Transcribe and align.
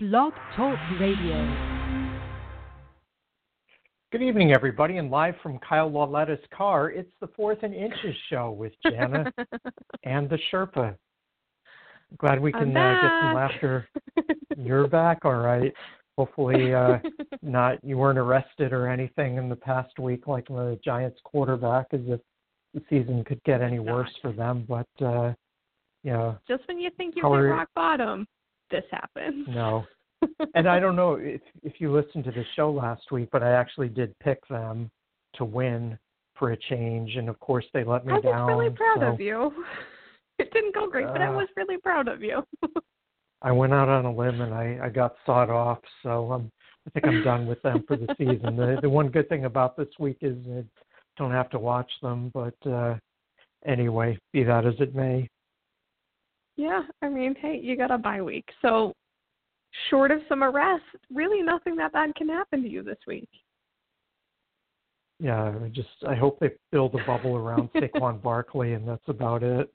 Blog 0.00 0.32
Talk 0.54 0.78
Radio. 1.00 1.56
Good 4.12 4.22
evening, 4.22 4.52
everybody, 4.52 4.98
and 4.98 5.10
live 5.10 5.34
from 5.42 5.58
Kyle 5.58 5.90
Lauletta's 5.90 6.38
car, 6.56 6.92
it's 6.92 7.10
the 7.20 7.26
Fourth 7.34 7.58
and 7.64 7.74
Inches 7.74 8.14
show 8.30 8.52
with 8.52 8.72
Jana 8.84 9.32
and 10.04 10.30
the 10.30 10.38
Sherpa. 10.52 10.94
Glad 12.16 12.40
we 12.40 12.52
can 12.52 12.76
uh, 12.76 12.94
get 13.02 13.10
some 13.22 13.34
laughter. 13.34 13.88
You're 14.56 14.86
back, 14.86 15.24
all 15.24 15.34
right. 15.34 15.72
Hopefully, 16.16 16.72
uh, 16.72 16.98
not 17.42 17.82
you 17.82 17.98
weren't 17.98 18.20
arrested 18.20 18.72
or 18.72 18.86
anything 18.86 19.36
in 19.36 19.48
the 19.48 19.56
past 19.56 19.98
week 19.98 20.28
like 20.28 20.46
the 20.46 20.78
Giants 20.84 21.18
quarterback, 21.24 21.86
as 21.90 22.02
if 22.06 22.20
the 22.72 22.80
season 22.88 23.24
could 23.24 23.42
get 23.42 23.62
any 23.62 23.80
worse 23.80 24.14
for 24.22 24.30
them. 24.30 24.64
But 24.68 25.04
uh, 25.04 25.32
you 26.04 26.12
know, 26.12 26.38
just 26.46 26.68
when 26.68 26.78
you 26.78 26.90
think 26.96 27.16
you're 27.16 27.50
rock 27.50 27.68
bottom, 27.74 28.28
this 28.70 28.84
happens. 28.90 29.46
No. 29.48 29.84
and 30.54 30.68
I 30.68 30.80
don't 30.80 30.96
know 30.96 31.14
if 31.14 31.40
if 31.62 31.74
you 31.78 31.92
listened 31.92 32.24
to 32.24 32.32
the 32.32 32.44
show 32.56 32.70
last 32.70 33.10
week, 33.12 33.28
but 33.30 33.42
I 33.42 33.52
actually 33.52 33.88
did 33.88 34.18
pick 34.18 34.46
them 34.48 34.90
to 35.34 35.44
win 35.44 35.98
for 36.38 36.52
a 36.52 36.56
change, 36.68 37.16
and 37.16 37.28
of 37.28 37.38
course 37.40 37.64
they 37.72 37.84
let 37.84 38.06
me 38.06 38.14
I 38.14 38.20
down. 38.20 38.50
I 38.50 38.54
was 38.54 38.64
really 38.64 38.76
proud 38.76 38.98
so, 39.00 39.12
of 39.12 39.20
you. 39.20 39.64
It 40.40 40.52
didn't 40.52 40.72
go 40.72 40.88
great, 40.88 41.06
uh, 41.06 41.12
but 41.12 41.20
I 41.20 41.30
was 41.30 41.48
really 41.56 41.78
proud 41.78 42.06
of 42.06 42.22
you. 42.22 42.44
I 43.42 43.50
went 43.50 43.72
out 43.72 43.88
on 43.88 44.04
a 44.04 44.14
limb 44.14 44.40
and 44.40 44.54
I 44.54 44.78
I 44.84 44.88
got 44.88 45.16
sawed 45.26 45.50
off, 45.50 45.80
so 46.04 46.30
I'm 46.30 46.52
I 46.86 46.90
think 46.90 47.06
I'm 47.06 47.24
done 47.24 47.46
with 47.48 47.60
them 47.62 47.82
for 47.88 47.96
the 47.96 48.06
season. 48.16 48.56
The 48.56 48.78
the 48.80 48.88
one 48.88 49.08
good 49.08 49.28
thing 49.28 49.46
about 49.46 49.76
this 49.76 49.88
week 49.98 50.18
is 50.20 50.36
I 50.48 50.62
don't 51.16 51.32
have 51.32 51.50
to 51.50 51.58
watch 51.58 51.90
them, 52.02 52.30
but 52.32 52.54
uh 52.64 52.94
anyway, 53.66 54.16
be 54.32 54.44
that 54.44 54.64
as 54.64 54.74
it 54.78 54.94
may. 54.94 55.28
Yeah, 56.58 56.82
I 57.02 57.08
mean, 57.08 57.36
hey, 57.40 57.60
you 57.62 57.76
got 57.76 57.92
a 57.92 57.96
bye 57.96 58.20
week. 58.20 58.48
So, 58.62 58.92
short 59.90 60.10
of 60.10 60.18
some 60.28 60.42
arrests, 60.42 60.88
really 61.08 61.40
nothing 61.40 61.76
that 61.76 61.92
bad 61.92 62.16
can 62.16 62.28
happen 62.28 62.62
to 62.62 62.68
you 62.68 62.82
this 62.82 62.98
week. 63.06 63.28
Yeah, 65.20 65.54
I 65.64 65.68
just 65.68 65.88
I 66.06 66.16
hope 66.16 66.40
they 66.40 66.50
build 66.72 66.96
a 66.96 67.04
bubble 67.06 67.36
around 67.36 67.70
Saquon 67.76 68.20
Barkley, 68.20 68.72
and 68.72 68.86
that's 68.86 69.06
about 69.06 69.44
it. 69.44 69.72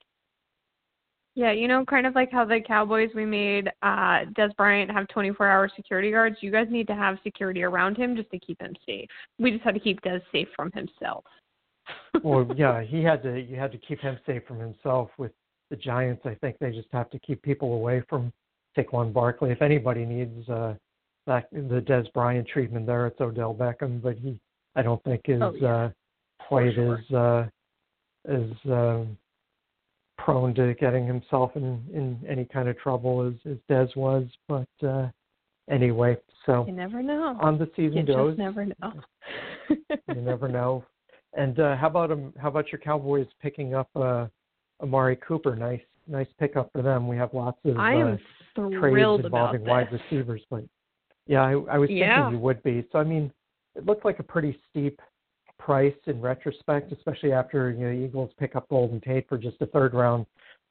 Yeah, 1.36 1.54
you 1.54 1.70
know, 1.70 1.86
kind 1.86 2.06
of 2.06 2.16
like 2.16 2.32
how 2.34 2.44
the 2.44 2.60
Cowboys 2.60 3.10
we 3.16 3.26
made 3.26 3.70
uh 3.82 4.26
Dez 4.38 4.54
Bryant 4.58 4.92
have 4.92 5.08
24-hour 5.08 5.70
security 5.78 6.12
guards. 6.12 6.36
You 6.42 6.52
guys 6.52 6.68
need 6.70 6.88
to 6.88 6.96
have 6.96 7.18
security 7.24 7.64
around 7.64 7.96
him 7.96 8.18
just 8.18 8.30
to 8.32 8.40
keep 8.40 8.62
him 8.62 8.74
safe. 8.86 9.08
We 9.40 9.52
just 9.52 9.64
had 9.64 9.74
to 9.76 9.80
keep 9.80 10.02
Dez 10.02 10.22
safe 10.34 10.50
from 10.54 10.70
himself. 10.74 11.24
well, 12.24 12.46
yeah, 12.58 12.84
he 12.84 13.02
had 13.02 13.24
to. 13.24 13.40
You 13.40 13.56
had 13.56 13.72
to 13.72 13.78
keep 13.78 14.02
him 14.02 14.18
safe 14.26 14.44
from 14.46 14.60
himself 14.60 15.10
with 15.18 15.32
the 15.74 15.78
Giants, 15.78 16.22
I 16.24 16.36
think 16.36 16.60
they 16.60 16.70
just 16.70 16.88
have 16.94 17.10
to 17.10 17.20
keep 17.20 17.42
people 17.42 17.74
away 17.74 18.04
from 18.08 18.32
Saquon 18.78 19.12
Barkley. 19.12 19.50
If 19.50 19.64
anybody 19.64 20.06
needs 20.06 20.48
uh, 20.48 20.76
that 21.26 21.48
the 21.52 21.84
Dez 21.88 22.14
Bryant 22.14 22.48
treatment 22.48 22.86
there, 22.86 23.08
it's 23.08 23.20
Odell 23.20 23.56
Beckham, 23.56 24.00
but 24.00 24.16
he 24.16 24.40
I 24.76 24.84
don't 24.84 25.04
think 25.04 25.22
is 25.26 25.42
oh, 25.42 25.54
yeah. 25.60 25.76
uh, 25.76 25.90
quite 26.48 26.76
sure. 26.76 27.00
as 27.00 27.16
uh, 27.16 27.48
as 28.32 28.72
uh, 28.72 29.04
prone 30.20 30.54
to 30.54 30.76
getting 30.76 31.08
himself 31.08 31.50
in 31.56 31.82
in 31.92 32.20
any 32.30 32.46
kind 32.46 32.70
of 32.70 32.78
trouble 32.78 33.28
as 33.28 33.52
as 33.52 33.58
Dez 33.68 33.96
was. 33.96 34.28
But 34.48 34.88
uh, 34.88 35.10
anyway, 35.72 36.18
so 36.46 36.66
you 36.68 36.74
never 36.74 37.02
know. 37.02 37.36
On 37.42 37.58
the 37.58 37.68
season 37.76 37.98
you 37.98 38.04
goes, 38.04 38.30
just 38.34 38.38
never 38.38 38.66
know. 38.66 38.94
you 39.70 40.22
never 40.22 40.48
know. 40.48 40.86
And 41.36 41.60
uh, 41.60 41.78
how 41.78 41.88
about 41.88 42.12
um, 42.12 42.32
how 42.38 42.50
about 42.50 42.72
your 42.72 42.80
Cowboys 42.80 43.26
picking 43.42 43.74
up 43.74 43.90
uh, 43.96 44.28
Amari 44.84 45.16
Cooper, 45.16 45.56
nice 45.56 45.82
nice 46.08 46.28
pickup 46.38 46.70
for 46.74 46.82
them. 46.82 47.08
We 47.08 47.18
have 47.18 47.34
lots 47.34 47.58
of 47.66 47.78
I 47.78 47.94
am 47.94 48.20
uh, 48.58 48.70
trades 48.80 49.26
involving 49.26 49.64
wide 49.64 49.88
receivers, 49.92 50.42
but 50.50 50.64
yeah, 51.26 51.42
I, 51.42 51.52
I 51.52 51.78
was 51.78 51.90
yeah. 51.90 52.24
thinking 52.24 52.40
you 52.40 52.44
would 52.44 52.62
be. 52.64 52.86
So 52.92 53.00
I 53.00 53.04
mean, 53.04 53.32
it 53.76 53.86
looked 53.86 54.06
like 54.06 54.20
a 54.20 54.24
pretty 54.24 54.60
steep 54.70 55.00
price 55.58 55.96
in 56.08 56.20
retrospect, 56.22 56.92
especially 56.92 57.32
after 57.32 57.72
you 57.72 57.86
know 57.86 58.06
Eagles 58.06 58.32
pick 58.38 58.56
up 58.56 58.68
Golden 58.70 59.00
Tate 59.02 59.28
for 59.30 59.38
just 59.38 59.58
a 59.62 59.66
third 59.68 59.94
round 59.94 60.26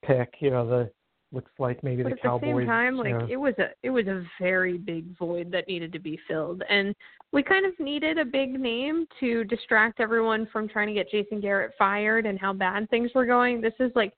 pick. 0.04 0.34
You 0.40 0.50
know, 0.50 0.68
the 0.68 0.90
looks 1.32 1.50
like 1.58 1.82
maybe 1.82 2.02
but 2.02 2.10
the 2.10 2.18
at 2.18 2.22
Cowboys. 2.22 2.54
the 2.54 2.60
same 2.60 2.66
time, 2.66 2.96
like 2.96 3.08
you 3.08 3.18
know, 3.18 3.26
it 3.28 3.36
was 3.36 3.54
a 3.58 3.70
it 3.82 3.90
was 3.90 4.06
a 4.06 4.24
very 4.40 4.78
big 4.78 5.16
void 5.18 5.50
that 5.52 5.66
needed 5.68 5.92
to 5.92 5.98
be 5.98 6.18
filled, 6.28 6.62
and 6.68 6.94
we 7.32 7.42
kind 7.42 7.66
of 7.66 7.72
needed 7.78 8.18
a 8.18 8.24
big 8.24 8.58
name 8.58 9.06
to 9.20 9.44
distract 9.44 10.00
everyone 10.00 10.46
from 10.52 10.68
trying 10.68 10.88
to 10.88 10.94
get 10.94 11.10
Jason 11.10 11.40
Garrett 11.40 11.72
fired 11.78 12.26
and 12.26 12.38
how 12.38 12.52
bad 12.52 12.88
things 12.90 13.10
were 13.14 13.26
going. 13.26 13.60
This 13.60 13.74
is 13.80 13.90
like 13.94 14.12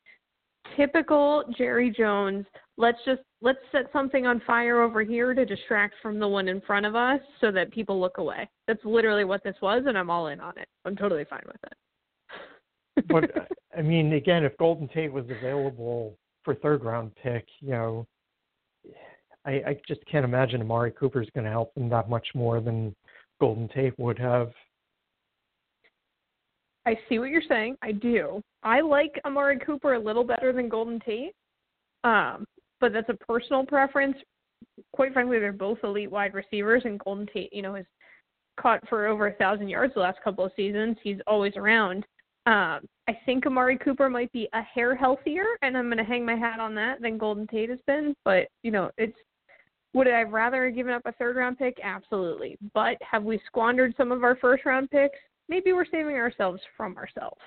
typical 0.77 1.45
Jerry 1.57 1.91
Jones. 1.91 2.45
Let's 2.77 2.99
just 3.05 3.23
let's 3.41 3.59
set 3.71 3.85
something 3.93 4.27
on 4.27 4.41
fire 4.47 4.83
over 4.83 5.03
here 5.03 5.35
to 5.35 5.45
distract 5.45 5.95
from 6.03 6.19
the 6.19 6.27
one 6.27 6.49
in 6.49 6.61
front 6.63 6.87
of 6.87 6.97
us 6.97 7.21
so 7.41 7.53
that 7.53 7.71
people 7.71 8.01
look 8.01 8.19
away. 8.19 8.49
That's 8.67 8.85
literally 8.85 9.25
what 9.25 9.45
this 9.45 9.57
was 9.63 9.85
and 9.87 9.97
I'm 9.97 10.11
all 10.11 10.29
in 10.29 10.41
on 10.41 10.59
it. 10.59 10.69
I'm 10.85 10.97
totally 10.97 11.25
fine 11.25 11.43
with 11.47 11.61
it. 11.65 13.09
but 13.09 13.49
I 13.79 13.83
mean, 13.83 14.15
again, 14.15 14.45
if 14.45 14.57
Golden 14.57 14.89
Tate 14.89 15.13
was 15.13 15.25
available 15.31 16.17
for 16.45 16.55
third 16.55 16.85
round 16.85 17.13
pick, 17.17 17.47
you 17.61 17.71
know, 17.71 18.07
I, 19.47 19.51
I 19.51 19.81
just 19.87 20.05
can't 20.07 20.25
imagine 20.25 20.61
Amari 20.61 20.93
Cooper 20.93 21.23
is 21.23 21.29
going 21.35 21.45
to 21.45 21.51
help 21.51 21.75
them 21.75 21.89
that 21.91 22.09
much 22.09 22.27
more 22.35 22.61
than 22.61 22.95
Golden 23.41 23.69
Tate 23.69 23.99
would 23.99 24.19
have. 24.19 24.53
I 26.87 26.99
see 27.09 27.19
what 27.19 27.31
you're 27.31 27.43
saying. 27.49 27.77
I 27.83 27.93
do. 27.93 28.43
I 28.63 28.81
like 28.81 29.21
Amari 29.25 29.59
Cooper 29.59 29.95
a 29.95 29.99
little 29.99 30.25
better 30.25 30.53
than 30.53 30.69
Golden 30.69 31.01
Tate, 31.01 31.35
um, 32.05 32.45
but 32.81 32.93
that's 32.93 33.09
a 33.09 33.27
personal 33.27 33.65
preference. 33.65 34.17
Quite 34.93 35.13
frankly, 35.13 35.39
they're 35.39 35.53
both 35.53 35.79
elite 35.83 36.11
wide 36.11 36.35
receivers, 36.35 36.83
and 36.85 36.99
Golden 36.99 37.27
Tate, 37.27 37.53
you 37.53 37.63
know, 37.63 37.75
has 37.75 37.87
caught 38.61 38.87
for 38.89 39.07
over 39.07 39.29
a 39.29 39.35
thousand 39.35 39.69
yards 39.69 39.95
the 39.95 40.01
last 40.01 40.19
couple 40.23 40.45
of 40.45 40.53
seasons. 40.57 40.97
He's 41.03 41.19
always 41.27 41.55
around. 41.57 42.05
Um, 42.47 42.81
I 43.09 43.19
think 43.25 43.47
Amari 43.47 43.79
Cooper 43.79 44.11
might 44.11 44.33
be 44.33 44.49
a 44.53 44.63
hair 44.63 44.95
healthier, 44.95 45.47
and 45.63 45.77
I'm 45.77 45.87
going 45.87 45.99
to 45.99 46.05
hang 46.05 46.27
my 46.27 46.37
hat 46.37 46.61
on 46.61 46.75
that 46.75 47.01
than 47.01 47.17
Golden 47.19 47.47
Tate 47.47 47.71
has 47.71 47.79
been. 47.87 48.15
But 48.25 48.49
you 48.63 48.71
know, 48.71 48.91
it's 48.99 49.17
would 49.95 50.09
I 50.09 50.19
have 50.19 50.33
rather 50.33 50.67
have 50.67 50.75
given 50.75 50.93
up 50.93 51.03
a 51.05 51.13
third 51.13 51.37
round 51.37 51.59
pick? 51.59 51.79
Absolutely. 51.83 52.59
But 52.75 52.97
have 53.01 53.23
we 53.23 53.41
squandered 53.47 53.95
some 53.97 54.13
of 54.13 54.25
our 54.25 54.37
first 54.37 54.65
round 54.65 54.91
picks? 54.91 55.19
maybe 55.49 55.73
we're 55.73 55.87
saving 55.87 56.17
ourselves 56.17 56.61
from 56.77 56.97
ourselves. 56.97 57.41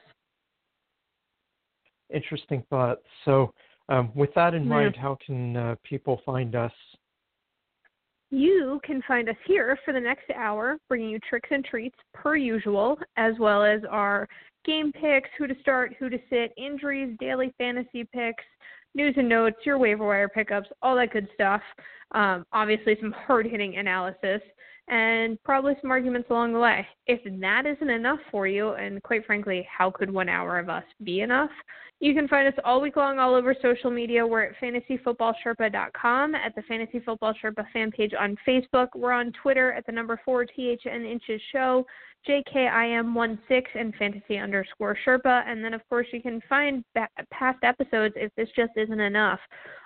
Interesting 2.14 2.64
thought. 2.70 3.00
So, 3.26 3.54
um, 3.90 4.12
with 4.16 4.34
that 4.36 4.54
in 4.54 4.64
yeah. 4.64 4.70
mind, 4.70 4.96
how 4.96 5.18
can 5.26 5.58
uh, 5.58 5.76
people 5.84 6.22
find 6.26 6.56
us? 6.56 6.72
You 8.30 8.82
can 8.84 9.02
find 9.08 9.30
us 9.30 9.36
here 9.46 9.78
for 9.86 9.94
the 9.94 10.00
next 10.00 10.30
hour, 10.36 10.78
bringing 10.90 11.10
you 11.10 11.20
tricks 11.20 11.50
and 11.52 11.64
treats 11.64 11.96
per 12.14 12.36
usual, 12.36 12.98
as 13.16 13.34
well 13.40 13.64
as 13.64 13.82
our 13.90 14.28
game 14.66 14.92
picks, 14.92 15.30
who 15.38 15.48
to 15.48 15.56
start, 15.62 15.96
who 15.98 16.10
to 16.10 16.18
sit, 16.30 16.52
injuries, 16.58 17.16
daily 17.20 17.54
fantasy 17.58 18.04
picks, 18.14 18.44
news 18.96 19.14
and 19.18 19.30
notes, 19.30 19.58
your 19.66 19.78
waiver 19.78 20.06
wire 20.06 20.28
pickups, 20.28 20.68
all 20.82 20.96
that 20.98 21.14
good 21.14 21.28
stuff. 21.34 21.62
Um, 22.12 22.46
obviously, 22.52 22.98
some 23.00 23.14
hard 23.14 23.46
hitting 23.46 23.78
analysis 23.78 24.42
and 24.88 25.42
probably 25.44 25.74
some 25.82 25.92
arguments 25.92 26.30
along 26.30 26.54
the 26.54 26.60
way. 26.60 26.88
If 27.08 27.20
that 27.42 27.66
isn't 27.66 27.90
enough 27.90 28.20
for 28.32 28.48
you, 28.48 28.72
and 28.74 29.02
quite 29.04 29.26
frankly, 29.26 29.68
how 29.76 29.92
could 29.92 30.12
one 30.12 30.30
hour 30.30 30.60
of 30.60 30.70
us 30.70 30.84
be 31.04 31.22
enough? 31.22 31.52
You 32.00 32.14
can 32.14 32.28
find 32.28 32.48
us 32.48 32.54
all 32.64 32.80
week 32.80 32.96
long 32.96 33.18
all 33.18 33.34
over 33.34 33.56
social 33.60 33.90
media. 33.90 34.26
We're 34.26 34.44
at 34.44 34.56
fantasyfootballsherpa.com, 34.62 36.36
at 36.36 36.54
the 36.56 36.62
Fantasy 36.64 37.00
Football 37.00 37.34
Sherpa 37.44 37.66
fan 37.74 37.92
page 37.92 38.14
on 38.18 38.38
Facebook. 38.48 38.90
We're 38.96 39.14
on 39.14 39.32
Twitter 39.42 39.74
at 39.74 39.86
the 39.88 39.92
number 39.92 40.22
four 40.24 40.46
THN 40.46 41.06
Inches 41.06 41.42
Show, 41.52 41.86
JKIM16, 42.28 43.64
and 43.76 43.96
fantasy 43.96 44.38
underscore 44.38 44.98
Sherpa. 45.06 45.44
And 45.48 45.64
then, 45.64 45.74
of 45.74 45.82
course, 45.90 46.08
you 46.12 46.22
can 46.22 46.42
find 46.50 46.84
past 47.32 47.60
episodes 47.64 48.16
if 48.18 48.32
this 48.36 48.50
just 48.56 48.72
isn't 48.76 49.00
enough. 49.00 49.40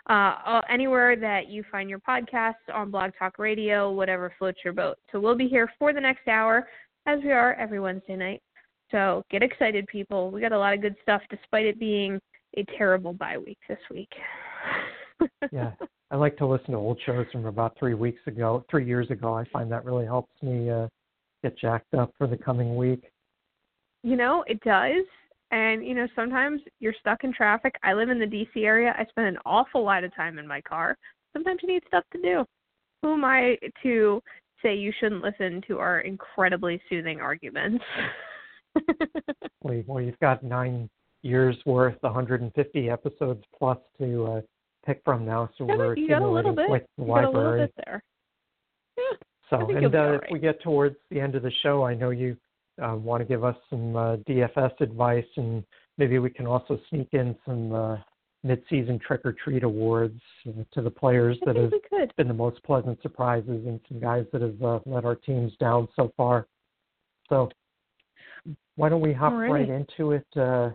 Uh, 0.10 0.62
anywhere 0.70 1.16
that 1.16 1.48
you 1.48 1.64
find 1.72 1.90
your 1.90 2.00
podcasts 2.00 2.54
on 2.74 2.92
Blog 2.92 3.12
Talk 3.18 3.38
Radio, 3.38 3.92
whatever 3.92 4.34
floats 4.40 4.60
your 4.64 4.74
boat. 4.74 4.98
So 5.12 5.20
we'll 5.20 5.36
be 5.36 5.48
here 5.48 5.72
for 5.78 5.94
the 5.94 6.02
next 6.02 6.28
hour, 6.28 6.68
as 7.06 7.20
we 7.24 7.32
are 7.32 7.54
every 7.56 7.80
Wednesday 7.80 8.16
night. 8.16 8.42
So 8.90 9.24
get 9.32 9.44
excited, 9.44 9.88
people. 9.88 10.32
We 10.32 10.42
got 10.42 10.52
a 10.52 10.58
lot 10.58 10.74
of 10.74 10.82
good 10.82 10.96
stuff, 11.04 11.22
despite 11.30 11.66
it 11.66 11.80
being 11.80 12.20
a 12.58 12.66
terrible 12.78 13.14
bye 13.14 13.38
week 13.38 13.60
this 13.70 13.80
week. 13.90 14.12
yeah, 15.52 15.72
I 16.10 16.16
like 16.18 16.38
to 16.38 16.46
listen 16.46 16.72
to 16.72 16.78
old 16.78 17.00
shows 17.06 17.26
from 17.32 17.46
about 17.46 17.78
three 17.80 17.94
weeks 17.94 18.22
ago, 18.28 18.66
three 18.70 18.86
years 18.86 19.10
ago. 19.12 19.34
I 19.34 19.46
find 19.54 19.72
that 19.72 19.86
really 19.86 20.06
helps 20.06 20.34
me 20.42 20.70
uh, 20.70 20.88
get 21.44 21.58
jacked 21.58 21.94
up 21.94 22.14
for 22.18 22.28
the 22.28 22.38
coming 22.38 22.76
week. 22.76 23.12
You 24.04 24.16
know, 24.16 24.44
it 24.48 24.60
does. 24.62 25.06
And 25.52 25.86
you 25.86 25.94
know, 25.96 26.08
sometimes 26.16 26.62
you're 26.80 26.96
stuck 27.00 27.24
in 27.24 27.34
traffic. 27.34 27.76
I 27.84 27.94
live 27.94 28.10
in 28.10 28.20
the 28.20 28.26
DC 28.26 28.64
area. 28.64 28.96
I 28.98 29.06
spend 29.06 29.28
an 29.28 29.38
awful 29.46 29.84
lot 29.84 30.04
of 30.04 30.16
time 30.16 30.40
in 30.40 30.48
my 30.48 30.62
car. 30.62 30.98
Sometimes 31.34 31.60
you 31.62 31.70
need 31.70 31.84
stuff 31.88 32.04
to 32.14 32.22
do. 32.22 32.46
Who 33.02 33.14
am 33.14 33.26
I 33.26 33.58
to 33.84 34.22
say 34.62 34.76
you 34.76 34.94
shouldn't 35.00 35.24
listen 35.24 35.62
to 35.68 35.80
our 35.80 36.02
incredibly 36.02 36.82
soothing 36.90 37.20
arguments? 37.20 37.84
well, 39.64 40.02
you've 40.02 40.20
got 40.20 40.44
nine 40.44 40.90
years 41.24 41.58
worth, 41.66 41.98
150 42.02 42.90
episodes 42.90 43.44
plus 43.58 43.78
to 44.00 44.26
uh, 44.26 44.42
pick 44.86 45.02
from 45.04 45.26
now, 45.26 45.50
so 45.58 45.66
Yeah, 45.68 45.78
we're 45.78 45.98
you 45.98 46.08
got 46.08 46.22
a 46.22 46.28
little 46.28 46.56
bit. 46.56 46.68
the 46.70 47.04
You 47.04 47.08
got 47.08 47.24
a 47.26 47.30
little 47.30 47.58
bit 47.58 47.74
there. 47.86 48.04
Yeah. 48.98 49.18
So, 49.52 49.70
and 49.70 49.94
uh, 49.94 50.14
if 50.14 50.32
we 50.32 50.40
get 50.40 50.62
towards 50.62 50.96
the 51.10 51.20
end 51.20 51.36
of 51.36 51.44
the 51.44 51.52
show, 51.62 51.84
I 51.84 51.94
know 51.94 52.10
you 52.10 52.38
uh, 52.82 52.96
want 52.96 53.22
to 53.22 53.26
give 53.26 53.44
us 53.44 53.56
some 53.70 53.96
uh, 53.96 54.16
DFS 54.28 54.80
advice, 54.80 55.26
and 55.36 55.64
maybe 55.98 56.20
we 56.20 56.30
can 56.30 56.48
also 56.48 56.80
sneak 56.90 57.10
in 57.12 57.36
some 57.46 57.74
uh, 57.74 57.98
mid-season 58.44 58.98
trick 59.06 59.22
or 59.26 59.34
treat 59.34 59.64
awards 59.64 60.20
uh, 60.48 60.64
to 60.74 60.82
the 60.82 60.90
players 60.90 61.38
I 61.46 61.52
that 61.52 61.82
have 61.92 62.16
been 62.16 62.30
the 62.30 62.34
most 62.34 62.64
pleasant 62.64 63.02
surprises 63.02 63.66
and 63.68 63.80
some 63.90 64.00
guys 64.00 64.26
that 64.32 64.42
have 64.42 64.64
uh, 64.64 64.80
let 64.86 65.04
our 65.04 65.16
teams 65.16 65.52
down 65.60 65.90
so 65.98 66.14
far. 66.16 66.48
So, 67.28 67.50
why 68.78 68.88
don't 68.88 69.02
we 69.02 69.12
hop 69.12 69.34
Alrighty. 69.34 69.52
right 69.52 69.70
into 69.70 70.14
it? 70.14 70.26
Uh, 70.36 70.70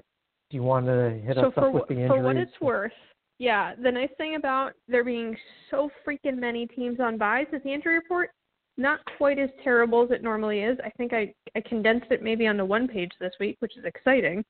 do 0.51 0.57
you 0.57 0.63
want 0.63 0.85
to 0.85 1.19
hit 1.25 1.37
so 1.37 1.49
us 1.49 1.55
for 1.55 1.69
up 1.69 1.73
with 1.73 1.89
the 1.89 1.95
injuries? 1.95 2.11
for 2.11 2.23
what 2.23 2.37
it's 2.37 2.61
worth, 2.61 2.93
yeah, 3.39 3.75
the 3.83 3.91
nice 3.91 4.11
thing 4.17 4.37
about 4.37 4.73
there 4.87 5.03
being 5.03 5.35
so 5.71 5.91
freaking 6.07 6.39
many 6.39 6.67
teams 6.67 7.01
on 7.01 7.19
byes 7.19 7.47
is 7.53 7.63
the 7.65 7.73
injury 7.73 7.95
report 7.95 8.31
not 8.77 9.01
quite 9.17 9.39
as 9.39 9.51
terrible 9.65 10.03
as 10.05 10.11
it 10.11 10.23
normally 10.23 10.61
is. 10.61 10.79
I 10.85 10.91
think 10.91 11.13
I 11.13 11.33
I 11.55 11.61
condensed 11.61 12.07
it 12.11 12.23
maybe 12.23 12.47
onto 12.47 12.65
one 12.65 12.89
page 12.89 13.13
this 13.21 13.33
week, 13.41 13.57
which 13.61 13.77
is 13.77 13.85
exciting. 13.85 14.45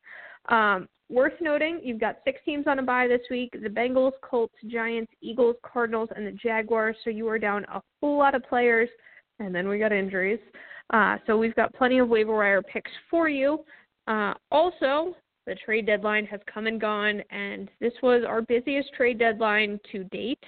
Um, 0.49 0.88
worth 1.08 1.34
noting, 1.40 1.81
you've 1.82 2.00
got 2.00 2.17
six 2.25 2.40
teams 2.44 2.67
on 2.67 2.78
a 2.78 2.82
bye 2.82 3.08
this 3.08 3.20
week: 3.31 3.50
the 3.52 3.69
Bengals, 3.69 4.12
Colts, 4.23 4.55
Giants, 4.67 5.12
Eagles, 5.20 5.56
Cardinals, 5.62 6.08
and 6.14 6.26
the 6.26 6.32
Jaguars. 6.32 6.96
So 7.05 7.11
you 7.11 7.28
are 7.28 7.38
down 7.38 7.64
a 7.64 7.81
whole 8.00 8.19
lot 8.19 8.34
of 8.34 8.43
players, 8.44 8.88
and 9.38 9.55
then 9.55 9.69
we 9.69 9.78
got 9.78 9.93
injuries. 9.93 10.40
Uh, 10.90 11.17
so 11.26 11.37
we've 11.37 11.55
got 11.55 11.75
plenty 11.75 11.99
of 11.99 12.08
waiver 12.08 12.37
wire 12.37 12.62
picks 12.62 12.90
for 13.11 13.28
you. 13.28 13.64
Uh, 14.06 14.34
also, 14.52 15.17
the 15.46 15.56
trade 15.64 15.87
deadline 15.87 16.26
has 16.26 16.40
come 16.52 16.67
and 16.67 16.81
gone, 16.81 17.23
and 17.31 17.70
this 17.81 17.93
was 18.02 18.25
our 18.26 18.43
busiest 18.43 18.93
trade 18.94 19.19
deadline 19.19 19.81
to 19.93 20.05
date. 20.05 20.43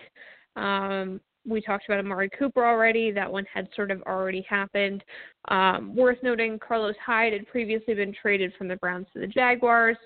Um, 0.57 1.21
we 1.49 1.61
talked 1.61 1.85
about 1.89 1.99
Amari 1.99 2.31
Cooper 2.39 2.65
already. 2.65 3.11
That 3.11 3.31
one 3.31 3.45
had 3.53 3.69
sort 3.75 3.91
of 3.91 4.03
already 4.03 4.45
happened. 4.49 5.03
Um, 5.49 5.95
worth 5.95 6.19
noting, 6.23 6.59
Carlos 6.59 6.95
Hyde 7.05 7.33
had 7.33 7.47
previously 7.47 7.95
been 7.95 8.15
traded 8.21 8.53
from 8.57 8.69
the 8.69 8.77
Browns 8.77 9.07
to 9.15 9.21
the 9.21 9.27
Jaguars. 9.27 9.97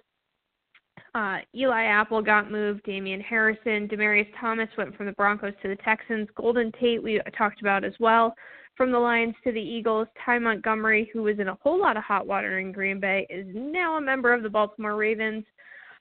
Uh, 1.15 1.39
Eli 1.55 1.85
Apple 1.85 2.23
got 2.23 2.51
moved. 2.51 2.83
Damon 2.85 3.21
Harrison, 3.21 3.89
Demaryius 3.89 4.29
Thomas 4.41 4.69
went 4.79 4.97
from 4.97 5.07
the 5.07 5.13
Broncos 5.13 5.53
to 5.63 5.69
the 5.69 5.77
Texans. 5.77 6.29
Golden 6.37 6.73
Tate 6.81 7.03
we 7.03 7.21
talked 7.37 7.61
about 7.61 7.85
as 7.85 7.93
well 8.01 8.35
from 8.77 8.91
the 8.91 8.99
Lions 8.99 9.35
to 9.45 9.53
the 9.53 9.61
Eagles. 9.61 10.09
Ty 10.25 10.39
Montgomery, 10.39 11.11
who 11.13 11.23
was 11.23 11.39
in 11.39 11.49
a 11.49 11.59
whole 11.63 11.79
lot 11.79 11.97
of 11.97 12.05
hot 12.05 12.27
water 12.27 12.59
in 12.59 12.73
Green 12.73 13.01
Bay, 13.01 13.27
is 13.29 13.47
now 13.55 13.97
a 13.97 14.01
member 14.01 14.33
of 14.33 14.43
the 14.43 14.49
Baltimore 14.49 14.97
Ravens. 14.97 15.45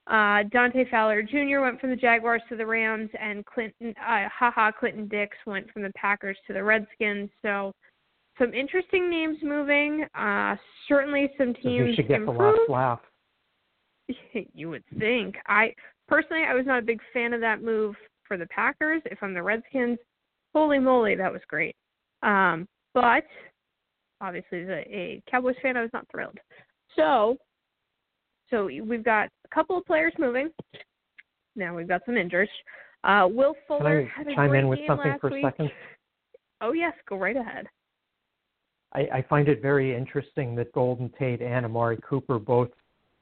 Uh, 0.07 0.44
Dante 0.51 0.89
Fowler 0.89 1.21
Jr. 1.21 1.59
went 1.62 1.80
from 1.80 1.92
the 1.92 1.95
Jaguars 1.95 2.42
to 2.50 2.56
the 2.56 2.65
Rams, 2.65 3.09
and 3.19 3.45
Clinton, 3.45 3.94
uh, 4.00 4.27
haha, 4.27 4.71
Clinton 4.71 5.07
Dix 5.07 5.38
went 5.45 5.71
from 5.71 5.83
the 5.83 5.92
Packers 5.95 6.38
to 6.48 6.53
the 6.53 6.63
Redskins. 6.63 7.30
So, 7.42 7.71
some 8.39 8.53
interesting 8.53 9.09
names 9.09 9.38
moving. 9.44 10.06
Uh, 10.15 10.56
certainly, 10.88 11.30
some 11.38 11.53
So 11.62 11.69
teams 11.69 11.89
who 11.89 11.95
should 11.95 12.07
get 12.07 12.25
the 12.25 12.31
improved. 12.31 12.59
last 12.68 12.69
laugh? 12.69 13.00
you 14.53 14.69
would 14.69 14.83
think. 14.98 15.36
I 15.48 15.74
personally, 16.07 16.44
I 16.47 16.56
was 16.56 16.65
not 16.65 16.80
a 16.80 16.86
big 16.86 17.00
fan 17.13 17.33
of 17.33 17.42
that 17.42 17.62
move 17.62 17.95
for 18.27 18.38
the 18.38 18.47
Packers. 18.47 19.01
If 19.06 19.19
I'm 19.21 19.33
the 19.33 19.44
Redskins, 19.44 20.00
holy 20.54 20.80
moly, 20.80 21.15
that 21.15 21.31
was 21.31 21.42
great. 21.47 21.75
Um, 22.24 22.68
but 22.94 23.24
obviously, 24.19 24.63
as 24.63 24.69
a, 24.69 24.95
a 24.95 25.24
Cowboys 25.30 25.56
fan, 25.62 25.77
I 25.77 25.81
was 25.81 25.92
not 25.94 26.07
thrilled. 26.12 26.38
So, 26.95 27.38
so 28.50 28.65
we've 28.65 29.06
got 29.06 29.30
couple 29.53 29.77
of 29.77 29.86
players 29.86 30.13
moving. 30.18 30.50
Now 31.56 31.75
we've 31.75 31.88
got 31.88 32.01
some 32.06 32.18
injuries. 32.18 32.50
Uh, 33.03 33.27
Will 33.30 33.53
Can 33.53 33.80
Fuller 33.80 34.01
I 34.01 34.18
had 34.18 34.27
a 34.27 34.36
chime 34.36 34.50
great 34.50 34.59
in 34.59 34.68
with 34.68 34.80
something 34.88 35.18
for 35.19 35.30
a 35.30 35.33
week. 35.33 35.45
second? 35.45 35.71
Oh 36.62 36.74
yes, 36.74 36.94
go 37.09 37.18
right 37.18 37.36
ahead. 37.36 37.68
I, 38.94 39.00
I 39.13 39.25
find 39.30 39.48
it 39.48 39.62
very 39.62 39.95
interesting 39.95 40.56
that 40.56 40.71
Golden 40.74 41.12
Tate 41.18 41.42
and 41.42 41.65
Amari 41.65 41.98
Cooper 42.07 42.39
both 42.39 42.69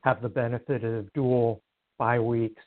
have 0.02 0.22
the 0.22 0.30
benefit 0.30 0.84
of 0.84 1.12
dual 1.14 1.62
bye 1.98 2.20
weeks, 2.20 2.62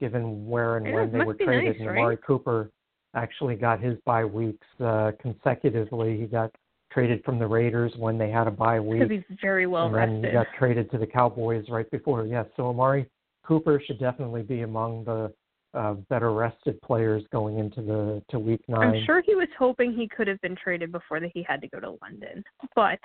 given 0.00 0.46
where 0.46 0.76
and 0.76 0.86
Yeah, 0.86 0.94
when 0.94 1.12
they 1.12 1.24
were 1.24 1.34
traded. 1.34 1.74
nice, 1.74 1.76
and 1.78 1.88
right? 1.88 1.98
Amari 1.98 2.16
Cooper 2.26 2.70
actually 3.14 3.56
got 3.56 3.80
his 3.80 3.98
bye 4.04 4.24
weeks 4.24 4.66
uh, 4.84 5.12
consecutively. 5.20 6.18
He 6.18 6.26
got 6.26 6.50
traded 6.92 7.24
from 7.24 7.38
the 7.38 7.46
Raiders 7.46 7.92
when 7.96 8.18
they 8.18 8.30
had 8.30 8.46
a 8.46 8.50
bye 8.50 8.80
week, 8.80 9.00
Because 9.00 9.24
he's 9.28 9.38
very 9.40 9.66
well 9.66 9.86
and 9.86 10.22
then 10.22 10.24
he 10.24 10.32
got 10.32 10.46
traded 10.58 10.90
to 10.90 10.98
the 10.98 11.06
Cowboys 11.06 11.64
right 11.68 11.90
before. 11.90 12.26
Yes, 12.26 12.46
so 12.56 12.68
Amari 12.68 13.08
Cooper 13.44 13.80
should 13.84 13.98
definitely 13.98 14.42
be 14.42 14.62
among 14.62 15.04
the 15.04 15.32
uh, 15.74 15.94
better 16.10 16.32
rested 16.32 16.80
players 16.82 17.22
going 17.32 17.58
into 17.58 17.80
the 17.80 18.22
to 18.28 18.38
week 18.38 18.60
9 18.68 18.78
I'm 18.78 19.04
sure 19.06 19.22
he 19.24 19.34
was 19.34 19.48
hoping 19.58 19.94
he 19.94 20.06
could 20.06 20.28
have 20.28 20.40
been 20.42 20.56
traded 20.62 20.92
before 20.92 21.18
that 21.20 21.30
he 21.32 21.42
had 21.42 21.60
to 21.62 21.68
go 21.68 21.80
to 21.80 21.96
London, 22.02 22.44
but 22.76 22.98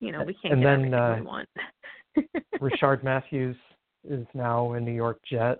you 0.00 0.12
know 0.12 0.22
we 0.22 0.34
can't 0.34 0.54
And 0.54 0.62
get 0.62 0.68
then, 0.68 0.94
everything 0.94 0.94
uh, 0.94 1.16
we 1.16 1.22
want. 1.22 1.48
Rishard 2.60 3.02
Matthews 3.02 3.56
is 4.08 4.26
now 4.32 4.72
a 4.72 4.80
New 4.80 4.92
York 4.92 5.18
Jet, 5.28 5.58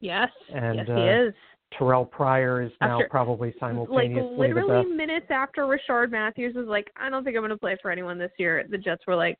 yes, 0.00 0.28
and 0.54 0.76
yes, 0.76 0.88
uh, 0.90 0.94
he 0.94 1.02
is. 1.02 1.34
Terrelle 1.78 2.10
Pryor 2.10 2.62
is 2.62 2.72
now 2.80 2.96
After- 3.00 3.08
probably 3.08 3.54
Like 3.60 4.10
literally 4.10 4.86
minutes 4.86 5.26
after 5.30 5.62
Rishard 5.62 6.10
Matthews 6.10 6.54
was 6.54 6.66
like, 6.66 6.90
I 6.96 7.08
don't 7.10 7.24
think 7.24 7.36
I'm 7.36 7.42
going 7.42 7.50
to 7.50 7.56
play 7.56 7.76
for 7.82 7.90
anyone 7.90 8.18
this 8.18 8.32
year. 8.38 8.64
The 8.68 8.78
Jets 8.78 9.06
were 9.06 9.16
like, 9.16 9.38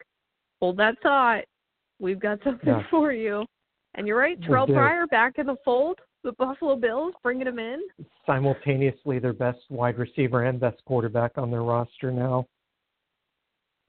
hold 0.61 0.77
that 0.79 0.97
thought. 1.03 1.45
We've 2.01 2.19
got 2.21 2.39
something 2.43 2.69
Yeah. 2.69 2.83
for 2.91 3.13
you. 3.13 3.45
And 3.95 4.07
you're 4.07 4.19
right, 4.19 4.41
Terrelle. 4.41 4.67
Pryor 4.67 5.07
back 5.07 5.39
in 5.39 5.47
the 5.47 5.57
fold. 5.65 5.99
The 6.25 6.33
Buffalo 6.33 6.75
Bills 6.75 7.15
bringing 7.23 7.47
him 7.47 7.59
in. 7.59 7.81
Simultaneously, 8.27 9.19
their 9.19 9.35
best 9.35 9.59
wide 9.69 9.99
receiver 9.99 10.45
and 10.45 10.59
best 10.59 10.83
quarterback 10.87 11.33
on 11.37 11.51
their 11.51 11.63
roster 11.63 12.11
now. 12.11 12.47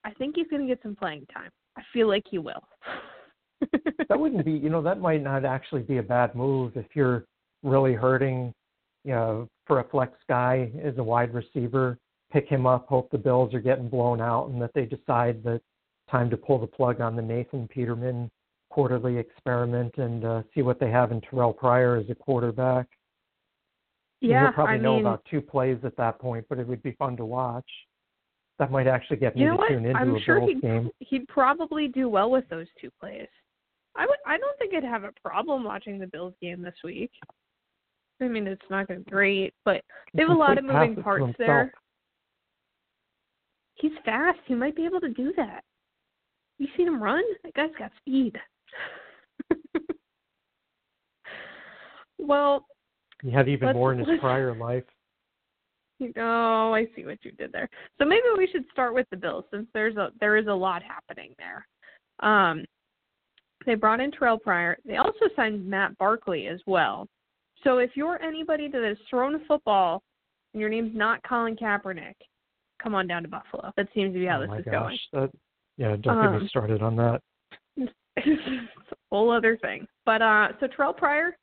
I 0.03 0.11
think 0.11 0.35
he's 0.35 0.47
going 0.49 0.61
to 0.61 0.67
get 0.67 0.83
some 0.83 0.95
playing 0.95 1.25
time. 1.33 1.49
I 1.77 1.81
feel 1.93 2.07
like 2.07 2.23
he 2.29 2.37
will. 2.37 2.63
That 4.09 4.19
wouldn't 4.19 4.45
be, 4.45 4.51
you 4.51 4.69
know, 4.69 4.81
that 4.83 4.99
might 4.99 5.23
not 5.23 5.45
actually 5.45 5.81
be 5.81 5.97
a 5.97 6.03
bad 6.03 6.35
move 6.35 6.73
if 6.75 6.85
you're 6.93 7.25
really 7.63 7.93
hurting, 7.93 8.53
you 9.03 9.11
know, 9.11 9.47
for 9.65 9.79
a 9.79 9.83
flex 9.89 10.13
guy 10.29 10.71
as 10.83 10.97
a 10.97 11.03
wide 11.03 11.33
receiver. 11.33 11.97
Pick 12.31 12.47
him 12.47 12.65
up, 12.65 12.87
hope 12.87 13.09
the 13.11 13.17
Bills 13.17 13.53
are 13.53 13.59
getting 13.61 13.87
blown 13.87 14.19
out, 14.19 14.49
and 14.49 14.61
that 14.61 14.71
they 14.73 14.85
decide 14.85 15.43
that 15.43 15.61
time 16.09 16.29
to 16.29 16.37
pull 16.37 16.59
the 16.59 16.67
plug 16.67 17.01
on 17.01 17.15
the 17.15 17.21
Nathan 17.21 17.67
Peterman 17.67 18.29
quarterly 18.69 19.17
experiment 19.17 19.93
and 19.97 20.25
uh, 20.25 20.41
see 20.53 20.61
what 20.61 20.79
they 20.79 20.89
have 20.89 21.11
in 21.11 21.21
Terrelle 21.21 21.55
Pryor 21.55 21.95
as 21.95 22.09
a 22.09 22.15
quarterback. 22.15 22.87
yeah, 24.21 24.43
You'll 24.43 24.51
probably 24.53 24.73
I 24.73 24.77
know 24.77 24.95
mean, 24.97 25.05
about 25.05 25.23
two 25.31 25.39
plays 25.41 25.77
at 25.83 25.95
that 25.97 26.19
point, 26.19 26.45
but 26.49 26.59
it 26.59 26.67
would 26.67 26.83
be 26.83 26.91
fun 26.93 27.15
to 27.17 27.25
watch. 27.25 27.69
That 28.59 28.71
might 28.71 28.87
actually 28.87 29.17
get 29.17 29.35
me 29.35 29.41
You 29.43 29.47
know 29.49 29.53
to 29.53 29.57
what? 29.59 29.67
tune 29.69 29.85
into 29.85 29.97
I'm 29.99 30.15
a 30.15 30.19
sure 30.21 30.39
Bills 30.39 30.49
he'd, 30.51 30.61
game. 30.61 30.89
he'd 30.99 31.27
probably 31.27 31.87
do 31.87 32.09
well 32.09 32.29
with 32.31 32.47
those 32.49 32.67
two 32.81 32.89
plays. 32.99 33.27
I 33.95 34.05
would. 34.05 34.17
I 34.25 34.37
don't 34.37 34.57
think 34.59 34.73
I'd 34.73 34.83
have 34.83 35.03
a 35.05 35.11
problem 35.23 35.63
watching 35.63 35.97
the 35.99 36.07
Bills 36.07 36.33
game 36.41 36.61
this 36.61 36.75
week. 36.83 37.11
I 38.21 38.27
mean, 38.27 38.47
it's 38.47 38.61
not 38.69 38.87
going 38.87 38.99
to 38.99 39.05
be 39.05 39.11
great, 39.11 39.53
but 39.65 39.81
they 40.13 40.21
have 40.21 40.31
a 40.31 40.33
lot 40.33 40.57
of 40.57 40.63
moving 40.63 40.95
parts 41.03 41.35
there. 41.37 41.71
He's 43.75 43.91
fast. 44.05 44.39
He 44.45 44.55
might 44.55 44.75
be 44.75 44.85
able 44.85 45.01
to 45.01 45.09
do 45.09 45.33
that. 45.35 45.63
You 46.57 46.67
seen 46.77 46.87
him 46.87 47.03
run? 47.03 47.23
That 47.43 47.53
guy's 47.53 47.71
got 47.77 47.91
speed. 47.97 48.37
well, 52.17 52.65
You 53.21 53.31
have 53.31 53.49
even 53.49 53.73
more 53.73 53.91
in 53.91 53.99
his 53.99 54.19
prior 54.19 54.55
life. 54.55 54.85
Oh, 56.17 56.73
I 56.73 56.87
see 56.95 57.05
what 57.05 57.19
you 57.23 57.31
did 57.31 57.51
there. 57.51 57.69
So 57.99 58.05
maybe 58.05 58.23
we 58.37 58.47
should 58.51 58.65
start 58.71 58.93
with 58.93 59.07
the 59.11 59.17
Bills 59.17 59.45
since 59.51 59.67
there's 59.73 59.95
a 59.95 60.11
there 60.19 60.35
is 60.37 60.47
a 60.47 60.53
lot 60.53 60.83
happening 60.83 61.33
there. 61.37 61.65
Um, 62.19 62.65
they 63.65 63.75
brought 63.75 64.01
in 64.01 64.11
Terrelle 64.11 64.41
Pryor. 64.41 64.77
They 64.85 64.97
also 64.97 65.25
signed 65.35 65.65
Matt 65.65 65.97
Barkley 65.97 66.47
as 66.47 66.59
well. 66.67 67.07
So 67.63 67.77
if 67.79 67.91
you're 67.95 68.21
anybody 68.21 68.67
that 68.67 68.83
has 68.83 68.97
thrown 69.09 69.35
a 69.35 69.39
football 69.47 70.03
and 70.53 70.61
your 70.61 70.69
name's 70.69 70.95
not 70.95 71.21
Colin 71.23 71.55
Kaepernick, 71.55 72.13
come 72.81 72.93
on 72.95 73.07
down 73.07 73.23
to 73.23 73.29
Buffalo. 73.29 73.71
That 73.77 73.87
seems 73.93 74.13
to 74.13 74.19
be 74.19 74.25
how 74.25 74.37
oh 74.37 74.41
this 74.41 74.49
my 74.49 74.57
is 74.59 74.65
gosh. 74.65 74.99
That, 75.13 75.31
yeah, 75.77 75.95
don't 75.99 76.03
get 76.03 76.09
Um, 76.35 76.41
me 76.43 76.47
started 76.49 76.81
on 76.81 76.95
that. 76.97 77.21
it's 78.17 78.41
a 78.91 78.95
whole 79.11 79.31
other 79.31 79.57
thing. 79.57 79.87
But 80.05 80.21
uh 80.21 80.49
so 80.59 80.67
Terrelle 80.67 80.95
Pryor 80.95 81.35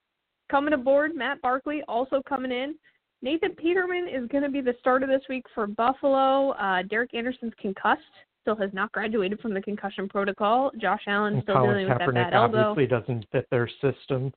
coming 0.51 0.75
aboard, 0.75 1.15
Matt 1.15 1.41
Barkley 1.43 1.83
also 1.89 2.23
coming 2.29 2.53
in. 2.53 2.75
Nathan 3.23 3.53
Peterman 3.53 4.09
is 4.09 4.27
going 4.29 4.43
to 4.43 4.51
be 4.51 4.61
the 4.61 4.75
starter 4.81 5.07
this 5.07 5.23
week 5.29 5.45
for 5.55 5.67
Buffalo. 5.69 6.51
Uh, 6.51 6.83
Derek 6.83 7.15
Anderson's 7.15 7.53
concussed, 7.61 8.01
still 8.41 8.57
has 8.57 8.71
not 8.73 8.91
graduated 8.91 9.39
from 9.41 9.55
the 9.55 9.63
concussion 9.63 10.09
protocol. 10.09 10.73
Josh 10.81 11.03
Allen 11.07 11.35
And 11.35 11.43
still 11.45 11.55
Colin 11.55 11.71
dealing 11.71 11.89
with 11.89 11.99
that 11.99 12.15
bad 12.15 12.35
elbow. 12.35 12.71
obviously 12.71 12.87
doesn't 12.89 13.25
fit 13.31 13.47
their 13.51 13.69
system. 13.81 14.33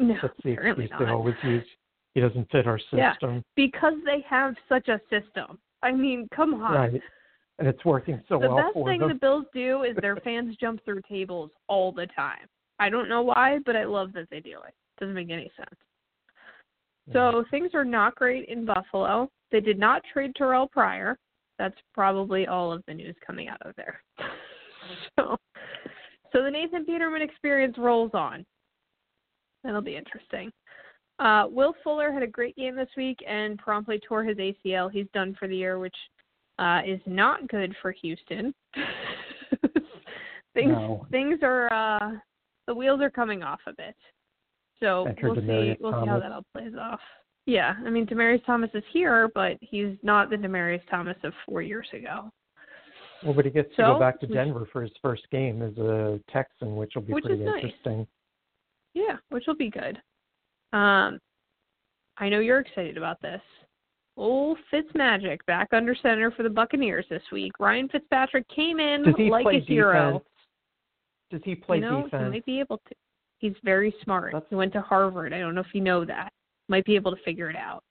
No, 0.00 0.14
That's 0.22 0.34
the 0.42 0.52
excuse 0.52 0.90
they 0.98 1.04
not. 1.04 1.14
always 1.14 1.34
use. 1.44 1.64
He 2.14 2.20
doesn't 2.20 2.50
fit 2.50 2.66
our 2.66 2.78
system. 2.78 2.98
Yeah. 2.98 3.40
Because 3.54 3.94
they 4.04 4.24
have 4.28 4.54
such 4.68 4.88
a 4.88 5.00
system. 5.10 5.58
I 5.82 5.92
mean, 5.92 6.28
come 6.34 6.54
on. 6.54 6.72
Right. 6.72 7.02
And 7.58 7.68
it's 7.68 7.84
working 7.84 8.20
so 8.28 8.38
the 8.38 8.48
well 8.48 8.56
The 8.56 8.62
best 8.62 8.86
thing 8.86 9.00
them. 9.00 9.08
the 9.10 9.14
Bills 9.14 9.44
do 9.54 9.82
is 9.82 9.94
their 10.00 10.16
fans 10.16 10.56
jump 10.58 10.82
through 10.84 11.02
tables 11.08 11.50
all 11.68 11.92
the 11.92 12.06
time. 12.16 12.48
I 12.78 12.88
don't 12.88 13.08
know 13.08 13.20
why, 13.20 13.58
but 13.66 13.76
I 13.76 13.84
love 13.84 14.14
that 14.14 14.28
they 14.30 14.40
do 14.40 14.56
it. 14.66 14.74
Doesn't 14.98 15.14
make 15.14 15.30
any 15.30 15.50
sense. 15.56 15.78
So 17.12 17.44
things 17.50 17.70
are 17.74 17.84
not 17.84 18.14
great 18.14 18.48
in 18.48 18.64
Buffalo. 18.64 19.28
They 19.50 19.60
did 19.60 19.78
not 19.78 20.02
trade 20.12 20.32
Terrelle 20.38 20.70
Pryor. 20.70 21.18
That's 21.58 21.76
probably 21.92 22.46
all 22.46 22.72
of 22.72 22.82
the 22.86 22.94
news 22.94 23.16
coming 23.26 23.48
out 23.48 23.60
of 23.62 23.74
there. 23.76 24.00
so, 25.18 25.36
so 26.32 26.42
the 26.42 26.50
Nathan 26.50 26.86
Peterman 26.86 27.20
experience 27.20 27.76
rolls 27.76 28.12
on. 28.14 28.46
That'll 29.64 29.82
be 29.82 29.96
interesting. 29.96 30.50
Uh, 31.18 31.46
Will 31.50 31.74
Fuller 31.84 32.12
had 32.12 32.22
a 32.22 32.26
great 32.26 32.56
game 32.56 32.76
this 32.76 32.88
week 32.96 33.18
and 33.28 33.58
promptly 33.58 34.00
tore 34.06 34.24
his 34.24 34.38
ACL. 34.38 34.90
He's 34.90 35.06
done 35.12 35.36
for 35.38 35.48
the 35.48 35.56
year, 35.56 35.78
which 35.78 35.94
uh, 36.58 36.80
is 36.86 37.00
not 37.06 37.46
good 37.48 37.74
for 37.82 37.92
Houston. 37.92 38.54
things 40.54 40.72
No. 40.72 41.06
things 41.10 41.38
are 41.42 41.72
uh, 41.72 42.12
the 42.66 42.74
wheels 42.74 43.00
are 43.02 43.10
coming 43.10 43.42
off 43.42 43.60
a 43.66 43.72
bit. 43.72 43.94
So 44.80 45.06
Enter 45.06 45.30
we'll 45.30 45.36
see 45.36 45.76
we'll 45.78 46.02
see 46.02 46.08
how 46.08 46.18
that 46.20 46.32
all 46.32 46.44
plays 46.54 46.72
off. 46.80 47.00
Yeah, 47.46 47.74
I 47.84 47.90
mean 47.90 48.06
Demaryius 48.06 48.44
Thomas 48.46 48.70
is 48.74 48.84
here, 48.92 49.30
but 49.34 49.58
he's 49.60 49.96
not 50.02 50.30
the 50.30 50.36
Demaryius 50.36 50.82
Thomas 50.90 51.16
of 51.22 51.32
four 51.46 51.60
years 51.62 51.88
ago. 51.92 52.30
Well, 53.22 53.34
but 53.34 53.44
he 53.44 53.50
gets 53.50 53.68
to 53.76 53.82
go 53.82 53.98
back 53.98 54.18
to 54.20 54.26
Denver 54.26 54.66
for 54.72 54.80
his 54.82 54.92
first 55.02 55.22
game 55.30 55.60
as 55.60 55.76
a 55.76 56.18
Texan, 56.30 56.76
which 56.76 56.92
will 56.94 57.02
be 57.02 57.12
pretty 57.12 57.42
is 57.42 57.46
nice. 57.46 57.72
Yeah, 58.94 59.16
which 59.30 59.44
will 59.46 59.56
be 59.56 59.70
good. 59.70 59.96
Um, 60.72 61.18
I 62.18 62.28
know 62.28 62.40
you're 62.40 62.60
excited 62.60 62.96
about 62.96 63.20
this. 63.22 63.40
Old 64.16 64.58
Fitzmagic 64.72 65.38
back 65.46 65.68
under 65.72 65.94
center 65.94 66.30
for 66.32 66.42
the 66.42 66.50
Buccaneers 66.50 67.06
this 67.08 67.22
week. 67.32 67.52
Ryan 67.58 67.88
Fitzpatrick 67.88 68.46
came 68.54 68.78
in 68.80 69.02
Does 69.04 69.14
he 69.16 69.30
like 69.30 69.44
play 69.44 69.56
a 69.56 69.60
hero. 69.60 70.04
defense? 70.12 70.24
Does 71.30 71.40
he 71.44 71.54
play 71.54 71.76
you 71.78 71.82
know, 71.82 72.02
defense? 72.02 72.24
he 72.24 72.30
might 72.30 72.44
be 72.44 72.60
able 72.60 72.78
to. 72.88 72.94
He's 73.38 73.54
very 73.64 73.94
smart. 74.04 74.32
That's- 74.32 74.48
He 74.50 74.56
went 74.56 74.72
to 74.74 74.82
Harvard. 74.82 75.32
I 75.32 75.38
don't 75.38 75.54
know 75.54 75.62
if 75.62 75.72
you 75.74 75.80
know 75.80 76.04
that. 76.04 76.32
Might 76.68 76.84
be 76.84 76.94
able 76.96 77.14
to 77.16 77.22
figure 77.24 77.48
it 77.48 77.56
out. 77.56 77.82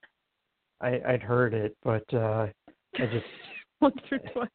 I, 0.82 1.02
I'd 1.08 1.24
heard 1.24 1.54
it, 1.54 1.76
but 1.84 2.04
uh, 2.14 2.48
I 2.96 3.06
just 3.08 3.26
Once 3.82 3.96
or 4.12 4.20
twice. 4.20 4.50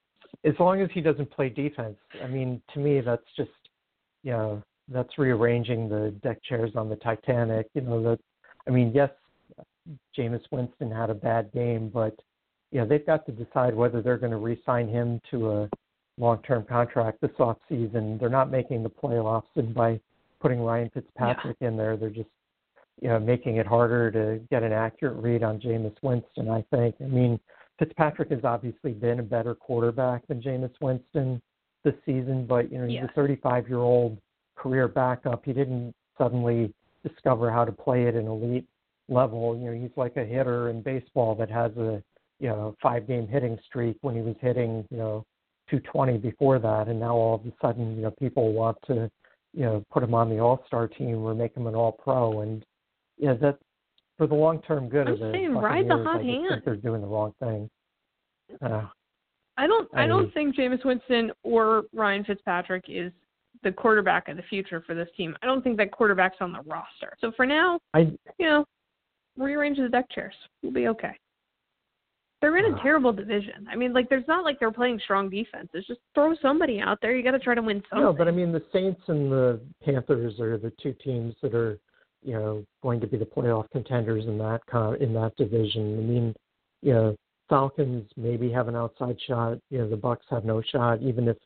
as 0.44 0.54
long 0.60 0.80
as 0.80 0.88
he 0.94 1.00
doesn't 1.00 1.30
play 1.30 1.48
defense, 1.48 1.96
I 2.22 2.26
mean, 2.26 2.62
to 2.74 2.78
me, 2.78 3.00
that's 3.00 3.24
just, 3.36 3.50
you 4.22 4.32
know, 4.32 4.62
that's 4.88 5.18
rearranging 5.18 5.88
the 5.88 6.14
deck 6.22 6.38
chairs 6.42 6.72
on 6.76 6.88
the 6.88 6.96
Titanic. 6.96 7.68
You 7.74 7.82
know, 7.82 8.02
that, 8.02 8.18
I 8.66 8.70
mean, 8.70 8.92
yes, 8.94 9.10
Jameis 10.16 10.42
Winston 10.50 10.90
had 10.90 11.10
a 11.10 11.14
bad 11.14 11.52
game, 11.52 11.90
but, 11.92 12.18
you 12.70 12.80
know, 12.80 12.86
they've 12.86 13.04
got 13.04 13.26
to 13.26 13.32
decide 13.32 13.74
whether 13.74 14.02
they're 14.02 14.18
going 14.18 14.32
to 14.32 14.38
re-sign 14.38 14.88
him 14.88 15.20
to 15.30 15.50
a 15.52 15.70
long-term 16.18 16.64
contract 16.68 17.20
this 17.20 17.30
off 17.38 17.58
season. 17.68 18.18
They're 18.18 18.28
not 18.28 18.50
making 18.50 18.82
the 18.82 18.90
playoffs, 18.90 19.42
and 19.56 19.74
by 19.74 20.00
putting 20.40 20.60
Ryan 20.60 20.90
Fitzpatrick 20.92 21.56
in 21.60 21.76
there, 21.76 21.96
they're 21.96 22.10
just, 22.10 22.28
you 23.00 23.08
know, 23.08 23.18
making 23.18 23.56
it 23.56 23.66
harder 23.66 24.10
to 24.10 24.40
get 24.50 24.62
an 24.62 24.72
accurate 24.72 25.16
read 25.22 25.42
on 25.42 25.58
Jameis 25.60 25.96
Winston. 26.02 26.48
I 26.48 26.64
think. 26.70 26.94
I 27.00 27.04
mean, 27.04 27.40
Fitzpatrick 27.78 28.30
has 28.30 28.44
obviously 28.44 28.92
been 28.92 29.18
a 29.18 29.22
better 29.22 29.54
quarterback 29.54 30.26
than 30.28 30.40
Jameis 30.40 30.74
Winston 30.80 31.42
this 31.82 31.94
season, 32.06 32.46
but 32.46 32.70
you 32.70 32.78
know 32.78 32.86
he's 32.86 32.94
Yeah. 32.94 33.04
a 33.04 33.08
35 33.08 33.68
career 34.64 34.88
backup. 34.88 35.44
He 35.44 35.52
didn't 35.52 35.94
suddenly 36.16 36.72
discover 37.06 37.50
how 37.50 37.66
to 37.66 37.72
play 37.72 38.06
at 38.08 38.14
an 38.14 38.26
elite 38.26 38.64
level. 39.10 39.56
You 39.58 39.70
know, 39.70 39.78
he's 39.78 39.94
like 39.96 40.16
a 40.16 40.24
hitter 40.24 40.70
in 40.70 40.80
baseball 40.80 41.34
that 41.34 41.50
has 41.50 41.70
a 41.76 42.02
you 42.40 42.48
know 42.48 42.74
five 42.82 43.06
game 43.06 43.28
hitting 43.28 43.58
streak 43.66 43.96
when 44.00 44.14
he 44.14 44.22
was 44.22 44.36
hitting 44.40 44.84
you 44.90 44.96
know 44.96 45.24
220 45.70 46.16
before 46.18 46.58
that, 46.58 46.88
and 46.88 46.98
now 46.98 47.14
all 47.14 47.34
of 47.34 47.46
a 47.46 47.52
sudden 47.60 47.94
you 47.96 48.02
know 48.02 48.10
people 48.12 48.52
want 48.54 48.78
to 48.86 49.10
you 49.52 49.64
know 49.64 49.84
put 49.92 50.02
him 50.02 50.14
on 50.14 50.30
the 50.30 50.38
All 50.38 50.64
Star 50.66 50.88
team 50.88 51.22
or 51.22 51.34
make 51.34 51.54
him 51.54 51.66
an 51.66 51.74
All 51.74 51.92
Pro, 51.92 52.40
and 52.40 52.64
yeah, 53.18 53.34
that 53.34 53.58
for 54.16 54.26
the 54.26 54.34
long 54.34 54.62
term 54.62 54.88
good 54.88 55.06
I'm 55.08 55.12
of 55.14 55.18
the 55.20 55.30
saying 55.32 55.54
ride 55.54 55.88
the 55.88 55.98
hot 56.02 56.20
I 56.20 56.24
hand. 56.24 56.46
think 56.48 56.64
they're 56.64 56.76
doing 56.76 57.02
the 57.02 57.06
wrong 57.06 57.34
thing. 57.38 57.68
Uh, 58.62 58.86
I 59.58 59.66
don't. 59.66 59.88
I, 59.94 60.04
I 60.04 60.06
don't 60.06 60.22
mean- 60.22 60.32
think 60.32 60.56
Jameis 60.56 60.84
Winston 60.86 61.30
or 61.42 61.82
Ryan 61.92 62.24
Fitzpatrick 62.24 62.86
is 62.88 63.12
the 63.64 63.72
quarterback 63.72 64.28
of 64.28 64.36
the 64.36 64.42
future 64.44 64.82
for 64.86 64.94
this 64.94 65.08
team. 65.16 65.36
I 65.42 65.46
don't 65.46 65.62
think 65.62 65.76
that 65.78 65.90
quarterback's 65.90 66.36
on 66.40 66.52
the 66.52 66.60
roster. 66.60 67.16
So 67.20 67.32
for 67.36 67.46
now, 67.46 67.80
I 67.94 68.00
you 68.38 68.46
know, 68.46 68.64
rearrange 69.36 69.78
the 69.78 69.88
deck 69.88 70.06
chairs. 70.14 70.34
We'll 70.62 70.72
be 70.72 70.88
okay. 70.88 71.18
They're 72.40 72.58
in 72.58 72.74
a 72.74 72.82
terrible 72.82 73.10
division. 73.10 73.66
I 73.70 73.74
mean, 73.74 73.94
like, 73.94 74.10
there's 74.10 74.28
not 74.28 74.44
like 74.44 74.60
they're 74.60 74.70
playing 74.70 75.00
strong 75.02 75.30
defense. 75.30 75.68
It's 75.72 75.86
just 75.86 76.00
throw 76.14 76.34
somebody 76.42 76.78
out 76.78 76.98
there. 77.00 77.16
You 77.16 77.22
got 77.22 77.30
to 77.30 77.38
try 77.38 77.54
to 77.54 77.62
win 77.62 77.82
something. 77.88 78.04
No, 78.04 78.12
but 78.12 78.28
I 78.28 78.32
mean 78.32 78.52
the 78.52 78.62
Saints 78.70 79.00
and 79.08 79.32
the 79.32 79.60
Panthers 79.82 80.38
are 80.40 80.58
the 80.58 80.70
two 80.82 80.94
teams 81.02 81.34
that 81.40 81.54
are, 81.54 81.78
you 82.22 82.34
know, 82.34 82.62
going 82.82 83.00
to 83.00 83.06
be 83.06 83.16
the 83.16 83.24
playoff 83.24 83.70
contenders 83.70 84.26
in 84.26 84.36
that 84.38 84.60
con- 84.70 85.00
in 85.00 85.14
that 85.14 85.34
division. 85.38 85.98
I 85.98 86.02
mean, 86.02 86.34
you 86.82 86.92
know, 86.92 87.16
Falcons 87.48 88.10
maybe 88.18 88.52
have 88.52 88.68
an 88.68 88.76
outside 88.76 89.16
shot. 89.26 89.58
You 89.70 89.78
know, 89.78 89.88
the 89.88 89.96
Bucks 89.96 90.26
have 90.28 90.44
no 90.44 90.60
shot. 90.60 91.00
Even 91.00 91.28
if, 91.28 91.38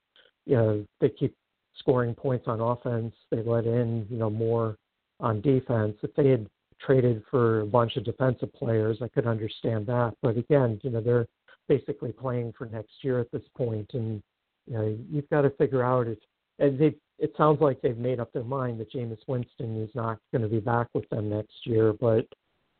you 0.47 0.57
know, 0.57 0.85
they 1.01 1.11
keep 1.11 1.33
scoring 1.79 2.15
points 2.15 2.47
on 2.47 2.61
offense, 2.61 3.15
they 3.31 3.43
let 3.43 3.67
in, 3.67 4.07
you 4.11 4.19
know, 4.19 4.31
more 4.31 4.77
on 5.21 5.41
defense. 5.41 5.97
If 6.03 6.15
they 6.15 6.29
had 6.29 6.47
traded 6.81 7.23
for 7.31 7.61
a 7.61 7.67
bunch 7.67 7.97
of 7.97 8.05
defensive 8.05 8.53
players, 8.55 8.99
I 9.03 9.09
could 9.09 9.27
understand 9.27 9.87
that. 9.87 10.15
But 10.23 10.37
again, 10.37 10.81
you 10.83 10.91
know, 10.91 11.01
they're 11.01 11.27
basically 11.69 12.13
playing 12.13 12.55
for 12.57 12.67
next 12.67 12.93
year 13.03 13.19
at 13.21 13.31
this 13.33 13.43
point, 13.57 13.91
and 13.95 14.23
you 14.67 14.75
know, 14.75 14.99
you've 15.11 15.29
got 15.31 15.43
to 15.43 15.51
figure 15.51 15.83
out 15.83 16.07
if 16.07 16.19
and 16.59 16.79
they 16.79 16.95
it 17.19 17.35
sounds 17.37 17.61
like 17.61 17.81
they've 17.83 17.99
made 17.99 18.21
up 18.21 18.33
their 18.33 18.45
mind 18.45 18.79
that 18.79 18.93
Jameis 18.93 19.19
Winston 19.27 19.83
is 19.83 19.91
not 19.95 20.19
going 20.33 20.43
to 20.43 20.49
be 20.49 20.61
back 20.61 20.87
with 20.95 21.09
them 21.09 21.29
next 21.29 21.55
year. 21.65 21.93
But 21.93 22.27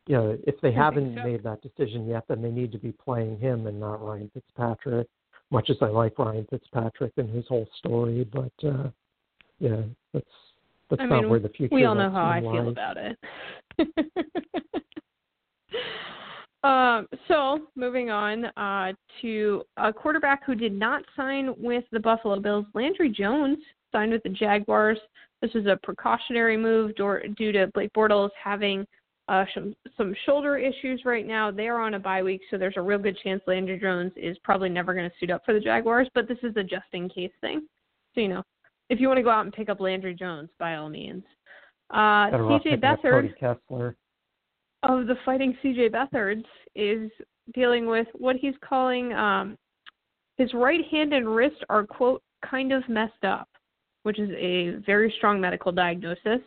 you 0.07 0.15
know, 0.15 0.37
if 0.47 0.59
they 0.61 0.71
haven't 0.71 1.15
so. 1.15 1.23
made 1.23 1.43
that 1.43 1.61
decision 1.61 2.07
yet, 2.07 2.23
then 2.27 2.41
they 2.41 2.51
need 2.51 2.71
to 2.71 2.77
be 2.77 2.91
playing 2.91 3.37
him 3.37 3.67
and 3.67 3.79
not 3.79 4.03
Ryan 4.03 4.31
Fitzpatrick. 4.33 5.07
Much 5.51 5.69
as 5.69 5.77
I 5.81 5.87
like 5.87 6.19
Ryan 6.19 6.45
Fitzpatrick 6.49 7.13
and 7.17 7.29
his 7.29 7.45
whole 7.47 7.67
story, 7.79 8.27
but 8.31 8.67
uh, 8.67 8.89
yeah, 9.59 9.81
that's 10.13 10.25
that's 10.89 11.01
I 11.01 11.05
not 11.05 11.21
mean, 11.21 11.29
where 11.29 11.39
the 11.39 11.49
future. 11.49 11.73
Is. 11.73 11.75
We 11.75 11.85
all 11.85 11.95
know 11.95 12.11
how 12.11 12.29
I 12.29 12.39
team 12.39 12.51
feel 12.51 12.69
about 12.69 12.97
it. 12.97 13.17
um, 16.63 17.07
so 17.27 17.67
moving 17.75 18.09
on 18.09 18.45
uh, 18.45 18.93
to 19.21 19.63
a 19.77 19.93
quarterback 19.93 20.43
who 20.45 20.55
did 20.55 20.73
not 20.73 21.03
sign 21.15 21.53
with 21.57 21.83
the 21.91 21.99
Buffalo 21.99 22.39
Bills, 22.39 22.65
Landry 22.73 23.09
Jones 23.09 23.59
signed 23.91 24.11
with 24.11 24.23
the 24.23 24.29
Jaguars. 24.29 24.97
This 25.41 25.51
is 25.55 25.67
a 25.67 25.79
precautionary 25.83 26.57
move 26.57 26.95
due 26.95 27.51
to 27.51 27.67
Blake 27.73 27.93
Bortles 27.93 28.31
having 28.41 28.85
uh, 29.29 29.45
some 29.53 29.75
some 29.95 30.13
shoulder 30.25 30.57
issues 30.57 31.03
right 31.05 31.25
now. 31.25 31.51
They 31.51 31.67
are 31.67 31.79
on 31.79 31.93
a 31.93 31.99
bye 31.99 32.23
week, 32.23 32.41
so 32.49 32.57
there's 32.57 32.73
a 32.77 32.81
real 32.81 32.97
good 32.97 33.17
chance 33.23 33.41
Landry 33.45 33.79
Jones 33.79 34.11
is 34.17 34.37
probably 34.43 34.69
never 34.69 34.93
going 34.93 35.09
to 35.09 35.15
suit 35.19 35.29
up 35.29 35.43
for 35.45 35.53
the 35.53 35.59
Jaguars. 35.59 36.09
But 36.15 36.27
this 36.27 36.39
is 36.41 36.55
a 36.57 36.63
just 36.63 36.87
in 36.93 37.07
case 37.07 37.31
thing, 37.39 37.67
so 38.15 38.21
you 38.21 38.27
know 38.27 38.43
if 38.89 38.99
you 38.99 39.07
want 39.07 39.19
to 39.19 39.23
go 39.23 39.29
out 39.29 39.45
and 39.45 39.53
pick 39.53 39.69
up 39.69 39.79
Landry 39.79 40.15
Jones, 40.15 40.49
by 40.57 40.75
all 40.75 40.89
means. 40.89 41.23
Uh, 41.91 42.29
CJ 42.31 42.81
Beathard 42.81 43.37
Kessler. 43.39 43.95
of 44.83 45.07
the 45.07 45.15
Fighting 45.25 45.55
CJ 45.63 45.91
Beathards 45.91 46.45
is 46.75 47.11
dealing 47.53 47.85
with 47.85 48.07
what 48.13 48.35
he's 48.35 48.55
calling 48.67 49.13
um, 49.13 49.57
his 50.37 50.53
right 50.53 50.85
hand 50.91 51.13
and 51.13 51.35
wrist 51.35 51.63
are 51.69 51.85
quote 51.85 52.21
kind 52.49 52.71
of 52.71 52.87
messed 52.89 53.23
up, 53.23 53.47
which 54.03 54.19
is 54.19 54.29
a 54.37 54.81
very 54.85 55.13
strong 55.17 55.39
medical 55.39 55.71
diagnosis. 55.71 56.41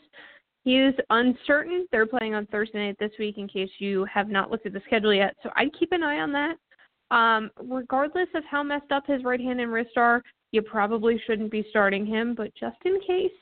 He 0.65 0.79
is 0.79 0.95
uncertain. 1.11 1.87
They're 1.91 2.07
playing 2.07 2.35
on 2.35 2.47
Thursday 2.47 2.87
night 2.87 2.97
this 3.01 3.11
week. 3.19 3.37
In 3.39 3.49
case 3.49 3.71
you 3.79 4.05
have 4.13 4.29
not 4.29 4.51
looked 4.51 4.67
at 4.67 4.73
the 4.73 4.83
schedule 4.87 5.13
yet, 5.13 5.35
so 5.43 5.51
I'd 5.57 5.77
keep 5.79 5.93
an 5.93 6.03
eye 6.03 6.21
on 6.21 6.33
that. 6.33 6.57
Um, 7.11 7.51
regardless 7.69 8.29
of 8.35 8.45
how 8.51 8.63
messed 8.63 8.91
up 8.91 9.07
his 9.07 9.23
right 9.25 9.41
hand 9.41 9.61
and 9.61 9.73
wrist 9.73 9.97
are, 9.97 10.23
you 10.53 10.63
probably 10.63 11.21
shouldn't 11.27 11.51
be 11.51 11.67
starting 11.69 12.07
him. 12.07 12.35
But 12.35 12.55
just 12.55 12.77
in 12.85 13.01
case, 13.01 13.33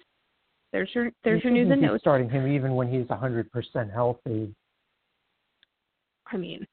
there's 0.72 0.88
your 0.94 1.10
there's 1.24 1.44
You 1.44 1.50
your 1.50 1.52
news 1.52 1.64
shouldn't 1.66 1.72
and 1.72 1.80
be 1.82 1.86
notes. 1.88 2.02
Starting 2.02 2.30
him 2.30 2.50
even 2.50 2.74
when 2.74 2.90
he's 2.90 3.06
100% 3.06 3.92
healthy. 3.92 4.54
I 6.32 6.36
mean, 6.36 6.66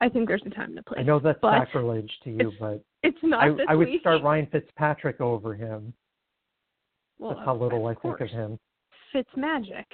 I 0.00 0.08
think 0.08 0.28
there's 0.28 0.42
a 0.46 0.50
time 0.50 0.76
to 0.76 0.82
play. 0.82 0.98
I 1.00 1.02
know 1.02 1.18
that's 1.18 1.40
sacrilege 1.42 2.10
to 2.24 2.30
you, 2.30 2.48
it's 2.50 2.56
but 2.60 2.84
It's 3.02 3.18
not 3.22 3.42
I, 3.42 3.72
I 3.72 3.74
would 3.74 3.88
week. 3.88 4.00
start 4.00 4.22
Ryan 4.22 4.46
Fitzpatrick 4.52 5.20
over 5.20 5.54
him. 5.54 5.92
Well, 7.18 7.34
That's 7.34 7.44
how 7.46 7.56
little 7.56 7.86
I 7.86 7.92
of 7.92 8.02
think 8.02 8.20
of 8.20 8.28
him. 8.28 8.58
Fitz 9.12 9.30
magic. 9.36 9.86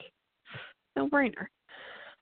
No 0.96 1.08
brainer. 1.08 1.46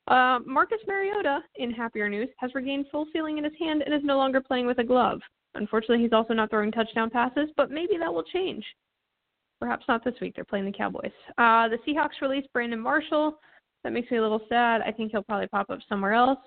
Uh, 0.09 0.40
Marcus 0.44 0.80
Mariota, 0.87 1.40
in 1.56 1.70
happier 1.70 2.09
news, 2.09 2.28
has 2.38 2.54
regained 2.54 2.87
full 2.90 3.06
feeling 3.12 3.38
in 3.38 3.44
his 3.44 3.52
hand 3.59 3.82
and 3.82 3.94
is 3.94 4.00
no 4.02 4.16
longer 4.16 4.40
playing 4.40 4.66
with 4.66 4.78
a 4.78 4.85
glove. 4.85 5.20
Unfortunately, 5.54 6.02
he's 6.02 6.12
also 6.12 6.32
not 6.35 6.50
throwing 6.50 6.73
touchdown 6.73 7.11
passes, 7.11 7.49
but 7.56 7.70
maybe 7.70 7.97
that 7.99 8.12
will 8.12 8.23
change. 8.23 8.64
Perhaps 9.61 9.85
not 9.88 10.02
this 10.04 10.14
week. 10.20 10.35
They're 10.35 10.44
playing 10.44 10.64
the 10.64 10.73
Cowboys. 10.73 11.12
Uh, 11.38 11.68
the 11.68 11.78
Seahawks 11.87 12.20
released 12.23 12.49
Brandon 12.52 12.80
Marshall. 12.80 13.38
That 13.85 13.92
makes 13.92 14.11
me 14.11 14.18
a 14.18 14.23
little 14.23 14.40
sad. 14.49 14.80
I 14.82 14.92
think 14.92 15.12
he'll 15.12 15.23
probably 15.23 15.49
pop 15.49 15.70
up 15.70 15.80
somewhere 15.88 16.14
else. 16.14 16.38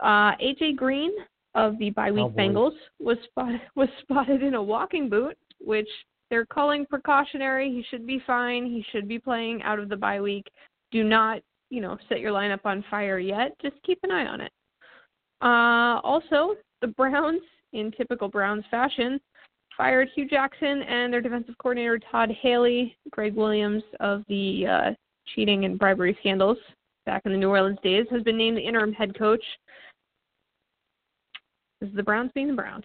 Uh, 0.00 0.32
AJ 0.36 0.76
Green 0.76 1.12
of 1.54 1.78
the 1.78 1.90
bye 1.90 2.10
week 2.10 2.22
Cowboys. 2.22 2.36
Bengals 2.36 2.76
was 3.00 3.16
spotted 3.24 3.60
was 3.76 3.88
spotted 4.02 4.42
in 4.42 4.54
a 4.54 4.62
walking 4.62 5.08
boot, 5.08 5.36
which 5.60 5.88
they're 6.30 6.46
calling 6.46 6.86
precautionary. 6.86 7.70
He 7.70 7.84
should 7.90 8.06
be 8.06 8.20
fine. 8.26 8.66
He 8.66 8.84
should 8.92 9.08
be 9.08 9.18
playing 9.18 9.62
out 9.62 9.78
of 9.78 9.88
the 9.88 9.96
bye 9.96 10.20
week. 10.20 10.46
do 10.90 11.04
not, 11.04 11.40
you 11.70 11.80
know, 11.80 11.98
set 12.08 12.20
your 12.20 12.32
lineup 12.32 12.64
on 12.64 12.84
fire 12.90 13.18
yet. 13.18 13.52
Just 13.60 13.76
keep 13.84 13.98
an 14.02 14.10
eye 14.10 14.26
on 14.26 14.40
it. 14.40 14.52
Uh, 15.42 16.00
also, 16.02 16.54
the 16.80 16.88
Browns, 16.88 17.42
in 17.72 17.90
typical 17.92 18.28
Browns 18.28 18.64
fashion, 18.70 19.20
fired 19.76 20.08
Hue 20.14 20.28
Jackson 20.28 20.82
and 20.82 21.12
their 21.12 21.20
defensive 21.20 21.56
coordinator 21.58 21.98
Todd 22.10 22.30
Haley, 22.40 22.96
Gregg 23.10 23.34
Williams 23.34 23.82
of 24.00 24.22
the 24.28 24.66
uh, 24.66 24.90
cheating 25.34 25.64
and 25.64 25.78
bribery 25.78 26.16
scandals 26.20 26.58
back 27.04 27.22
in 27.24 27.32
the 27.32 27.38
New 27.38 27.50
Orleans 27.50 27.78
days, 27.82 28.06
has 28.10 28.22
been 28.22 28.38
named 28.38 28.56
the 28.56 28.62
interim 28.62 28.92
head 28.92 29.16
coach. 29.18 29.42
This 31.80 31.90
is 31.90 31.96
the 31.96 32.02
Browns 32.02 32.30
being 32.34 32.48
the 32.48 32.54
Browns. 32.54 32.84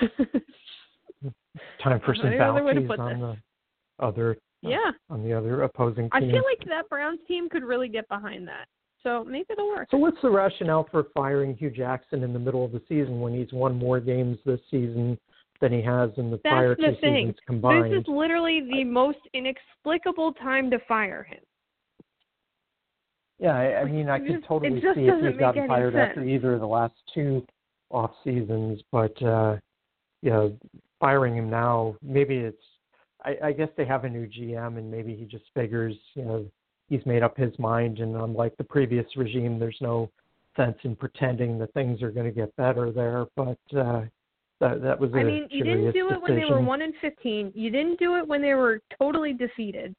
Time 1.82 2.00
for 2.04 2.14
some 2.14 2.36
bounties 2.38 2.90
on 2.98 3.20
this. 3.20 3.36
the 3.98 4.04
other 4.04 4.36
yeah 4.62 4.90
on 5.10 5.22
the 5.22 5.32
other 5.32 5.62
opposing 5.62 6.04
team. 6.04 6.10
I 6.12 6.20
feel 6.20 6.42
like 6.44 6.66
that 6.68 6.88
Browns 6.88 7.20
team 7.28 7.48
could 7.48 7.62
really 7.64 7.88
get 7.88 8.08
behind 8.08 8.46
that. 8.48 8.66
So 9.02 9.24
maybe 9.24 9.46
it'll 9.50 9.68
work. 9.68 9.88
So 9.90 9.96
what's 9.96 10.16
the 10.22 10.30
rationale 10.30 10.86
for 10.90 11.06
firing 11.14 11.56
Hue 11.56 11.70
Jackson 11.70 12.22
in 12.22 12.32
the 12.32 12.38
middle 12.38 12.64
of 12.64 12.72
the 12.72 12.80
season 12.88 13.20
when 13.20 13.34
he's 13.34 13.52
won 13.52 13.76
more 13.76 14.00
games 14.00 14.38
this 14.46 14.60
season 14.70 15.18
than 15.60 15.72
he 15.72 15.82
has 15.82 16.10
in 16.16 16.30
the 16.30 16.38
That's 16.44 16.52
prior 16.52 16.76
the 16.76 16.82
two 16.94 16.96
thing. 17.00 17.26
seasons 17.26 17.36
combined? 17.46 17.92
This 17.92 18.00
is 18.02 18.08
literally 18.08 18.60
the 18.70 18.84
most 18.84 19.18
inexplicable 19.34 20.32
time 20.34 20.70
to 20.70 20.78
fire 20.86 21.24
him. 21.24 21.40
Yeah, 23.38 23.56
I, 23.56 23.80
I 23.80 23.84
mean, 23.84 24.08
I 24.08 24.20
could 24.20 24.28
just- 24.36 24.44
totally 24.46 24.80
see 24.80 24.86
if 24.86 25.06
doesn't 25.08 25.38
gotten 25.38 25.66
fired 25.66 25.96
after 25.96 26.22
either 26.24 26.54
of 26.54 26.60
the 26.60 26.66
last 26.66 26.94
two 27.12 27.44
off 27.90 28.12
seasons, 28.24 28.80
but 28.92 29.20
uh 29.22 29.56
you 30.22 30.30
know, 30.30 30.56
firing 31.02 31.36
him 31.36 31.50
now, 31.50 31.96
maybe 32.00 32.36
it's 32.36 32.62
I, 33.24 33.48
I 33.48 33.52
guess 33.52 33.68
they 33.76 33.84
have 33.84 34.04
a 34.04 34.08
new 34.08 34.26
GM 34.26 34.78
and 34.78 34.90
maybe 34.90 35.14
he 35.16 35.24
just 35.24 35.44
figures, 35.52 35.94
you 36.14 36.24
know, 36.24 36.46
he's 36.88 37.04
made 37.04 37.24
up 37.24 37.36
his 37.36 37.52
mind 37.58 37.98
and 37.98 38.16
unlike 38.16 38.56
the 38.56 38.64
previous 38.64 39.04
regime 39.16 39.58
there's 39.58 39.78
no 39.80 40.08
sense 40.56 40.76
in 40.84 40.94
pretending 40.94 41.58
that 41.58 41.74
things 41.74 42.02
are 42.02 42.12
gonna 42.12 42.30
get 42.30 42.54
better 42.56 42.92
there. 42.92 43.26
But 43.36 43.58
uh 43.76 44.02
that 44.60 44.80
that 44.80 45.00
was 45.00 45.12
a 45.12 45.18
I 45.18 45.24
mean, 45.24 45.48
you 45.50 45.64
didn't 45.64 45.92
do 45.92 46.10
it 46.10 46.22
when 46.22 46.36
they 46.36 46.44
were 46.44 46.60
one 46.60 46.82
and 46.82 46.94
fifteen. 47.00 47.50
You 47.52 47.70
didn't 47.70 47.98
do 47.98 48.16
it 48.16 48.26
when 48.26 48.40
they 48.40 48.54
were 48.54 48.80
totally 48.96 49.32
defeated. 49.32 49.94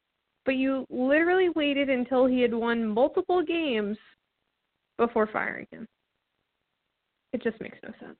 But 0.46 0.56
you 0.56 0.86
literally 0.88 1.50
waited 1.50 1.90
until 1.90 2.26
he 2.26 2.40
had 2.40 2.52
won 2.52 2.86
multiple 2.86 3.42
games 3.42 3.98
before 4.96 5.26
firing 5.26 5.66
him. 5.70 5.86
It 7.34 7.42
just 7.42 7.60
makes 7.60 7.78
no 7.82 7.90
sense. 8.00 8.18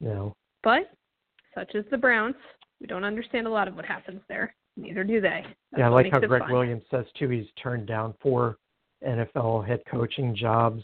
No. 0.00 0.34
But 0.62 0.90
such 1.54 1.74
as 1.74 1.84
the 1.90 1.98
Browns. 1.98 2.34
We 2.80 2.86
don't 2.86 3.04
understand 3.04 3.46
a 3.46 3.50
lot 3.50 3.68
of 3.68 3.76
what 3.76 3.84
happens 3.84 4.20
there. 4.28 4.54
Neither 4.76 5.04
do 5.04 5.20
they. 5.20 5.42
That's 5.70 5.78
Yeah, 5.78 5.86
I 5.86 5.88
like 5.90 6.10
how 6.10 6.18
Gregg 6.20 6.42
fun. 6.42 6.52
Williams 6.52 6.82
says 6.90 7.06
too. 7.18 7.28
He's 7.28 7.46
turned 7.62 7.86
down 7.86 8.14
four 8.20 8.58
NFL 9.06 9.66
head 9.66 9.80
coaching 9.88 10.34
jobs 10.34 10.82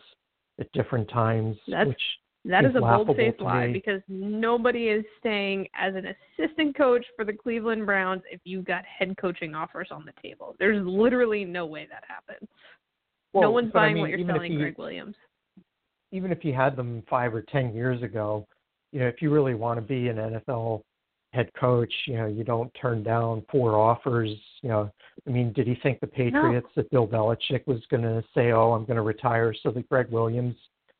at 0.60 0.70
different 0.72 1.08
times, 1.08 1.56
That's- 1.66 1.88
which 1.88 2.02
That 2.44 2.64
is 2.64 2.74
a 2.74 2.80
bold 2.80 3.16
faced 3.16 3.40
lie 3.40 3.70
because 3.72 4.00
nobody 4.08 4.88
is 4.88 5.04
staying 5.18 5.68
as 5.74 5.94
an 5.94 6.14
assistant 6.38 6.74
coach 6.76 7.04
for 7.16 7.24
the 7.24 7.32
Cleveland 7.34 7.84
Browns 7.84 8.22
if 8.30 8.40
you've 8.44 8.64
got 8.64 8.84
head 8.86 9.14
coaching 9.18 9.54
offers 9.54 9.88
on 9.90 10.04
the 10.06 10.12
table. 10.22 10.56
There's 10.58 10.82
literally 10.86 11.44
no 11.44 11.66
way 11.66 11.86
that 11.90 12.04
happens. 12.08 12.48
no 13.34 13.50
one's 13.50 13.70
but 13.72 13.80
I 13.80 13.82
buying 13.82 13.94
mean, 13.94 14.00
what 14.02 14.10
you're 14.10 14.26
selling, 14.26 14.52
you- 14.52 14.58
Gregg 14.58 14.78
Williams. 14.78 15.16
even 16.12 16.32
if 16.32 16.44
you 16.44 16.52
had 16.54 16.76
them 16.76 17.02
five 17.10 17.34
or 17.34 17.42
ten 17.42 17.74
years 17.74 18.02
ago, 18.02 18.46
you 18.92 19.00
know, 19.00 19.06
if 19.06 19.22
you 19.22 19.30
really 19.30 19.54
want 19.54 19.78
to 19.78 19.82
be 19.82 20.08
an 20.08 20.16
NFL 20.16 20.82
head 21.32 21.50
coach, 21.58 21.92
you 22.06 22.16
know, 22.16 22.26
you 22.26 22.44
don't 22.44 22.72
turn 22.80 23.02
down 23.02 23.44
four 23.50 23.76
offers. 23.76 24.30
You 24.62 24.68
know, 24.68 24.90
I 25.26 25.30
mean, 25.30 25.52
did 25.52 25.66
he 25.66 25.76
think 25.82 26.00
the 26.00 26.06
Patriots 26.06 26.68
that 26.76 26.90
Bill 26.90 27.06
Belichick 27.06 27.66
was 27.66 27.80
going 27.90 28.02
to 28.02 28.22
say, 28.34 28.52
"Oh, 28.52 28.72
I'm 28.72 28.84
going 28.84 28.96
to 28.96 29.02
retire 29.02 29.54
so 29.62 29.70
that 29.70 29.88
Gregg 29.88 30.10
Williams 30.10 30.56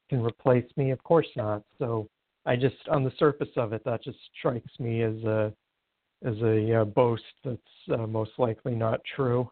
can 0.09 0.23
replace 0.23 0.66
me"? 0.76 0.90
Of 0.90 1.02
course 1.02 1.28
not. 1.37 1.62
So 1.78 2.09
I 2.47 2.56
just, 2.56 2.76
on 2.90 3.04
the 3.04 3.12
surface 3.18 3.49
of 3.56 3.73
it, 3.73 3.82
that 3.85 4.02
just 4.02 4.19
strikes 4.38 4.78
me 4.78 5.02
as 5.02 5.17
a 5.25 5.52
as 6.25 6.36
a 6.43 6.82
uh, 6.82 6.84
boast 6.84 7.23
that's 7.45 7.58
uh, 7.93 8.06
most 8.06 8.32
likely 8.38 8.75
not 8.75 9.00
true. 9.17 9.50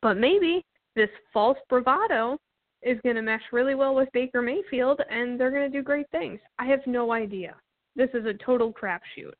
But 0.00 0.16
maybe 0.16 0.64
this 0.96 1.10
false 1.32 1.58
bravado 1.68 2.38
is 2.82 2.98
going 3.02 3.16
to 3.16 3.22
mesh 3.22 3.42
really 3.52 3.74
well 3.74 3.94
with 3.94 4.08
Baker 4.12 4.42
Mayfield 4.42 5.00
and 5.10 5.38
they're 5.38 5.50
going 5.50 5.70
to 5.70 5.78
do 5.78 5.82
great 5.82 6.10
things. 6.10 6.40
I 6.58 6.66
have 6.66 6.80
no 6.86 7.12
idea. 7.12 7.54
This 7.94 8.10
is 8.14 8.26
a 8.26 8.34
total 8.44 8.72
crapshoot. 8.72 9.32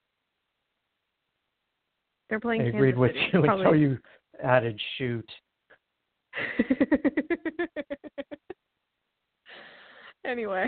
They're 2.28 2.40
playing 2.40 2.62
I 2.62 2.64
Kansas 2.64 2.78
agreed 2.78 2.96
with 2.98 3.12
City. 3.12 3.30
you 3.32 3.42
Probably- 3.42 3.64
until 3.66 3.80
you 3.80 3.98
added 4.42 4.80
shoot. 4.96 5.30
anyway, 10.24 10.66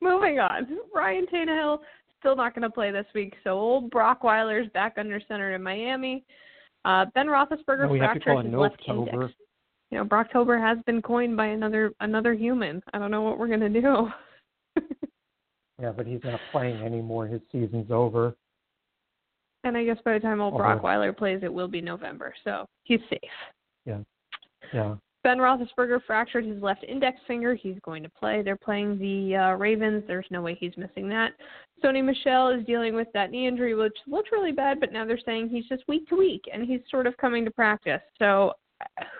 moving 0.00 0.40
on. 0.40 0.66
Ryan 0.92 1.26
Tannehill 1.32 1.78
still 2.18 2.34
not 2.36 2.54
going 2.54 2.62
to 2.62 2.70
play 2.70 2.90
this 2.90 3.06
week, 3.14 3.34
so 3.44 3.50
old 3.50 3.90
Brock 3.90 4.22
Osweiler's 4.22 4.68
back 4.72 4.94
under 4.96 5.20
center 5.28 5.54
in 5.54 5.62
Miami. 5.62 6.24
Uh, 6.84 7.04
ben 7.14 7.26
Roethlisberger 7.26 7.82
And 7.82 7.90
we 7.90 8.00
have 8.00 8.14
to 8.14 8.20
fractured 8.20 8.24
call 8.24 8.42
his 8.42 8.54
left 8.54 8.82
Novtober. 8.88 9.30
You 9.90 9.98
know, 9.98 10.04
Brocktober 10.04 10.60
has 10.60 10.78
been 10.86 11.00
coined 11.02 11.36
by 11.36 11.46
another 11.46 11.92
another 12.00 12.34
human. 12.34 12.82
I 12.92 12.98
don't 12.98 13.10
know 13.10 13.22
what 13.22 13.38
we're 13.38 13.48
gonna 13.48 13.68
do. 13.68 14.08
Yeah, 15.80 15.92
but 15.92 16.06
he's 16.08 16.20
not 16.24 16.40
playing 16.50 16.82
anymore. 16.82 17.28
His 17.28 17.40
season's 17.52 17.90
over. 17.92 18.34
and 19.64 19.76
I 19.76 19.84
guess 19.84 19.98
by 20.04 20.14
the 20.14 20.18
time 20.20 20.40
old 20.40 20.54
Although- 20.54 20.64
Brock 20.64 20.82
Osweiler 20.82 21.16
plays, 21.16 21.40
it 21.44 21.52
will 21.52 21.68
be 21.68 21.80
November, 21.80 22.34
so 22.42 22.66
he's 22.82 23.00
safe. 23.08 23.20
Yeah. 23.86 23.98
Yeah. 24.72 24.96
Ben 25.24 25.38
Roethlisberger 25.38 26.00
fractured 26.04 26.44
his 26.46 26.60
left 26.62 26.82
index 26.82 27.18
finger. 27.28 27.54
He's 27.54 27.78
going 27.84 28.02
to 28.02 28.08
play. 28.08 28.42
They're 28.42 28.56
playing 28.56 28.98
the 28.98 29.36
uh, 29.36 29.54
Ravens. 29.56 30.02
There's 30.06 30.26
no 30.30 30.42
way 30.42 30.56
he's 30.58 30.76
missing 30.76 31.08
that. 31.10 31.32
Sony 31.84 32.04
Michel 32.04 32.48
is 32.50 32.64
dealing 32.66 32.94
with 32.94 33.08
that 33.14 33.30
knee 33.30 33.46
injury, 33.46 33.74
which 33.74 33.96
looked 34.06 34.32
really 34.32 34.52
bad, 34.52 34.80
but 34.80 34.92
now 34.92 35.04
they're 35.04 35.20
saying 35.24 35.48
he's 35.48 35.66
just 35.66 35.86
week 35.86 36.08
to 36.08 36.16
week, 36.16 36.42
and 36.52 36.64
he's 36.64 36.80
sort 36.90 37.06
of 37.06 37.16
coming 37.18 37.44
to 37.44 37.50
practice. 37.52 38.00
So 38.18 38.52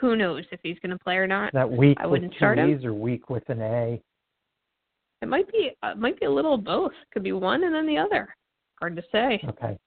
who 0.00 0.16
knows 0.16 0.44
if 0.52 0.60
he's 0.62 0.78
going 0.80 0.96
to 0.96 1.02
play 1.02 1.16
or 1.16 1.26
not? 1.26 1.52
That 1.52 1.70
week 1.70 1.98
I 2.00 2.06
wouldn't 2.06 2.32
two 2.32 2.38
start 2.38 2.58
him. 2.58 2.80
Or 2.84 2.94
week 2.94 3.30
with 3.30 3.48
an 3.48 3.60
A. 3.60 4.00
It 5.20 5.28
might 5.28 5.50
be 5.50 5.72
uh, 5.82 5.94
might 5.96 6.18
be 6.20 6.26
a 6.26 6.30
little 6.30 6.54
of 6.54 6.64
both. 6.64 6.92
Could 7.12 7.24
be 7.24 7.32
one 7.32 7.64
and 7.64 7.74
then 7.74 7.86
the 7.86 7.98
other. 7.98 8.34
Hard 8.80 8.96
to 8.96 9.02
say. 9.10 9.40
Okay. 9.48 9.78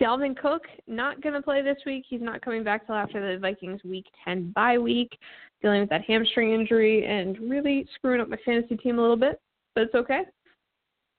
Dalvin 0.00 0.36
Cook 0.36 0.62
not 0.86 1.20
going 1.20 1.34
to 1.34 1.42
play 1.42 1.62
this 1.62 1.78
week. 1.86 2.04
He's 2.08 2.20
not 2.20 2.42
coming 2.42 2.62
back 2.62 2.86
till 2.86 2.94
after 2.94 3.20
the 3.20 3.40
Vikings 3.40 3.82
Week 3.84 4.06
10 4.24 4.52
bye 4.54 4.78
week, 4.78 5.16
dealing 5.62 5.80
with 5.80 5.90
that 5.90 6.04
hamstring 6.04 6.52
injury 6.52 7.06
and 7.06 7.38
really 7.38 7.86
screwing 7.94 8.20
up 8.20 8.28
my 8.28 8.36
fantasy 8.44 8.76
team 8.76 8.98
a 8.98 9.02
little 9.02 9.16
bit, 9.16 9.40
but 9.74 9.82
it's 9.82 9.94
okay. 9.94 10.22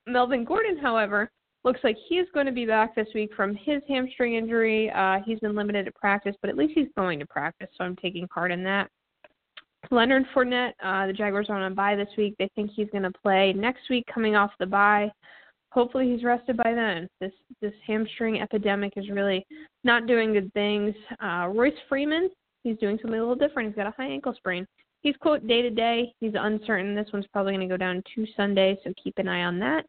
Melvin 0.08 0.46
Gordon, 0.46 0.78
however, 0.78 1.30
looks 1.64 1.80
like 1.84 1.98
he's 2.10 2.26
going 2.34 2.46
to 2.46 2.52
be 2.52 2.66
back 2.66 2.96
this 2.96 3.08
week 3.14 3.32
from 3.36 3.56
his 3.56 3.82
hamstring 3.88 4.36
injury. 4.36 4.90
Uh, 4.92 5.20
he's 5.26 5.40
been 5.40 5.56
limited 5.56 5.86
to 5.86 5.92
practice, 5.92 6.36
but 6.42 6.50
at 6.50 6.58
least 6.58 6.74
he's 6.76 6.88
going 6.98 7.20
to 7.20 7.26
practice, 7.28 7.68
so 7.78 7.84
I'm 7.84 7.96
taking 7.96 8.28
part 8.28 8.52
in 8.52 8.64
that. 8.64 8.90
Leonard 9.90 10.26
Fournette, 10.34 10.74
uh, 10.84 11.08
the 11.08 11.14
Jaguars 11.14 11.48
are 11.50 11.58
on 11.58 11.72
a 11.72 11.76
bye 11.76 11.96
this 11.96 12.10
week. 12.18 12.36
They 12.38 12.50
think 12.56 12.72
he's 12.76 12.90
going 12.92 13.04
to 13.04 13.12
play 13.12 13.54
next 13.54 13.90
week, 13.90 14.06
coming 14.14 14.36
off 14.36 14.52
the 14.60 14.66
bye 14.66 15.12
hopefully 15.72 16.12
he's 16.12 16.24
rested 16.24 16.58
by 16.58 16.74
then. 16.74 17.08
This 17.20 17.32
this 17.62 17.74
hamstring 17.86 18.42
epidemic 18.42 18.94
is 18.96 19.10
really 19.10 19.46
not 19.84 20.06
doing 20.06 20.34
good 20.34 20.54
things. 20.54 20.94
Uh, 21.24 21.48
Royce 21.52 21.74
Freeman, 21.90 22.30
he's 22.64 22.78
doing 22.78 22.98
something 23.02 23.20
a 23.20 23.22
little 23.22 23.36
different. 23.36 23.70
He's 23.70 23.76
got 23.76 23.88
a 23.88 23.94
high 23.98 24.10
ankle 24.10 24.34
sprain. 24.36 24.68
He's 25.02 25.16
quote 25.18 25.48
day 25.48 25.64
to 25.64 25.70
day. 25.72 26.14
He's 26.20 26.34
uncertain. 26.36 26.96
This 26.96 27.10
one's 27.12 27.26
probably 27.34 27.54
going 27.54 27.68
to 27.68 27.74
go 27.74 27.78
down 27.78 28.04
to 28.16 28.26
Sunday, 28.38 28.78
so 28.84 28.94
keep 29.04 29.18
an 29.18 29.28
eye 29.28 29.44
on 29.44 29.58
that. 29.60 29.86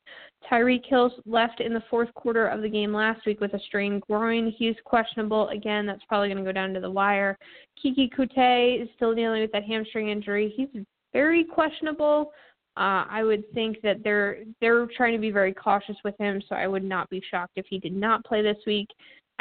Tyreek 0.51 0.87
Hill 0.87 1.13
left 1.27 1.61
in 1.61 1.75
the 1.75 1.83
fourth 1.91 2.13
quarter 2.15 2.47
of 2.49 2.63
the 2.63 2.69
game 2.69 2.95
last 2.95 3.27
week 3.27 3.41
with 3.41 3.53
a 3.53 3.61
strained 3.61 4.01
groin. 4.03 4.55
He's 4.59 4.75
questionable 4.85 5.49
again. 5.49 5.87
That's 5.87 6.05
probably 6.09 6.29
going 6.29 6.43
to 6.43 6.49
go 6.49 6.53
down 6.53 6.73
to 6.75 6.81
the 6.81 6.91
wire. 6.91 7.39
Keke 7.85 8.11
Coutee 8.17 8.83
is 8.83 8.89
still 8.97 9.15
dealing 9.15 9.43
with 9.43 9.53
that 9.53 9.65
hamstring 9.65 10.09
injury. 10.09 10.53
He's 10.57 10.83
very 11.13 11.45
questionable. 11.45 12.33
Uh, 12.79 13.05
I 13.11 13.23
would 13.23 13.45
think 13.53 13.83
that 13.83 14.03
they're 14.03 14.39
they're 14.63 14.87
trying 14.97 15.13
to 15.13 15.19
be 15.19 15.31
very 15.31 15.53
cautious 15.53 15.97
with 16.05 16.17
him, 16.19 16.41
so 16.49 16.55
I 16.55 16.67
would 16.67 16.85
not 16.85 17.11
be 17.11 17.23
shocked 17.31 17.53
if 17.57 17.67
he 17.69 17.79
did 17.79 17.95
not 17.95 18.25
play 18.25 18.41
this 18.41 18.57
week. 18.67 18.89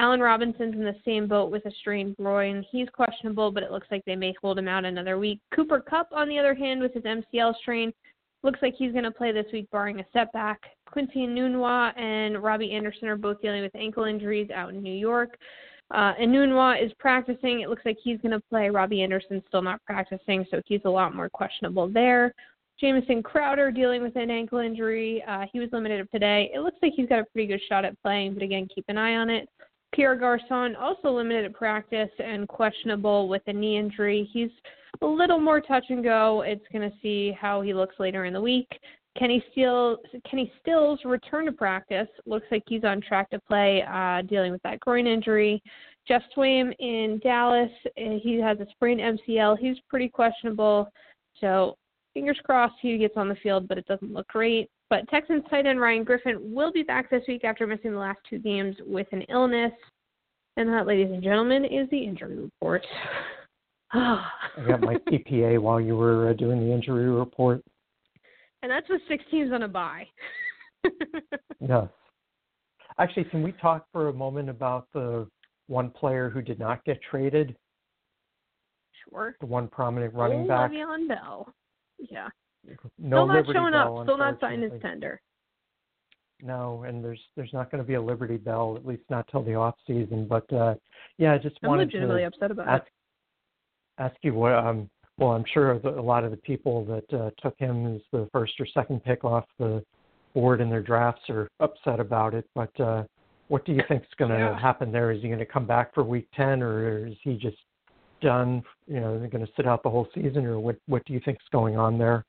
Allen 0.02 0.20
Robinson's 0.20 0.74
in 0.74 0.84
the 0.84 0.96
same 1.06 1.28
boat 1.28 1.52
with 1.52 1.64
a 1.68 1.72
strained 1.80 2.18
groin. 2.18 2.66
He's 2.72 2.90
questionable, 2.90 3.52
but 3.52 3.62
it 3.62 3.70
looks 3.70 3.86
like 3.92 4.04
they 4.06 4.16
may 4.16 4.34
hold 4.42 4.58
him 4.58 4.68
out 4.68 4.84
another 4.84 5.20
week. 5.20 5.40
Cooper 5.54 5.80
Kupp, 5.80 6.08
on 6.12 6.28
the 6.28 6.40
other 6.40 6.56
hand, 6.56 6.82
with 6.82 6.92
his 6.96 7.04
MCL 7.04 7.54
strain, 7.62 7.94
looks 8.42 8.58
like 8.64 8.74
he's 8.76 8.94
going 8.94 9.04
to 9.04 9.12
play 9.12 9.32
this 9.32 9.46
week, 9.54 9.70
barring 9.70 10.00
a 10.00 10.06
setback. 10.12 10.60
Quincy 10.88 11.28
Nunwa 11.28 11.96
and 12.00 12.42
Robby 12.42 12.72
Anderson 12.72 13.10
are 13.10 13.16
both 13.16 13.40
dealing 13.44 13.62
with 13.62 13.76
ankle 13.76 14.06
injuries 14.06 14.50
out 14.50 14.74
in 14.74 14.82
New 14.82 14.92
York. 14.92 15.38
Uh, 15.94 16.14
and 16.20 16.34
Nunwa 16.34 16.84
is 16.84 16.92
practicing. 16.98 17.62
It 17.62 17.70
looks 17.70 17.86
like 17.86 17.98
he's 18.04 18.20
going 18.22 18.32
to 18.32 18.42
play. 18.50 18.72
Robby 18.72 19.04
Anderson's 19.04 19.44
still 19.50 19.62
not 19.62 19.84
practicing, 19.86 20.48
so 20.50 20.64
he's 20.66 20.82
a 20.86 20.90
lot 20.90 21.14
more 21.14 21.30
questionable 21.30 21.88
there. 21.88 22.34
Jamison 22.80 23.22
Crowder 23.22 23.70
dealing 23.70 24.02
with 24.02 24.16
an 24.16 24.32
ankle 24.32 24.58
injury. 24.58 25.24
Uh, 25.28 25.46
he 25.54 25.60
was 25.60 25.70
limited 25.72 26.08
today. 26.12 26.50
It 26.56 26.62
looks 26.62 26.78
like 26.82 26.94
he's 26.96 27.08
got 27.08 27.20
a 27.20 27.26
pretty 27.26 27.46
good 27.46 27.62
shot 27.70 27.86
at 27.86 28.02
playing, 28.02 28.34
but 28.34 28.42
again, 28.42 28.68
keep 28.74 28.86
an 28.88 28.98
eye 28.98 29.18
on 29.18 29.30
it. 29.30 29.48
Pierre 29.94 30.16
Garcon 30.16 30.76
also 30.76 31.12
limited 31.12 31.54
practice 31.54 32.10
and 32.24 32.48
questionable 32.48 33.28
with 33.28 33.42
a 33.48 33.54
knee 33.54 33.78
injury. 33.78 34.30
He's 34.32 34.52
a 35.02 35.06
little 35.06 35.40
more 35.40 35.60
touch 35.62 35.86
and 35.90 36.04
go. 36.04 36.42
It's 36.42 36.66
going 36.72 36.90
to 36.90 36.96
see 37.02 37.36
how 37.40 37.62
he 37.62 37.74
looks 37.74 37.96
later 38.00 38.26
in 38.26 38.34
the 38.34 38.42
week. 38.42 38.68
Kenny 39.18 39.44
Stills, 39.52 40.00
Kenny 40.30 40.52
Stills 40.62 41.00
returned 41.04 41.48
to 41.48 41.52
practice. 41.52 42.08
Looks 42.26 42.48
like 42.50 42.64
he's 42.68 42.86
on 42.86 43.02
track 43.02 43.30
to 43.32 43.40
play, 43.40 43.84
uh, 43.84 44.22
dealing 44.22 44.54
with 44.54 44.64
that 44.64 44.80
groin 44.80 45.06
injury. 45.06 45.62
Geoff 46.08 46.24
Swaim 46.36 46.74
in 46.80 47.20
Dallas, 47.22 47.70
uh, 47.86 48.18
he 48.22 48.40
has 48.40 48.60
a 48.60 48.68
sprained 48.72 49.02
MCL. 49.02 49.58
He's 49.60 49.78
pretty 49.90 50.08
questionable. 50.08 50.90
So 51.40 51.76
fingers 52.14 52.40
crossed 52.46 52.76
he 52.82 52.98
gets 52.98 53.18
on 53.18 53.28
the 53.28 53.36
field, 53.36 53.68
but 53.68 53.78
it 53.78 53.86
doesn't 53.86 54.14
look 54.14 54.28
great. 54.28 54.70
But 54.92 55.08
Texans 55.08 55.42
tight 55.50 55.66
end 55.66 55.80
Ryan 55.80 56.04
Griffin 56.04 56.54
will 56.54 56.70
be 56.74 56.84
back 56.84 57.10
this 57.10 57.24
week 57.26 57.46
after 57.46 57.66
missing 57.66 57.94
the 57.94 57.98
last 57.98 58.20
two 58.30 58.40
games 58.40 58.76
with 58.86 59.08
an 59.14 59.22
illness. 59.30 59.72
And 60.58 60.68
that, 60.68 60.86
ladies 60.86 61.10
and 61.10 61.24
gentlemen, 61.24 61.64
is 61.64 61.90
the 61.90 62.04
injury 62.04 62.38
report. 62.38 62.86
I 63.94 64.28
got 64.68 64.82
my 64.82 64.96
CPA 65.10 65.60
while 65.60 65.80
you 65.80 65.96
were 65.96 66.30
uh, 66.30 66.34
doing 66.34 66.60
the 66.60 66.74
injury 66.74 67.10
report. 67.10 67.64
And 68.64 68.70
that's 68.70 68.88
with 68.90 69.00
six 69.08 69.24
teams 69.32 69.54
on 69.54 69.64
a 69.64 69.68
bye. 69.70 70.04
yes. 71.62 71.88
Actually, 73.00 73.24
can 73.32 73.44
we 73.44 73.54
talk 73.54 73.86
for 73.94 74.10
a 74.10 74.14
moment 74.14 74.50
about 74.50 74.88
the 74.94 75.26
one 75.68 75.90
player 75.90 76.30
who 76.30 76.42
did 76.42 76.60
not 76.60 76.84
get 76.84 77.00
traded? 77.10 77.56
Sure. 79.10 79.38
The 79.40 79.46
one 79.46 79.70
prominent 79.70 80.14
running 80.14 80.42
oh, 80.42 80.48
back. 80.50 80.72
Le'Veon 80.72 81.08
Bell. 81.08 81.54
Yeah. 81.98 82.28
No 82.66 82.76
Still 82.98 83.28
not 83.28 83.36
Liberty 83.36 83.54
showing 83.54 83.74
Bell, 83.74 84.00
up. 84.00 84.06
Still 84.06 84.18
not 84.18 84.40
signing 84.40 84.70
his 84.70 84.82
tender. 84.82 85.22
No, 86.44 86.84
and 86.88 87.04
there's 87.04 87.22
there's 87.36 87.54
not 87.54 87.70
going 87.72 87.84
to 87.84 87.88
be 87.88 87.96
a 87.96 88.02
Liberty 88.02 88.38
Bell 88.38 88.76
at 88.76 88.86
least 88.86 89.04
not 89.10 89.28
till 89.30 89.44
the 89.44 89.56
off 89.56 89.76
season. 89.86 90.28
But 90.28 90.52
uh 90.52 90.76
yeah, 91.18 91.34
I 91.34 91.38
just 91.38 91.58
I'm 91.64 91.70
wanted 91.70 91.86
legitimately 91.86 92.22
to 92.22 92.28
upset 92.28 92.52
about 92.52 92.68
ask, 92.68 92.84
it. 92.84 94.04
Ask 94.04 94.16
you 94.24 94.34
what 94.34 94.54
um 94.54 94.90
well 95.18 95.32
I'm 95.32 95.46
sure 95.54 95.74
a 95.74 96.02
lot 96.02 96.24
of 96.24 96.32
the 96.32 96.38
people 96.38 96.86
that 96.86 97.18
uh, 97.18 97.30
took 97.42 97.58
him 97.60 97.96
as 97.96 98.02
the 98.12 98.28
first 98.32 98.54
or 98.60 98.66
second 98.66 99.04
pick 99.04 99.24
off 99.24 99.46
the 99.60 99.84
board 100.34 100.62
in 100.62 100.70
their 100.70 100.82
drafts 100.82 101.30
are 101.30 101.48
upset 101.60 102.00
about 102.00 102.34
it. 102.34 102.46
But 102.56 102.80
uh 102.80 103.04
what 103.52 103.66
do 103.66 103.74
you 103.74 103.84
think 103.90 104.04
is 104.04 104.10
going 104.18 104.32
to 104.32 104.38
yeah. 104.38 104.58
happen 104.58 104.94
there? 104.94 105.12
Is 105.12 105.22
he 105.22 105.28
going 105.28 105.40
to 105.40 105.46
come 105.46 105.68
back 105.68 105.94
for 105.94 106.06
Week 106.06 106.26
Ten, 106.34 106.64
or 106.64 107.06
is 107.06 107.18
he 107.22 107.36
just 107.36 107.58
done? 108.22 108.64
You 108.88 109.02
know, 109.02 109.18
going 109.30 109.46
to 109.46 109.52
sit 109.58 109.68
out 109.68 109.84
the 109.84 109.90
whole 109.90 110.08
season, 110.16 110.46
or 110.46 110.58
what? 110.58 110.78
What 110.88 111.04
do 111.04 111.12
you 111.12 111.20
think 111.26 111.38
is 111.38 111.50
going 111.52 111.76
on 111.76 111.98
there? 111.98 112.24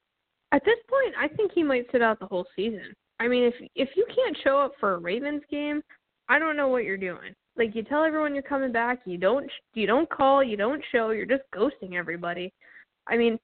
At 0.52 0.64
this 0.66 0.78
point, 0.88 1.14
I 1.18 1.28
think 1.34 1.52
he 1.54 1.62
might 1.62 1.86
sit 1.90 2.02
out 2.02 2.20
the 2.20 2.26
whole 2.26 2.46
season. 2.54 2.94
I 3.18 3.28
mean, 3.28 3.44
if 3.44 3.54
if 3.74 3.88
you 3.96 4.06
can't 4.14 4.36
show 4.44 4.58
up 4.58 4.72
for 4.78 4.94
a 4.94 4.98
Ravens 4.98 5.42
game, 5.50 5.82
I 6.28 6.38
don't 6.38 6.56
know 6.56 6.68
what 6.68 6.84
you're 6.84 6.96
doing. 6.96 7.34
Like 7.56 7.74
you 7.74 7.82
tell 7.82 8.04
everyone 8.04 8.34
you're 8.34 8.42
coming 8.42 8.72
back, 8.72 9.00
you 9.06 9.16
don't 9.16 9.50
you 9.74 9.86
don't 9.86 10.08
call, 10.10 10.42
you 10.42 10.56
don't 10.56 10.82
show, 10.92 11.10
you're 11.10 11.26
just 11.26 11.44
ghosting 11.54 11.94
everybody. 11.94 12.52
I 13.06 13.16
mean, 13.16 13.38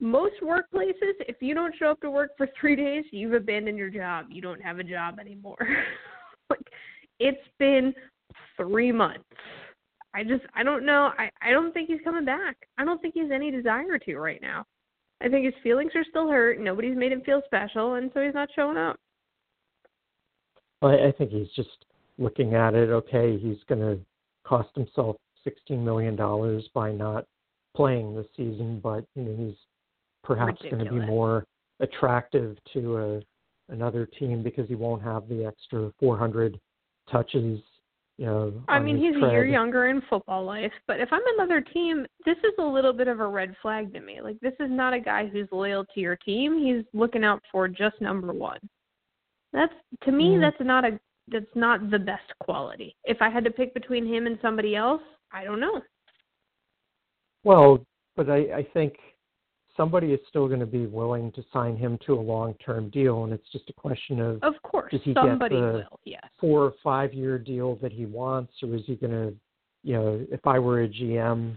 most 0.00 0.34
workplaces, 0.42 1.14
if 1.28 1.36
you 1.40 1.54
don't 1.54 1.74
show 1.78 1.90
up 1.90 2.00
to 2.00 2.10
work 2.10 2.30
for 2.36 2.48
3 2.60 2.76
days, 2.76 3.04
you've 3.10 3.34
abandoned 3.34 3.78
your 3.78 3.90
job. 3.90 4.26
You 4.30 4.42
don't 4.42 4.62
have 4.62 4.78
a 4.78 4.84
job 4.84 5.18
anymore. 5.18 5.58
like 6.50 6.60
it's 7.18 7.48
been 7.58 7.94
3 8.56 8.92
months. 8.92 9.24
I 10.12 10.24
just 10.24 10.44
I 10.54 10.62
don't 10.62 10.84
know. 10.84 11.12
I 11.18 11.30
I 11.40 11.50
don't 11.52 11.72
think 11.72 11.88
he's 11.88 12.00
coming 12.04 12.24
back. 12.24 12.56
I 12.76 12.84
don't 12.84 13.00
think 13.00 13.14
he 13.14 13.20
has 13.20 13.30
any 13.30 13.50
desire 13.50 13.98
to 13.98 14.16
right 14.18 14.42
now. 14.42 14.66
I 15.22 15.28
think 15.28 15.44
his 15.44 15.54
feelings 15.62 15.92
are 15.94 16.04
still 16.08 16.28
hurt. 16.28 16.60
Nobody's 16.60 16.96
made 16.96 17.12
him 17.12 17.20
feel 17.22 17.42
special, 17.44 17.94
and 17.94 18.10
so 18.14 18.22
he's 18.22 18.34
not 18.34 18.48
showing 18.54 18.76
up. 18.76 18.96
Well, 20.80 20.92
I 20.92 21.12
think 21.12 21.30
he's 21.30 21.50
just 21.54 21.84
looking 22.18 22.54
at 22.54 22.74
it. 22.74 22.88
Okay, 22.88 23.38
he's 23.38 23.58
going 23.68 23.80
to 23.80 23.98
cost 24.44 24.70
himself 24.74 25.16
sixteen 25.44 25.84
million 25.84 26.16
dollars 26.16 26.68
by 26.74 26.92
not 26.92 27.26
playing 27.76 28.14
this 28.14 28.26
season, 28.36 28.80
but 28.82 29.04
you 29.14 29.22
know 29.22 29.46
he's 29.46 29.56
perhaps 30.24 30.60
going 30.62 30.84
to 30.84 30.90
be 30.90 31.00
more 31.00 31.44
attractive 31.80 32.56
to 32.72 32.96
a 32.98 33.20
another 33.72 34.06
team 34.06 34.42
because 34.42 34.68
he 34.68 34.74
won't 34.74 35.02
have 35.02 35.28
the 35.28 35.44
extra 35.44 35.92
400 36.00 36.58
touches 37.10 37.60
you 38.20 38.26
know, 38.26 38.52
I 38.68 38.78
mean, 38.78 38.98
he's 38.98 39.18
tread. 39.18 39.30
a 39.30 39.32
year 39.32 39.44
younger 39.46 39.86
in 39.86 40.02
football 40.10 40.44
life, 40.44 40.72
but 40.86 41.00
if 41.00 41.08
I'm 41.10 41.22
another 41.38 41.62
team, 41.62 42.04
this 42.26 42.36
is 42.44 42.52
a 42.58 42.62
little 42.62 42.92
bit 42.92 43.08
of 43.08 43.18
a 43.18 43.26
red 43.26 43.56
flag 43.62 43.94
to 43.94 44.00
me. 44.00 44.20
Like, 44.20 44.38
this 44.40 44.52
is 44.60 44.68
not 44.70 44.92
a 44.92 45.00
guy 45.00 45.26
who's 45.26 45.48
loyal 45.50 45.86
to 45.86 46.00
your 46.00 46.16
team. 46.16 46.62
He's 46.62 46.84
looking 46.92 47.24
out 47.24 47.42
for 47.50 47.66
just 47.66 47.98
number 48.02 48.34
one. 48.34 48.58
That's 49.54 49.72
to 50.04 50.12
me, 50.12 50.34
mm. 50.34 50.40
that's 50.42 50.60
not 50.60 50.84
a 50.84 51.00
that's 51.28 51.46
not 51.54 51.90
the 51.90 51.98
best 51.98 52.30
quality. 52.40 52.94
If 53.04 53.22
I 53.22 53.30
had 53.30 53.42
to 53.44 53.50
pick 53.50 53.72
between 53.72 54.06
him 54.06 54.26
and 54.26 54.38
somebody 54.42 54.76
else, 54.76 55.02
I 55.32 55.42
don't 55.42 55.58
know. 55.58 55.80
Well, 57.42 57.82
but 58.16 58.28
I, 58.28 58.36
I 58.54 58.66
think 58.74 58.96
somebody 59.76 60.12
is 60.12 60.20
still 60.28 60.46
going 60.48 60.60
to 60.60 60.66
be 60.66 60.86
willing 60.86 61.32
to 61.32 61.44
sign 61.52 61.76
him 61.76 61.98
to 62.06 62.14
a 62.14 62.20
long-term 62.20 62.90
deal, 62.90 63.24
and 63.24 63.32
it's 63.32 63.50
just 63.52 63.68
a 63.68 63.72
question 63.72 64.20
of 64.20 64.42
of 64.42 64.54
course 64.62 64.90
does 64.90 65.00
he 65.04 65.14
somebody 65.14 65.56
get 65.56 65.60
the 65.60 65.72
will, 65.72 66.00
yes. 66.04 66.22
four 66.40 66.64
or 66.64 66.74
five-year 66.82 67.38
deal 67.38 67.76
that 67.76 67.92
he 67.92 68.06
wants, 68.06 68.52
or 68.62 68.74
is 68.74 68.82
he 68.86 68.96
going 68.96 69.12
to, 69.12 69.34
you 69.82 69.94
know, 69.94 70.26
if 70.30 70.46
I 70.46 70.58
were 70.58 70.82
a 70.82 70.88
GM, 70.88 71.56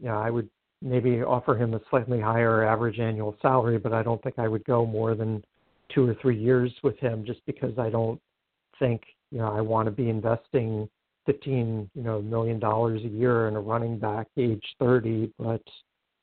you 0.00 0.06
know, 0.06 0.18
I 0.18 0.30
would 0.30 0.48
maybe 0.82 1.22
offer 1.22 1.56
him 1.56 1.74
a 1.74 1.80
slightly 1.90 2.20
higher 2.20 2.64
average 2.64 2.98
annual 2.98 3.36
salary, 3.40 3.78
but 3.78 3.92
I 3.92 4.02
don't 4.02 4.22
think 4.22 4.38
I 4.38 4.48
would 4.48 4.64
go 4.64 4.84
more 4.84 5.14
than 5.14 5.42
two 5.94 6.08
or 6.08 6.14
three 6.20 6.38
years 6.38 6.72
with 6.82 6.98
him, 6.98 7.24
just 7.24 7.40
because 7.46 7.78
I 7.78 7.90
don't 7.90 8.20
think, 8.78 9.02
you 9.30 9.38
know, 9.38 9.50
I 9.52 9.60
want 9.60 9.86
to 9.86 9.90
be 9.90 10.08
investing 10.10 10.88
fifteen, 11.24 11.90
you 11.94 12.02
know, 12.02 12.22
million 12.22 12.58
dollars 12.60 13.02
a 13.04 13.08
year 13.08 13.48
in 13.48 13.56
a 13.56 13.60
running 13.60 13.98
back 13.98 14.28
age 14.36 14.64
thirty, 14.78 15.32
but 15.38 15.62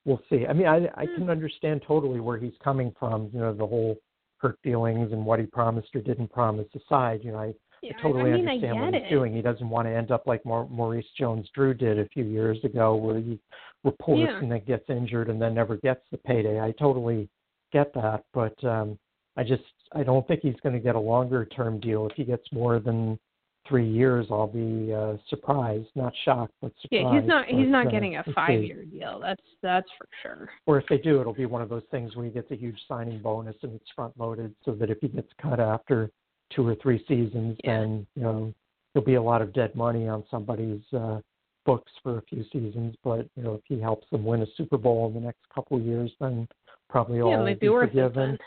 we'll 0.06 0.22
see. 0.30 0.46
I 0.48 0.54
mean, 0.54 0.68
I 0.68 0.88
I 0.96 1.06
can 1.06 1.30
understand 1.30 1.84
totally 1.88 2.20
where 2.20 2.38
he's 2.38 2.54
coming 2.64 2.94
from. 3.00 3.30
You 3.34 3.40
know, 3.40 3.54
the 3.54 3.68
whole 3.68 3.96
hurt 4.38 4.58
feelings 4.64 5.12
and 5.12 5.26
what 5.26 5.40
he 5.40 5.46
promised 5.46 5.96
or 5.96 6.02
didn't 6.02 6.32
promise 6.32 6.68
aside. 6.76 7.22
You 7.24 7.32
know, 7.32 7.40
I, 7.40 7.54
yeah, 7.82 7.94
I 7.98 8.02
totally 8.02 8.32
I 8.32 8.36
mean, 8.36 8.48
understand 8.48 8.82
what 8.82 8.94
he's 8.94 9.04
it. 9.04 9.10
doing. 9.10 9.34
He 9.34 9.42
doesn't 9.42 9.70
want 9.70 9.88
to 9.88 9.96
end 9.96 10.12
up 10.12 10.28
like 10.28 10.46
Maurice 10.46 11.06
Jones-Drew 11.18 11.74
did 11.76 12.00
a 12.00 12.08
few 12.10 12.26
years 12.26 12.58
ago, 12.64 12.96
where 12.96 13.20
he 13.20 13.40
reports 13.84 14.30
yeah. 14.30 14.40
and 14.40 14.52
then 14.52 14.62
gets 14.66 14.90
injured 14.90 15.30
and 15.30 15.42
then 15.42 15.54
never 15.54 15.78
gets 15.78 16.02
the 16.12 16.18
payday. 16.18 16.60
I 16.60 16.72
totally 16.72 17.30
get 17.72 17.94
that, 17.96 18.24
but 18.34 18.62
um 18.64 18.98
I 19.36 19.44
just 19.44 19.64
I 19.94 20.04
don't 20.04 20.28
think 20.28 20.42
he's 20.42 20.60
going 20.62 20.74
to 20.74 20.80
get 20.80 20.96
a 20.96 21.00
longer 21.00 21.46
term 21.46 21.80
deal. 21.80 22.08
If 22.08 22.14
he 22.16 22.24
gets 22.24 22.44
more 22.52 22.80
than 22.80 23.20
three 23.68 23.90
years, 23.90 24.28
I'll 24.30 24.48
be 24.48 24.94
uh, 24.94 25.16
surprised, 25.30 25.88
not 25.96 26.14
shocked, 26.26 26.54
but 26.62 26.72
surprised. 26.82 27.06
Yeah, 27.06 27.20
he's 27.20 27.28
not 27.28 27.46
he's 27.48 27.68
not 27.70 27.88
uh, 27.88 27.92
getting 27.92 28.18
a 28.18 28.24
five 28.36 28.60
see. 28.62 28.68
year 28.68 28.84
deal. 28.86 29.20
That's 29.22 29.42
that's 29.62 29.88
for 29.98 30.08
sure. 30.22 30.50
Or 30.66 30.78
if 30.80 30.86
they 30.90 30.98
do, 30.98 31.22
it'll 31.22 31.34
be 31.34 31.46
one 31.46 31.62
of 31.62 31.70
those 31.70 31.84
things 31.92 32.16
where 32.16 32.26
he 32.26 32.32
gets 32.32 32.52
a 32.52 32.56
huge 32.56 32.80
signing 32.88 33.20
bonus 33.22 33.56
and 33.62 33.74
it's 33.74 33.90
front 33.96 34.18
loaded, 34.20 34.54
so 34.66 34.72
that 34.74 34.90
if 34.90 34.98
he 35.02 35.08
gets 35.08 35.30
cut 35.42 35.60
after 35.60 36.10
two 36.54 36.68
or 36.68 36.76
three 36.76 37.04
seasons, 37.08 37.58
Yeah. 37.64 37.80
then 37.80 38.08
you 38.16 38.24
know 38.24 38.54
there'll 38.94 39.06
be 39.06 39.16
a 39.16 39.22
lot 39.22 39.42
of 39.42 39.54
dead 39.54 39.76
money 39.76 40.08
on 40.08 40.24
somebody's 40.30 40.82
uh, 40.94 41.20
books 41.66 41.92
for 42.04 42.18
a 42.18 42.22
few 42.24 42.44
seasons. 42.52 42.96
But 43.04 43.28
you 43.36 43.44
know 43.44 43.54
if 43.56 43.62
he 43.68 43.80
helps 43.80 44.10
them 44.10 44.26
win 44.26 44.42
a 44.42 44.48
Super 44.58 44.78
Bowl 44.78 45.08
in 45.08 45.14
the 45.14 45.20
next 45.22 45.42
couple 45.54 45.78
of 45.78 45.84
years, 45.84 46.12
then 46.20 46.48
probably 46.90 47.18
yeah, 47.18 47.24
all 47.24 47.38
will 47.40 47.46
be 47.46 47.54
be 47.56 47.68
forgiven. 47.68 48.38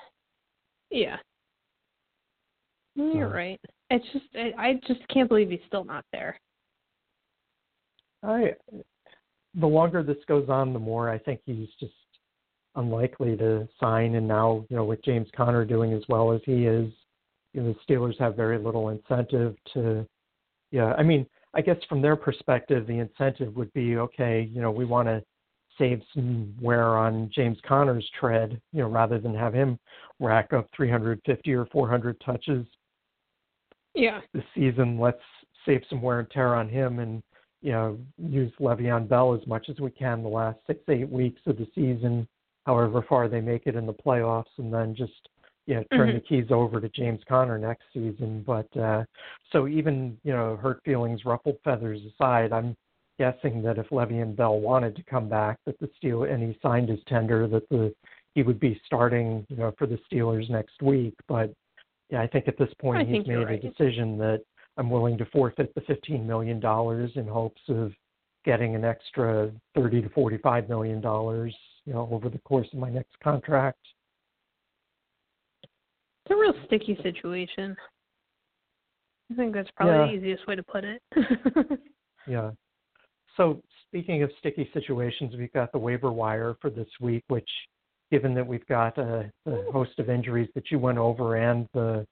Yeah. 0.90 1.16
You're 2.94 3.30
So- 3.30 3.34
right. 3.34 3.60
It's 3.90 4.04
just 4.12 4.24
I, 4.58 4.80
just 4.86 5.06
can't 5.08 5.28
believe 5.28 5.50
he's 5.50 5.60
still 5.68 5.84
not 5.84 6.04
there. 6.12 6.38
I 8.22 8.54
the 9.58 9.66
longer 9.66 10.02
this 10.02 10.16
goes 10.28 10.48
on, 10.48 10.72
the 10.72 10.78
more 10.78 11.08
I 11.10 11.18
think 11.18 11.40
he's 11.46 11.68
just 11.80 11.92
unlikely 12.74 13.36
to 13.38 13.66
sign. 13.80 14.14
And 14.16 14.28
now, 14.28 14.64
you 14.68 14.76
know, 14.76 14.84
with 14.84 15.02
James 15.04 15.28
Conner 15.34 15.64
doing 15.64 15.92
as 15.92 16.02
well 16.08 16.32
as 16.32 16.40
he 16.44 16.66
is, 16.66 16.92
you 17.54 17.62
know, 17.62 17.72
the 17.72 17.94
Steelers 17.94 18.18
have 18.20 18.36
very 18.36 18.58
little 18.58 18.90
incentive 18.90 19.56
to. 19.74 20.06
Yeah, 20.72 20.92
I 20.98 21.02
mean, 21.02 21.26
I 21.54 21.62
guess 21.62 21.76
from 21.88 22.02
their 22.02 22.16
perspective, 22.16 22.86
the 22.86 22.98
incentive 22.98 23.54
would 23.56 23.72
be 23.72 23.96
okay. 23.96 24.50
You 24.52 24.60
know, 24.60 24.70
we 24.70 24.84
want 24.84 25.08
to 25.08 25.22
save 25.78 26.02
some 26.12 26.54
wear 26.60 26.96
on 26.96 27.30
James 27.34 27.58
Conner's 27.66 28.08
tread, 28.18 28.60
you 28.72 28.82
know, 28.82 28.88
rather 28.88 29.18
than 29.18 29.34
have 29.34 29.54
him 29.54 29.78
rack 30.20 30.52
up 30.52 30.68
350 30.76 31.52
or 31.52 31.66
400 31.66 32.20
touches 32.20 32.66
Yeah. 33.96 34.20
this 34.32 34.44
season. 34.54 34.98
Let's 34.98 35.20
save 35.64 35.82
some 35.88 36.02
wear 36.02 36.20
and 36.20 36.30
tear 36.30 36.54
on 36.54 36.68
him 36.68 36.98
and 37.00 37.22
you 37.62 37.72
know 37.72 37.98
use 38.18 38.52
Le'Veon 38.60 39.08
Bell 39.08 39.34
as 39.34 39.44
much 39.46 39.68
as 39.68 39.80
we 39.80 39.90
can 39.90 40.22
the 40.22 40.28
last 40.28 40.58
six 40.66 40.80
eight 40.88 41.08
weeks 41.08 41.40
of 41.46 41.56
the 41.56 41.66
season, 41.74 42.28
however 42.66 43.04
far 43.08 43.28
they 43.28 43.40
make 43.40 43.66
it 43.66 43.74
in 43.74 43.86
the 43.86 43.94
playoffs, 43.94 44.44
and 44.58 44.72
then 44.72 44.94
just 44.94 45.28
you 45.66 45.74
know 45.74 45.84
turn 45.92 46.10
Mhm. 46.10 46.14
the 46.14 46.20
keys 46.20 46.52
over 46.52 46.80
to 46.80 46.88
James 46.90 47.22
Conner 47.24 47.58
next 47.58 47.84
season. 47.92 48.42
But 48.46 48.74
uh, 48.76 49.04
so 49.50 49.66
even 49.66 50.18
you 50.22 50.32
know 50.32 50.56
hurt 50.56 50.82
feelings, 50.84 51.24
ruffled 51.24 51.58
feathers 51.64 52.00
aside, 52.04 52.52
I'm 52.52 52.76
guessing 53.18 53.62
that 53.62 53.78
if 53.78 53.88
Le'Veon 53.88 54.36
Bell 54.36 54.60
wanted 54.60 54.94
to 54.94 55.02
come 55.04 55.26
back, 55.28 55.58
that 55.64 55.78
the 55.80 55.88
Steel 55.96 56.24
and 56.24 56.42
he 56.42 56.58
signed 56.60 56.90
his 56.90 57.00
tender, 57.08 57.48
that 57.48 57.68
the 57.70 57.92
he 58.34 58.42
would 58.42 58.60
be 58.60 58.78
starting 58.84 59.46
you 59.48 59.56
know 59.56 59.72
for 59.78 59.86
the 59.86 59.98
Steelers 60.06 60.48
next 60.50 60.82
week, 60.82 61.14
but 61.26 61.50
yeah, 62.10 62.20
I 62.22 62.26
think 62.26 62.48
at 62.48 62.58
this 62.58 62.72
point 62.80 62.98
I 63.02 63.04
he's 63.04 63.26
made 63.26 63.28
you're 63.28 63.48
a 63.48 63.58
decision 63.58 64.18
that 64.18 64.42
I'm 64.76 64.90
willing 64.90 65.18
to 65.18 65.24
forfeit 65.26 65.74
the 65.74 65.80
$15 65.82 66.24
million 66.24 66.56
in 67.14 67.26
hopes 67.26 67.60
of 67.68 67.92
getting 68.44 68.74
an 68.74 68.84
extra 68.84 69.50
30 69.74 70.02
to 70.02 70.08
45 70.10 70.68
million 70.68 71.00
dollars, 71.00 71.54
you 71.84 71.92
know, 71.92 72.08
over 72.12 72.28
the 72.28 72.38
course 72.38 72.68
of 72.72 72.78
my 72.78 72.90
next 72.90 73.18
contract. 73.22 73.78
It's 75.64 76.32
a 76.32 76.36
real 76.36 76.54
sticky 76.66 76.98
situation. 77.02 77.76
I 79.32 79.34
think 79.34 79.54
that's 79.54 79.68
probably 79.76 79.94
Yeah. 79.94 80.06
the 80.06 80.12
easiest 80.12 80.46
way 80.46 80.54
to 80.56 80.62
put 80.62 80.84
it. 80.84 81.02
Yeah. 82.28 82.50
So 83.36 83.62
speaking 83.86 84.22
of 84.24 84.30
sticky 84.40 84.68
situations, 84.74 85.34
we've 85.36 85.52
got 85.52 85.70
the 85.70 85.78
waiver 85.78 86.10
wire 86.10 86.56
for 86.60 86.70
this 86.70 86.88
week, 87.00 87.22
which, 87.28 87.48
given 88.10 88.34
that 88.34 88.46
we've 88.46 88.66
got 88.66 88.96
a, 88.98 89.30
a 89.46 89.72
host 89.72 89.98
of 89.98 90.08
injuries 90.08 90.48
that 90.54 90.70
you 90.70 90.78
went 90.78 90.98
over 90.98 91.36
and 91.36 91.68
the 91.74 92.06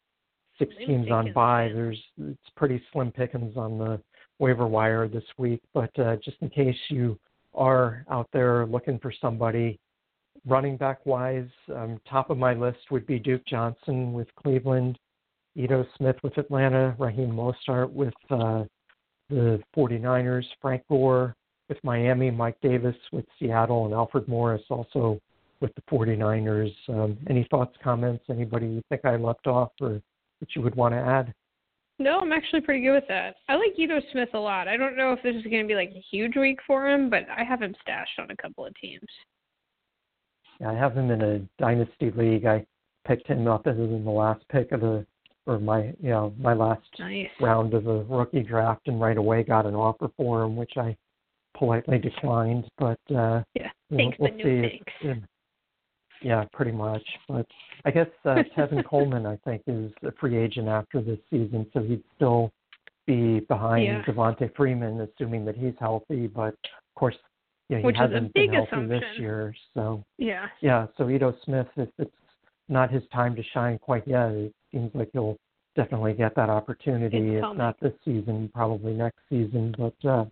six 0.59 0.75
Slim 0.77 0.89
teams 0.89 1.11
on 1.11 1.33
man. 1.35 1.75
there's 1.75 2.03
it's 2.19 2.51
pretty 2.57 2.83
slim 2.93 3.11
pickings 3.11 3.57
on 3.57 3.79
the 3.79 4.01
waiver 4.39 4.67
wire 4.67 5.09
this 5.09 5.25
week. 5.39 5.61
But 5.73 5.97
uh, 5.99 6.17
just 6.17 6.37
in 6.41 6.51
case 6.51 6.77
you 6.89 7.19
are 7.55 8.05
out 8.11 8.29
there 8.33 8.67
looking 8.67 8.99
for 8.99 9.13
somebody, 9.21 9.79
running 10.47 10.77
back 10.77 11.05
wise, 11.07 11.49
um, 11.75 12.01
top 12.09 12.31
of 12.31 12.39
my 12.39 12.55
list 12.55 12.79
would 12.91 13.07
be 13.07 13.19
Duke 13.19 13.45
Johnson 13.47 14.13
with 14.13 14.29
Cleveland, 14.37 14.99
Ito 15.57 15.87
Smith 15.97 16.17
with 16.23 16.37
Atlanta, 16.39 16.95
Raheem 16.99 17.31
Mostert 17.31 17.91
with 17.91 18.15
uh, 18.31 18.65
the 19.31 19.63
49ers, 19.77 20.45
Frank 20.61 20.83
Gore 20.89 21.35
with 21.69 21.79
Miami, 21.83 22.31
Mike 22.31 22.57
Davis 22.61 22.97
with 23.13 23.25
Seattle, 23.39 23.87
and 23.87 23.95
Alfred 23.95 24.29
Morris 24.29 24.63
also 24.69 25.19
with 25.65 25.75
the 25.77 25.83
49ers. 25.91 26.73
Um, 26.91 27.17
any 27.31 27.47
thoughts, 27.51 27.75
comments, 27.83 28.23
anybody 28.29 28.67
you 28.67 28.83
think 28.91 29.05
I 29.05 29.17
left 29.17 29.47
off 29.47 29.71
or 29.81 30.03
that 30.41 30.55
you 30.55 30.61
would 30.63 30.75
want 30.75 30.93
to 30.95 30.99
add? 30.99 31.33
no, 32.01 32.19
I'm 32.19 32.33
actually 32.33 32.61
pretty 32.61 32.83
good 32.83 32.93
with 32.95 33.09
that. 33.09 33.37
I 33.49 33.55
like 33.55 33.79
Ito 33.79 34.01
Smith 34.13 34.29
a 34.35 34.39
lot. 34.39 34.67
I 34.69 34.77
don't 34.77 34.97
know 34.97 35.13
if 35.13 35.23
this 35.23 35.37
is 35.37 35.45
going 35.45 35.63
to 35.63 35.69
be 35.69 35.77
like 35.77 35.91
a 35.91 36.05
huge 36.11 36.37
week 36.37 36.59
for 36.67 36.89
him, 36.89 37.09
but 37.09 37.23
I 37.35 37.45
have 37.45 37.63
him 37.63 37.73
stashed 37.81 38.19
on 38.19 38.31
a 38.33 38.37
couple 38.37 38.67
of 38.67 38.75
teams. 38.75 39.07
Yeah, 40.61 40.71
I 40.73 40.75
have 40.75 40.97
him 40.97 41.11
in 41.11 41.23
a 41.23 41.39
dynasty 41.59 42.11
league. 42.11 42.47
I 42.47 42.67
picked 43.07 43.29
him 43.29 43.47
up 43.47 43.67
as 43.67 43.77
in 43.77 44.05
the 44.05 44.11
last 44.11 44.45
pick 44.51 44.73
of 44.73 44.81
the 44.81 45.07
or 45.47 45.59
my 45.61 45.93
you 46.01 46.11
know 46.11 46.35
my 46.39 46.53
last 46.55 46.83
Nice. 46.99 47.29
round 47.41 47.75
of 47.75 47.85
the 47.85 48.05
rookie 48.09 48.43
draft, 48.43 48.89
and 48.89 49.01
right 49.01 49.17
away 49.17 49.43
got 49.45 49.65
an 49.67 49.75
offer 49.75 50.11
for 50.17 50.43
him, 50.43 50.57
which 50.57 50.73
I 50.77 50.97
politely 51.57 51.99
declined. 51.99 52.65
But 52.77 52.99
uh, 53.15 53.43
Yeah. 53.55 53.71
Thanks, 53.95 54.19
we'll 54.19 54.31
but 54.31 54.39
no 54.39 54.45
see. 54.45 54.81
If, 55.03 55.19
yeah, 56.25 56.45
pretty 56.53 56.73
much. 56.73 57.03
But 57.29 57.47
I 57.85 57.91
guess 57.91 58.09
uh, 58.25 58.37
Tevin 58.57 58.85
Coleman, 58.85 59.27
I 59.27 59.37
think, 59.45 59.63
is 59.67 59.93
a 60.03 60.13
free 60.13 60.37
agent 60.37 60.69
after 60.69 61.01
this 61.01 61.19
season, 61.31 61.67
so 61.73 61.81
he'd 61.83 62.03
still 62.17 62.51
be 63.07 63.41
behind 63.41 63.85
Yeah. 63.85 64.03
Devonta 64.03 64.55
Freeman, 64.57 65.01
assuming 65.01 65.45
that 65.45 65.57
he's 65.57 65.75
healthy. 65.79 66.27
But 66.27 66.55
of 66.55 66.95
course, 66.97 67.17
know, 67.71 67.79
he 67.79 67.87
Which 67.87 67.97
hasn't 67.97 68.33
been 68.35 68.53
healthy 68.53 68.87
this 68.87 69.05
year, 69.19 69.55
so 69.75 70.05
Yeah. 70.19 70.49
yeah, 70.61 70.87
so 70.97 71.09
Ito 71.09 71.35
Smith, 71.45 71.69
if 71.77 71.89
it's 71.99 72.11
not 72.69 72.91
his 72.91 73.03
time 73.13 73.37
to 73.37 73.43
shine 73.43 73.79
quite 73.79 74.07
yet, 74.07 74.31
it 74.31 74.55
seems 74.73 74.95
like 74.95 75.11
he'll 75.13 75.37
definitely 75.77 76.15
get 76.15 76.35
that 76.37 76.51
opportunity. 76.51 77.37
It's 77.37 77.47
if 77.47 77.57
not 77.57 77.79
this 77.81 77.93
season, 78.05 78.51
probably 78.55 78.95
next 78.95 79.19
season, 79.29 79.75
but 79.77 80.09
uh, 80.09 80.25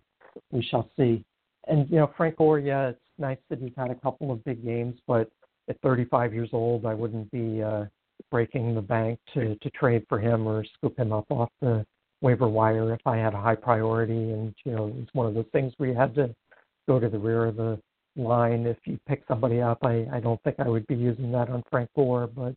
we 0.51 0.63
shall 0.63 0.89
see. 0.97 1.23
And 1.67 1.89
you 1.89 1.97
know, 1.97 2.11
Frank 2.17 2.37
Gore, 2.37 2.59
yeah, 2.59 2.89
it's 2.89 2.99
nice 3.17 3.37
that 3.49 3.59
he's 3.59 3.73
had 3.75 3.91
a 3.91 3.95
couple 3.95 4.31
of 4.31 4.43
big 4.43 4.63
games, 4.63 4.99
but 5.07 5.29
at 5.69 5.79
35 5.81 6.33
years 6.33 6.49
old, 6.53 6.85
I 6.85 6.93
wouldn't 6.93 7.31
be 7.31 7.61
uh, 7.61 7.85
breaking 8.31 8.75
the 8.75 8.81
bank 8.81 9.19
to 9.33 9.55
to 9.55 9.69
trade 9.71 10.05
for 10.09 10.19
him 10.19 10.47
or 10.47 10.63
scoop 10.77 10.97
him 10.97 11.11
up 11.11 11.25
off 11.29 11.49
the 11.61 11.85
waiver 12.21 12.47
wire 12.47 12.93
if 12.93 13.01
I 13.05 13.17
had 13.17 13.33
a 13.33 13.41
high 13.41 13.55
priority. 13.55 14.31
And 14.31 14.53
you 14.65 14.71
know, 14.71 14.93
it's 15.01 15.13
one 15.13 15.27
of 15.27 15.33
those 15.33 15.45
things 15.51 15.73
where 15.77 15.89
you 15.89 15.95
had 15.95 16.15
to 16.15 16.33
go 16.87 16.99
to 16.99 17.09
the 17.09 17.19
rear 17.19 17.45
of 17.45 17.55
the 17.55 17.79
line 18.15 18.65
if 18.65 18.77
you 18.85 18.99
pick 19.07 19.23
somebody 19.27 19.61
up. 19.61 19.79
I, 19.83 20.05
I 20.11 20.19
don't 20.19 20.41
think 20.43 20.57
I 20.59 20.67
would 20.67 20.87
be 20.87 20.95
using 20.95 21.31
that 21.31 21.49
on 21.49 21.63
Frank 21.69 21.89
Gore, 21.95 22.27
but 22.27 22.53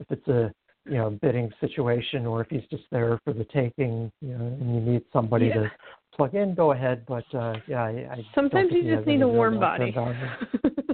if 0.00 0.10
it's 0.10 0.28
a 0.28 0.52
you 0.86 0.98
know 0.98 1.10
bidding 1.10 1.50
situation 1.60 2.26
or 2.26 2.40
if 2.42 2.48
he's 2.50 2.68
just 2.70 2.84
there 2.90 3.18
for 3.24 3.32
the 3.32 3.44
taking, 3.44 4.10
you 4.20 4.36
know, 4.36 4.46
and 4.46 4.74
you 4.74 4.80
need 4.80 5.02
somebody 5.12 5.46
Yeah. 5.46 5.54
to 5.54 5.72
plug 6.16 6.34
in, 6.34 6.54
go 6.54 6.72
ahead. 6.72 7.04
But 7.06 7.24
uh, 7.34 7.54
yeah, 7.66 7.82
I, 7.82 7.88
I 7.88 8.26
Sometimes 8.34 8.70
you 8.72 8.94
just 8.94 9.06
need 9.06 9.22
a 9.22 9.28
warm 9.28 9.58
body. 9.58 9.94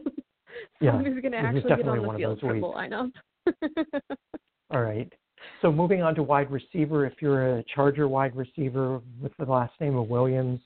Yeah, 0.81 0.99
who's 0.99 1.21
going 1.21 1.33
to 1.33 1.39
actually 1.39 1.61
get 1.63 1.69
definitely 1.69 1.99
on 1.99 2.03
the 2.03 2.07
one 2.09 2.15
of 2.17 2.21
field 2.21 2.37
those 2.37 2.41
for 2.41 2.55
the 2.55 2.61
weeks. 2.61 2.77
lineup. 2.77 3.13
All 4.71 4.83
right. 4.83 5.13
So 5.63 5.73
moving 5.73 6.03
on 6.03 6.15
to 6.15 6.23
wide 6.23 6.51
receiver, 6.51 7.07
if 7.07 7.15
you're 7.21 7.59
a 7.59 7.65
Charger 7.75 8.09
wide 8.09 8.35
receiver 8.37 9.01
with 9.21 9.33
the 9.39 9.45
last 9.45 9.73
name 9.81 9.97
of 9.97 10.09
Williams, 10.09 10.61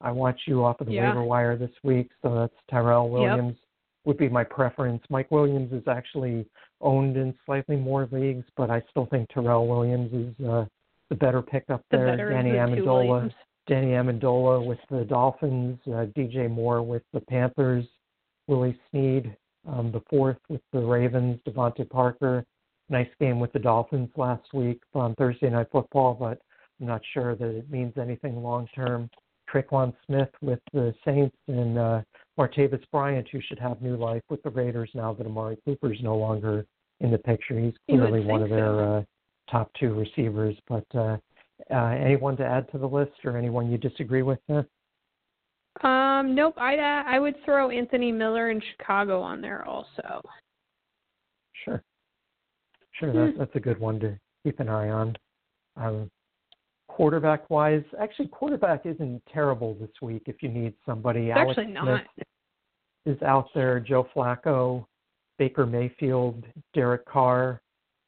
I 0.00 0.10
want 0.12 0.36
you 0.46 0.64
off 0.64 0.80
of 0.80 0.86
the 0.86 0.92
Yeah. 0.94 1.08
waiver 1.08 1.24
wire 1.24 1.56
this 1.56 1.70
week. 1.82 2.10
So 2.22 2.34
that's 2.34 2.54
Tyrell 2.70 3.08
Williams 3.10 3.56
would 4.04 4.16
be 4.16 4.28
my 4.28 4.44
preference. 4.44 5.02
Mike 5.10 5.30
Williams 5.30 5.72
is 5.72 5.86
actually 5.88 6.46
owned 6.80 7.16
in 7.16 7.34
slightly 7.44 7.76
more 7.76 8.08
leagues, 8.12 8.46
but 8.56 8.70
I 8.70 8.80
still 8.90 9.06
think 9.06 9.28
Terrell 9.30 9.66
Williams 9.66 10.12
is 10.12 10.46
uh, 10.46 10.64
the 11.10 11.16
better 11.16 11.42
pick 11.42 11.68
up 11.68 11.82
the 11.90 11.96
there. 11.98 12.06
better 12.06 12.30
Danny 12.30 12.50
Amendola. 12.52 13.30
Danny 13.66 13.88
Amendola 13.88 14.64
with 14.64 14.78
the 14.88 15.04
Dolphins, 15.04 15.78
uh, 15.88 16.06
DJ 16.16 16.48
Moore 16.50 16.80
with 16.82 17.02
the 17.12 17.20
Panthers, 17.20 17.84
Willie 18.46 18.78
Snead 18.90 19.36
um, 19.66 19.90
the 19.92 20.02
fourth 20.08 20.38
with 20.48 20.60
the 20.72 20.80
Ravens, 20.80 21.40
DeVante 21.46 21.88
Parker. 21.88 22.44
Nice 22.90 23.08
game 23.20 23.38
with 23.38 23.52
the 23.52 23.58
Dolphins 23.58 24.10
last 24.16 24.52
week 24.54 24.80
on 24.94 25.14
Thursday 25.16 25.50
Night 25.50 25.66
Football, 25.70 26.14
but 26.14 26.40
I'm 26.80 26.86
not 26.86 27.02
sure 27.12 27.34
that 27.34 27.48
it 27.48 27.70
means 27.70 27.92
anything 27.98 28.42
long 28.42 28.66
term. 28.74 29.10
Tre'Quan 29.52 29.94
Smith 30.06 30.28
with 30.42 30.60
the 30.72 30.94
Saints 31.04 31.36
and 31.48 31.78
uh, 31.78 32.02
Martavis 32.38 32.82
Bryant, 32.92 33.26
who 33.30 33.40
should 33.40 33.58
have 33.58 33.80
new 33.80 33.96
life 33.96 34.22
with 34.28 34.42
the 34.42 34.50
Raiders 34.50 34.90
now 34.94 35.12
that 35.14 35.26
Amari 35.26 35.58
Cooper's 35.64 35.98
no 36.02 36.16
longer 36.16 36.66
in 37.00 37.10
the 37.10 37.18
picture. 37.18 37.58
He's 37.58 37.74
clearly 37.88 38.20
one 38.20 38.42
of 38.42 38.48
think 38.48 38.60
so. 38.60 38.76
their 38.76 38.96
uh, 38.96 39.02
top 39.50 39.70
two 39.78 39.94
receivers. 39.94 40.56
But 40.68 40.84
uh, 40.94 41.16
uh, 41.70 41.86
anyone 41.86 42.36
to 42.36 42.44
add 42.44 42.70
to 42.72 42.78
the 42.78 42.86
list 42.86 43.12
or 43.24 43.36
anyone 43.36 43.70
you 43.70 43.78
disagree 43.78 44.22
with 44.22 44.38
there? 44.48 44.66
Um, 45.82 46.34
nope. 46.34 46.54
I'd 46.58 46.78
uh, 46.78 47.04
I 47.06 47.18
would 47.18 47.36
throw 47.44 47.70
Anthony 47.70 48.10
Miller 48.12 48.50
in 48.50 48.60
Chicago 48.76 49.20
on 49.20 49.40
there 49.40 49.64
also. 49.66 50.20
Sure. 51.64 51.82
Sure, 52.92 53.10
Hmm. 53.12 53.18
that, 53.18 53.34
that's 53.38 53.56
a 53.56 53.60
good 53.60 53.78
one 53.78 54.00
to 54.00 54.18
keep 54.44 54.60
an 54.60 54.68
eye 54.68 54.90
on. 54.90 55.16
Um, 55.76 56.10
quarterback 56.88 57.48
wise, 57.48 57.84
actually, 58.00 58.28
quarterback 58.28 58.86
isn't 58.86 59.22
terrible 59.32 59.74
this 59.74 59.90
week 60.02 60.22
if 60.26 60.42
you 60.42 60.48
need 60.48 60.74
somebody. 60.84 61.28
It's 61.28 61.38
Alex 61.38 61.58
actually 61.58 61.72
not. 61.72 62.02
Smith 62.14 62.26
is 63.06 63.22
out 63.22 63.48
there. 63.54 63.78
Joe 63.78 64.08
Flacco, 64.14 64.84
Baker 65.38 65.64
Mayfield, 65.64 66.44
Derek 66.74 67.06
Carr, 67.06 67.60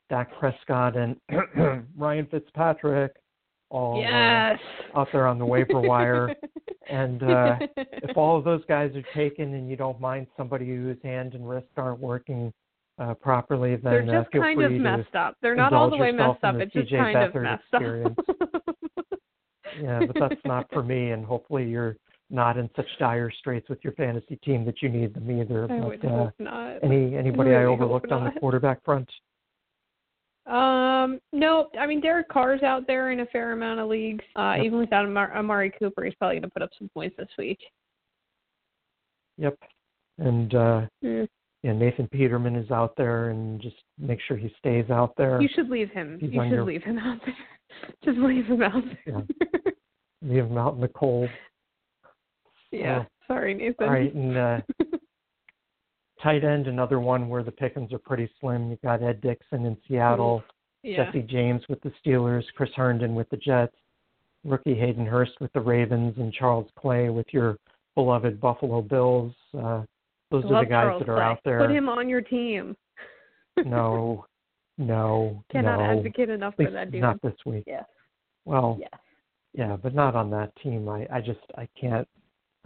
Dak 0.09 0.37
Prescott, 0.41 0.97
and 0.97 1.17
Ryan 1.97 2.27
Fitzpatrick 2.27 3.13
all 3.71 4.05
uh, 4.05 4.99
out 4.99 5.09
there 5.13 5.27
on 5.27 5.39
the 5.39 5.47
waiver 5.47 5.81
wire. 5.81 6.35
And 6.89 7.23
uh, 7.23 7.57
if 7.77 8.17
all 8.17 8.37
of 8.37 8.45
those 8.45 8.63
guys 8.69 8.93
are 8.97 9.05
taken 9.15 9.55
and 9.55 9.71
you 9.71 9.77
don't 9.77 10.01
mind 10.01 10.27
somebody 10.37 10.67
whose 10.67 10.99
hand 11.03 11.35
and 11.35 11.49
wrist 11.49 11.69
aren't 11.77 12.01
working 12.01 12.53
uh, 12.99 13.15
properly, 13.15 13.77
They're 13.77 14.05
then 14.05 14.15
uh, 14.15 14.23
just 14.23 14.33
kind 14.33 14.61
of 14.63 14.73
messed 14.73 15.15
up. 15.15 15.37
They're 15.41 15.55
not 15.55 15.73
all 15.73 15.89
the 15.89 15.97
way 15.97 16.11
messed 16.13 16.43
up. 16.43 16.57
It's 16.57 16.73
just 16.73 16.91
kind 16.91 17.17
of 17.17 17.35
messed 17.35 17.63
experience. 17.73 18.17
up. 18.29 18.37
yeah, 19.83 20.01
but 20.07 20.17
that's 20.19 20.41
not 20.45 20.67
for 20.73 20.83
me. 20.83 21.13
And 21.13 21.25
hopefully 21.25 21.65
you're 21.65 21.97
not 22.29 22.57
in 22.57 22.69
such 22.77 22.87
dire 22.99 23.31
straits 23.31 23.69
with 23.69 23.79
your 23.83 23.93
fantasy 23.95 24.37
team 24.45 24.65
that 24.65 24.83
you 24.83 24.89
need 24.89 25.15
them 25.15 25.31
either. 25.31 25.71
I 25.71 25.81
would 25.81 26.01
but 26.01 26.09
uh, 26.09 26.17
hope 26.17 26.35
not. 26.39 26.77
any 26.83 27.17
anybody 27.17 27.51
I 27.51 27.61
really 27.61 27.77
hope 27.77 27.81
overlooked 27.81 28.13
on 28.13 28.25
the 28.25 28.39
quarterback 28.39 28.85
front? 28.85 29.09
Um, 30.51 31.21
no, 31.33 31.69
I 31.79 31.87
mean 31.87 32.01
Derek 32.01 32.29
Carr's 32.29 32.63
out 32.63 32.87
there 32.87 33.13
in 33.13 33.21
a 33.21 33.27
fair 33.27 33.53
amount 33.53 33.81
of 33.81 33.89
leagues. 33.89 34.25
Uh, 34.37 34.55
Yep. 34.57 34.65
even 34.67 34.79
without 34.79 35.05
Amar- 35.05 35.37
Amari 35.37 35.71
Cooper, 35.79 36.05
he's 36.05 36.15
probably 36.15 36.37
going 36.37 36.43
to 36.43 36.49
put 36.51 36.63
up 36.63 36.71
some 36.79 36.89
points 36.93 37.17
this 37.17 37.29
week. 37.39 37.59
Yep. 39.39 39.57
And 40.19 40.55
uh, 40.55 40.87
Mm. 41.05 41.29
yeah, 41.63 41.73
Nathan 41.73 42.09
Peterman 42.09 42.57
is 42.57 42.71
out 42.71 42.95
there, 42.97 43.31
and 43.31 43.61
just 43.61 43.77
make 43.99 44.21
sure 44.21 44.37
he 44.37 44.53
stays 44.59 44.91
out 44.91 45.15
there. 45.17 45.41
You 45.41 45.49
should 45.55 45.71
leave 45.71 45.91
him. 45.91 46.19
He's 46.21 46.33
you 46.33 46.43
should 46.43 46.51
your- 46.51 46.65
leave 46.65 46.83
him 46.83 46.99
out 46.99 47.21
there. 47.25 47.37
Just 48.05 48.19
leave 48.19 48.47
him 48.47 48.63
out 48.63 48.83
there. 49.07 49.23
Leave 50.23 50.45
him 50.45 50.59
out 50.59 50.75
in 50.75 50.81
the 50.81 50.89
cold. 50.89 51.31
yeah. 52.73 53.05
Sorry, 53.29 53.55
Nathan. 53.55 53.87
All 53.87 53.95
right, 53.95 54.13
and 54.13 54.37
uh, 54.37 54.61
tight 56.23 56.45
end, 56.45 56.67
another 56.67 57.01
one 57.01 57.29
where 57.29 57.43
the 57.43 57.51
pickings 57.53 57.93
are 57.93 57.99
pretty 57.99 58.31
slim. 58.41 58.71
You've 58.71 58.81
got 58.83 59.03
Ed 59.03 59.21
Dickson 59.21 59.67
in 59.67 59.77
Seattle, 59.89 60.43
yeah. 60.83 61.05
Jesse 61.05 61.23
James 61.23 61.63
with 61.69 61.81
the 61.83 61.93
Steelers, 62.05 62.45
Chris 62.57 62.71
Herndon 62.77 63.15
with 63.15 63.29
the 63.31 63.37
Jets, 63.37 63.75
rookie 64.45 64.75
Hayden 64.75 65.07
Hurst 65.07 65.33
with 65.41 65.53
the 65.53 65.61
Ravens, 65.61 66.15
and 66.19 66.33
Charles 66.33 66.69
Clay 66.79 67.09
with 67.11 67.27
your 67.33 67.57
beloved 67.95 68.41
Buffalo 68.41 68.81
Bills. 68.83 69.33
Uh, 69.55 69.83
those 70.31 70.45
are 70.47 70.65
the 70.65 70.71
guys 70.71 70.85
Charles 70.85 71.01
that 71.01 71.09
are 71.11 71.17
Clay. 71.17 71.25
out 71.25 71.39
there. 71.45 71.61
Put 71.61 71.71
him 71.75 71.89
on 71.89 72.09
your 72.09 72.21
team. 72.23 72.77
no, 73.65 74.25
no, 74.79 75.43
Cannot 75.51 75.79
no. 75.79 75.99
advocate 75.99 76.31
enough 76.31 76.55
for 76.57 76.71
that 76.71 76.91
dude. 76.91 77.01
not 77.01 77.21
this 77.23 77.35
week. 77.45 77.65
Yeah. 77.67 77.83
Well, 78.45 78.79
Yes. 78.81 78.91
yeah, 79.53 79.77
but 79.77 79.95
not 79.95 80.15
on 80.17 80.31
that 80.31 80.53
team. 80.63 80.89
I 80.89 81.07
I 81.13 81.21
just 81.21 81.41
I 81.57 81.69
can't 81.79 82.07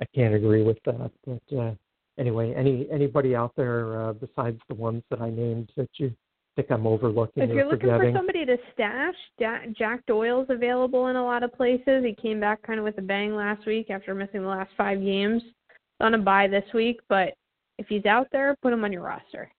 I 0.01 0.05
can't 0.15 0.35
agree 0.35 0.63
with 0.63 0.79
that. 0.85 1.11
But 1.27 1.59
uh, 1.59 1.73
anyway, 2.19 2.55
any 2.55 2.89
anybody 2.91 3.35
out 3.35 3.53
there 3.57 4.01
uh, 4.03 4.13
besides 4.13 4.61
the 4.69 4.75
ones 4.75 5.03
that 5.11 5.21
I 5.21 5.31
named 5.31 5.71
that 5.77 5.91
you 5.97 6.15
think 6.57 6.71
I'm 6.71 6.87
overlooking 6.87 7.43
If 7.43 7.51
you're 7.51 7.65
looking 7.65 7.81
forgetting? 7.91 8.13
for 8.13 8.19
somebody 8.19 8.47
to 8.47 8.57
stash, 8.73 9.15
Ja- 9.39 9.67
Jack 9.77 10.07
Doyle's 10.07 10.47
available 10.51 11.09
in 11.09 11.17
a 11.17 11.25
lot 11.25 11.43
of 11.43 11.53
places. 11.53 12.05
He 12.05 12.15
came 12.21 12.39
back 12.39 12.63
kind 12.63 12.79
of 12.79 12.85
with 12.85 12.97
a 12.99 13.03
bang 13.03 13.35
last 13.35 13.67
week 13.67 13.91
after 13.91 14.15
missing 14.15 14.43
the 14.43 14.49
last 14.49 14.71
five 14.77 15.01
games. 15.01 15.43
He's 15.43 15.53
On 16.01 16.15
a 16.15 16.19
bye 16.19 16.47
this 16.47 16.65
week, 16.73 17.01
but 17.09 17.35
if 17.79 17.87
he's 17.89 18.05
out 18.07 18.29
there, 18.31 18.57
put 18.63 18.73
him 18.73 18.85
on 18.85 18.93
your 18.93 19.03
roster. 19.03 19.51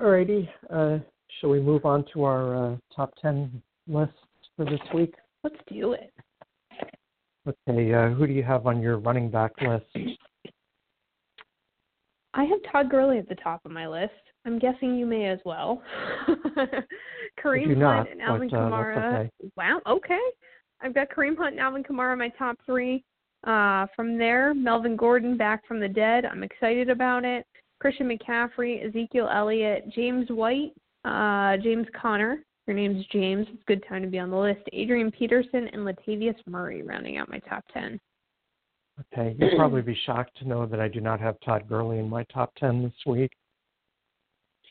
Alrighty, 0.00 0.48
uh, 0.70 0.98
shall 1.40 1.50
we 1.50 1.60
move 1.60 1.84
on 1.84 2.04
to 2.14 2.24
our 2.24 2.72
uh, 2.72 2.76
top 2.94 3.12
ten 3.20 3.62
list 3.86 4.12
for 4.56 4.64
this 4.64 4.80
week? 4.94 5.14
Let's 5.44 5.56
do 5.70 5.92
it. 5.92 6.12
Okay, 7.46 7.92
uh, 7.92 8.10
who 8.10 8.26
do 8.26 8.32
you 8.32 8.42
have 8.42 8.66
on 8.66 8.80
your 8.80 8.98
running 8.98 9.28
back 9.30 9.52
list? 9.60 9.86
I 12.34 12.44
have 12.44 12.60
Todd 12.70 12.88
Gurley 12.88 13.18
at 13.18 13.28
the 13.28 13.34
top 13.34 13.60
of 13.64 13.72
my 13.72 13.88
list. 13.88 14.12
I'm 14.44 14.58
guessing 14.58 14.96
you 14.96 15.06
may 15.06 15.26
as 15.26 15.38
well. 15.44 15.82
Kareem 17.42 17.80
Hunt 17.82 18.10
and 18.10 18.22
Alvin 18.22 18.48
but, 18.48 18.56
uh, 18.56 18.60
Kamara. 18.60 19.20
okay. 19.20 19.30
Wow, 19.56 19.80
okay. 19.88 20.20
I've 20.80 20.94
got 20.94 21.08
Kareem 21.10 21.36
Hunt 21.36 21.52
and 21.52 21.60
Alvin 21.60 21.82
Kamara 21.82 22.12
in 22.12 22.18
my 22.18 22.28
top 22.30 22.56
three. 22.64 23.04
Uh, 23.44 23.86
from 23.96 24.18
there, 24.18 24.54
Melvin 24.54 24.96
Gordon 24.96 25.36
back 25.36 25.66
from 25.66 25.80
the 25.80 25.88
dead. 25.88 26.24
I'm 26.24 26.44
excited 26.44 26.88
about 26.88 27.24
it. 27.24 27.44
Christian 27.80 28.08
McCaffrey, 28.08 28.86
Ezekiel 28.86 29.28
Elliott, 29.32 29.84
James 29.92 30.28
White, 30.30 30.72
uh, 31.04 31.56
James 31.62 31.86
Conner. 32.00 32.44
Your 32.66 32.76
name's 32.76 33.04
James. 33.06 33.46
It's 33.50 33.62
a 33.62 33.64
good 33.66 33.84
time 33.88 34.02
to 34.02 34.08
be 34.08 34.18
on 34.18 34.30
the 34.30 34.36
list. 34.36 34.60
Adrian 34.72 35.10
Peterson 35.10 35.68
and 35.72 35.82
Latavius 35.82 36.36
Murray 36.46 36.82
rounding 36.82 37.16
out 37.16 37.28
my 37.28 37.38
top 37.40 37.64
ten. 37.72 37.98
Okay, 39.12 39.34
you'll 39.38 39.56
probably 39.56 39.82
be 39.82 39.98
shocked 40.06 40.36
to 40.38 40.48
know 40.48 40.66
that 40.66 40.78
I 40.78 40.86
do 40.86 41.00
not 41.00 41.18
have 41.20 41.40
Todd 41.44 41.64
Gurley 41.68 41.98
in 41.98 42.08
my 42.08 42.24
top 42.24 42.52
ten 42.56 42.82
this 42.82 42.92
week. 43.06 43.32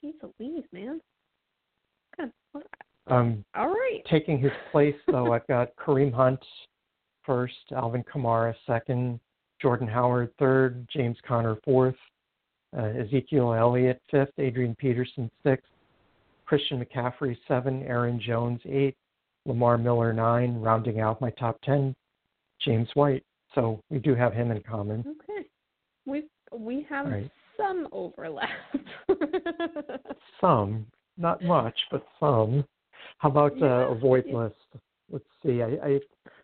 Jeez 0.01 0.13
Louise, 0.39 0.63
man. 0.71 1.01
Good. 2.17 2.31
Um, 3.07 3.43
All 3.55 3.67
right. 3.67 4.01
taking 4.09 4.39
his 4.39 4.51
place, 4.71 4.95
though, 5.07 5.33
I've 5.33 5.47
got 5.47 5.75
Kareem 5.75 6.13
Hunt 6.13 6.39
first, 7.25 7.55
Alvin 7.75 8.03
Kamara 8.03 8.53
second, 8.65 9.19
Jordan 9.61 9.87
Howard 9.87 10.31
third, 10.39 10.87
James 10.91 11.17
Conner 11.27 11.57
fourth, 11.63 11.95
uh, 12.77 12.85
Ezekiel 12.99 13.53
Elliott 13.53 14.01
fifth, 14.09 14.33
Adrian 14.37 14.75
Peterson 14.75 15.29
sixth, 15.43 15.70
Christian 16.51 16.83
McCaffrey 16.83 17.37
seven, 17.47 17.81
Aaron 17.83 18.19
Jones 18.19 18.59
eight, 18.65 18.97
Lamar 19.45 19.77
Miller 19.77 20.11
nine, 20.11 20.59
rounding 20.59 20.99
out 20.99 21.21
my 21.21 21.29
top 21.29 21.57
ten, 21.63 21.95
James 22.59 22.89
White. 22.93 23.23
So 23.55 23.79
we 23.89 23.99
do 23.99 24.13
have 24.15 24.33
him 24.33 24.51
in 24.51 24.61
common. 24.63 24.99
Okay. 25.29 25.47
We 26.05 26.25
we 26.53 26.85
have 26.89 27.05
right. 27.05 27.31
some 27.55 27.87
overlap. 27.93 28.49
Some, 30.41 30.87
not 31.17 31.41
much, 31.41 31.79
but 31.89 32.05
some. 32.19 32.65
How 33.19 33.29
about 33.29 33.53
uh, 33.53 33.65
Yeah. 33.65 33.91
avoid 33.95 34.25
list? 34.25 34.55
Let's 35.09 35.23
see. 35.45 35.61
I, 35.61 35.67
I 35.85 35.99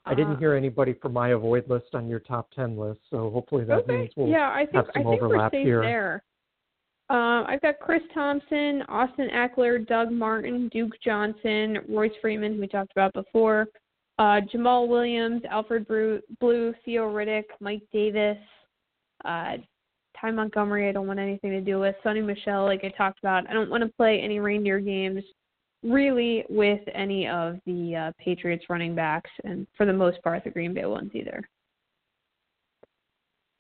I 0.06 0.13
didn't 0.15 0.36
Uh, 0.36 0.39
hear 0.39 0.54
anybody 0.54 0.93
from 0.93 1.12
my 1.12 1.30
avoid 1.30 1.67
list 1.70 1.93
on 1.96 2.08
your 2.08 2.20
top 2.22 2.50
ten 2.52 2.78
list, 2.78 3.02
so 3.10 3.30
hopefully 3.30 3.65
that 3.65 3.80
okay. 3.80 3.98
means 3.98 4.12
we'll 4.15 4.30
yeah, 4.30 4.52
I 4.54 4.60
think 4.63 4.76
have 4.76 4.86
I 4.96 5.00
some 5.00 5.04
think 5.04 5.22
we're 5.22 5.28
overlap 5.28 5.52
safe 5.52 5.65
here. 5.65 5.82
there. 5.82 6.24
Uh, 7.10 7.46
I've 7.48 7.62
got 7.62 7.80
Chris 7.80 8.02
Thompson, 8.13 8.84
Austin 8.89 9.30
Ekeler, 9.34 9.86
Doug 9.88 10.12
Martin, 10.12 10.67
Duke 10.74 10.91
Johnson, 11.02 11.78
Royce 11.88 12.12
Freeman, 12.22 12.56
who 12.56 12.62
we 12.62 12.67
talked 12.67 12.91
about 12.91 13.13
before, 13.13 13.67
uh, 14.20 14.41
Jamaal 14.54 14.89
Williams, 14.89 15.41
Alfred 15.50 15.88
Blue, 15.88 16.20
Blue, 16.41 16.74
Theo 16.84 17.10
Riddick, 17.10 17.46
Mike 17.62 17.84
Davis, 17.93 18.38
uh, 19.24 19.54
Ty 20.20 20.32
Montgomery. 20.32 20.89
I 20.89 20.91
don't 20.91 21.08
want 21.08 21.20
anything 21.20 21.52
to 21.52 21.62
do 21.62 21.80
with 21.80 21.96
Sony 22.04 22.26
Michel, 22.26 22.65
like 22.65 22.84
I 22.84 22.89
talked 22.89 23.20
about. 23.20 23.50
I 23.50 23.54
don't 23.54 23.70
want 23.70 23.84
to 23.84 23.89
play 23.96 24.20
any 24.20 24.39
reindeer 24.39 24.80
games 24.82 25.24
really 25.84 26.43
with 26.50 26.82
any 26.93 27.28
of 27.28 27.58
the 27.65 27.96
uh, 27.96 28.12
Patriots 28.22 28.65
running 28.67 28.96
backs, 28.96 29.30
and 29.46 29.65
for 29.78 29.86
the 29.86 29.93
most 29.93 30.22
part, 30.24 30.43
the 30.43 30.50
Green 30.50 30.74
Bay 30.74 30.86
ones 30.86 31.12
either. 31.13 31.48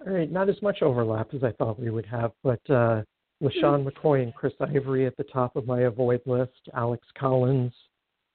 All 0.05 0.13
right, 0.13 0.31
not 0.31 0.49
as 0.49 0.61
much 0.61 0.81
overlap 0.81 1.33
as 1.33 1.43
I 1.43 1.51
thought 1.53 1.79
we 1.79 1.89
would 1.89 2.05
have, 2.05 2.31
but 2.43 2.69
uh, 2.69 3.03
LeSean 3.41 3.87
McCoy 3.87 4.23
and 4.23 4.33
Chris 4.33 4.53
Ivory 4.59 5.05
at 5.05 5.15
the 5.17 5.23
top 5.25 5.55
of 5.55 5.67
my 5.67 5.81
avoid 5.81 6.21
list, 6.25 6.69
Alex 6.73 7.05
Collins, 7.17 7.73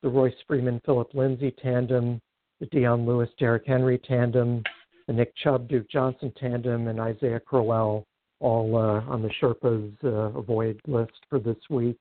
the 0.02 0.08
Royce 0.08 0.34
Freeman 0.46 0.80
Phillip 0.84 1.12
Lindsay 1.14 1.54
tandem, 1.62 2.20
the 2.60 2.66
Dion 2.66 3.06
Lewis 3.06 3.28
Derrick 3.38 3.64
Henry 3.66 3.98
tandem, 3.98 4.62
the 5.06 5.12
Nick 5.12 5.34
Chubb 5.42 5.68
Duke 5.68 5.90
Johnson 5.90 6.32
tandem, 6.38 6.88
and 6.88 7.00
Isaiah 7.00 7.40
Crowell 7.40 8.06
all 8.40 8.76
uh, 8.76 9.00
on 9.10 9.22
the 9.22 9.30
Sherpa's 9.40 9.92
uh, 10.04 10.38
avoid 10.38 10.80
list 10.86 11.12
for 11.28 11.38
this 11.38 11.56
week. 11.70 12.00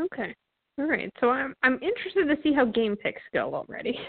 Okay. 0.00 0.34
All 0.78 0.86
right. 0.86 1.12
So 1.20 1.30
I'm 1.30 1.54
I'm 1.62 1.78
interested 1.82 2.26
to 2.26 2.36
see 2.42 2.52
how 2.52 2.64
game 2.64 2.96
picks 2.96 3.22
go 3.32 3.54
already. 3.54 3.98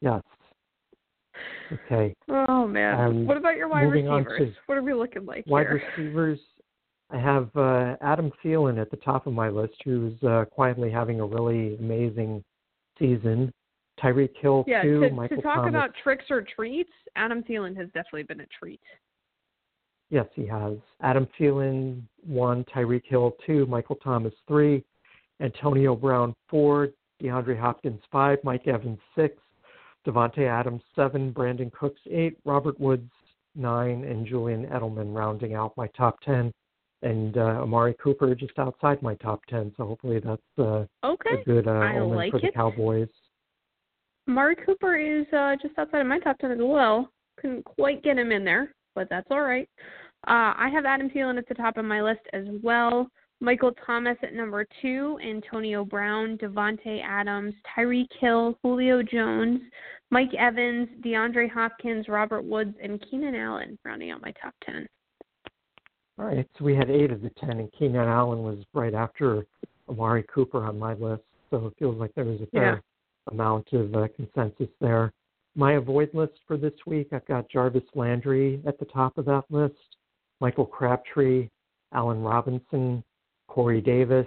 Yes. 0.00 0.22
Okay. 1.72 2.14
Oh 2.28 2.66
man. 2.66 3.00
Um, 3.00 3.26
what 3.26 3.36
about 3.36 3.56
your 3.56 3.68
wide 3.68 3.82
receivers? 3.82 4.54
What 4.66 4.78
are 4.78 4.82
we 4.82 4.94
looking 4.94 5.26
like 5.26 5.44
Wide 5.46 5.66
here? 5.66 5.82
receivers, 5.96 6.38
I 7.10 7.18
have 7.18 7.48
uh, 7.56 7.96
Adam 8.00 8.30
Thielen 8.42 8.80
at 8.80 8.90
the 8.90 8.96
top 8.98 9.26
of 9.26 9.32
my 9.32 9.48
list, 9.48 9.74
who's 9.84 10.20
uh, 10.22 10.44
quietly 10.50 10.90
having 10.90 11.20
a 11.20 11.26
really 11.26 11.76
amazing 11.76 12.42
season. 12.98 13.52
Tyreek 14.02 14.30
Hill 14.40 14.64
yeah, 14.66 14.82
two, 14.82 15.00
to, 15.00 15.10
Michael 15.10 15.36
to 15.36 15.42
talk 15.42 15.56
Thomas. 15.56 15.68
about 15.68 15.90
tricks 16.02 16.24
or 16.28 16.42
treats, 16.42 16.90
Adam 17.14 17.44
Thielen 17.44 17.76
has 17.76 17.86
definitely 17.88 18.24
been 18.24 18.40
a 18.40 18.46
treat. 18.58 18.80
Yes, 20.10 20.26
he 20.34 20.46
has. 20.46 20.74
Adam 21.00 21.28
Thielen 21.38 22.02
one, 22.24 22.64
Tyreek 22.64 23.04
Hill 23.06 23.36
two, 23.46 23.66
Michael 23.66 23.96
Thomas 23.96 24.34
three, 24.48 24.84
Antonio 25.40 25.94
Brown 25.94 26.34
four, 26.48 26.88
DeAndre 27.22 27.58
Hopkins 27.58 28.00
five, 28.10 28.38
Mike 28.42 28.66
Evans 28.66 28.98
six, 29.14 29.36
Davante 30.06 30.46
Adams 30.48 30.82
seven, 30.94 31.32
Brandin 31.32 31.72
Cooks 31.72 32.00
eight, 32.10 32.38
Robert 32.44 32.78
Woods 32.78 33.10
nine, 33.54 34.04
and 34.04 34.26
Julian 34.26 34.66
Edelman 34.66 35.14
rounding 35.14 35.54
out 35.54 35.76
my 35.76 35.86
top 35.96 36.20
ten, 36.20 36.52
and 37.02 37.36
uh, 37.36 37.62
Amari 37.62 37.94
Cooper 38.02 38.34
just 38.34 38.58
outside 38.58 39.00
my 39.02 39.14
top 39.16 39.44
ten. 39.46 39.72
So 39.76 39.86
hopefully 39.86 40.20
that's 40.20 40.42
uh, 40.58 40.84
Okay. 41.04 41.40
a 41.40 41.44
good 41.44 41.68
uh, 41.68 41.72
I 41.72 41.98
omen 41.98 42.16
like 42.16 42.30
for 42.30 42.40
the 42.40 42.48
it. 42.48 42.54
Cowboys. 42.54 43.08
Mari 44.26 44.56
Cooper 44.56 44.96
is 44.96 45.26
uh, 45.32 45.56
just 45.60 45.78
outside 45.78 46.00
of 46.00 46.06
my 46.06 46.18
top 46.18 46.38
ten 46.38 46.50
as 46.50 46.58
well. 46.60 47.10
Couldn't 47.40 47.64
quite 47.64 48.02
get 48.02 48.18
him 48.18 48.32
in 48.32 48.44
there, 48.44 48.74
but 48.94 49.08
that's 49.10 49.26
all 49.30 49.42
right. 49.42 49.68
Uh, 50.26 50.54
I 50.56 50.70
have 50.72 50.86
Adam 50.86 51.10
Thielen 51.10 51.36
at 51.36 51.46
the 51.48 51.54
top 51.54 51.76
of 51.76 51.84
my 51.84 52.00
list 52.00 52.22
as 52.32 52.44
well. 52.62 53.08
Michael 53.40 53.72
Thomas 53.86 54.16
at 54.22 54.34
number 54.34 54.66
two, 54.80 55.18
Antonio 55.22 55.84
Brown, 55.84 56.38
Davante 56.38 57.02
Adams, 57.04 57.54
Tyreek 57.76 58.08
Hill, 58.20 58.58
Julio 58.62 59.02
Jones, 59.02 59.60
Mike 60.10 60.32
Evans, 60.38 60.88
DeAndre 61.04 61.50
Hopkins, 61.50 62.08
Robert 62.08 62.44
Woods, 62.44 62.74
and 62.82 63.04
Keenan 63.10 63.34
Allen 63.34 63.78
rounding 63.84 64.10
out 64.10 64.22
my 64.22 64.32
top 64.40 64.54
ten. 64.64 64.86
All 66.18 66.26
right, 66.26 66.48
so 66.56 66.64
we 66.64 66.76
had 66.76 66.90
eight 66.90 67.10
of 67.10 67.22
the 67.22 67.30
ten, 67.30 67.58
and 67.58 67.72
Keenan 67.72 68.08
Allen 68.08 68.42
was 68.42 68.58
right 68.72 68.94
after 68.94 69.44
Amari 69.88 70.24
Cooper 70.32 70.64
on 70.64 70.78
my 70.78 70.94
list. 70.94 71.22
So 71.50 71.66
it 71.66 71.74
feels 71.78 71.96
like 71.98 72.14
there 72.14 72.24
was 72.24 72.40
a 72.40 72.46
fair 72.46 72.82
amount 73.30 73.72
of 73.72 73.94
uh, 73.94 74.06
consensus 74.16 74.68
there. 74.80 75.12
My 75.56 75.74
avoid 75.74 76.10
list 76.14 76.34
for 76.46 76.56
this 76.56 76.72
week, 76.86 77.08
I've 77.12 77.26
got 77.26 77.48
Jarvis 77.48 77.82
Landry 77.94 78.60
at 78.66 78.78
the 78.78 78.86
top 78.86 79.18
of 79.18 79.24
that 79.26 79.44
list, 79.50 79.74
Michael 80.40 80.66
Crabtree, 80.66 81.48
Allen 81.92 82.22
Robinson, 82.22 83.04
Corey 83.48 83.80
Davis, 83.80 84.26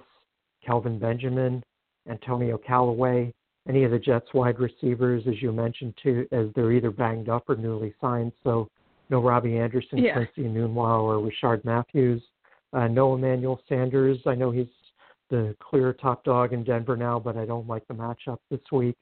Kelvin 0.65 0.99
Benjamin, 0.99 1.63
Antonio 2.10 2.58
Callaway, 2.58 3.34
any 3.67 3.84
of 3.84 3.91
the 3.91 3.99
Jets 3.99 4.34
wide 4.34 4.60
receivers, 4.60 5.24
as 5.28 5.41
you 5.41 5.51
mentioned, 5.51 5.93
too, 6.01 6.28
as 6.32 6.47
they're 6.55 6.72
either 6.72 6.91
banged 6.91 7.30
up 7.30 7.49
or 7.49 7.55
newly 7.55 7.93
signed. 7.99 8.32
So 8.43 8.70
no 9.09 9.22
Robby 9.22 9.57
Anderson, 9.57 9.99
Yeah. 9.99 10.13
Quincy 10.13 10.43
Enunwa, 10.43 11.01
or 11.01 11.15
Rishard 11.15 11.63
Matthews. 11.65 12.24
Uh, 12.74 12.88
no 12.88 13.15
Emmanuel 13.15 13.61
Sanders. 13.68 14.20
I 14.26 14.36
know 14.36 14.51
he's 14.51 14.68
the 15.30 15.55
clear 15.59 15.93
top 15.93 16.24
dog 16.24 16.53
in 16.53 16.63
Denver 16.63 16.95
now, 16.95 17.20
but 17.20 17.38
I 17.38 17.45
don't 17.45 17.68
like 17.68 17.86
the 17.88 17.93
matchup 17.93 18.38
this 18.49 18.61
week. 18.72 18.95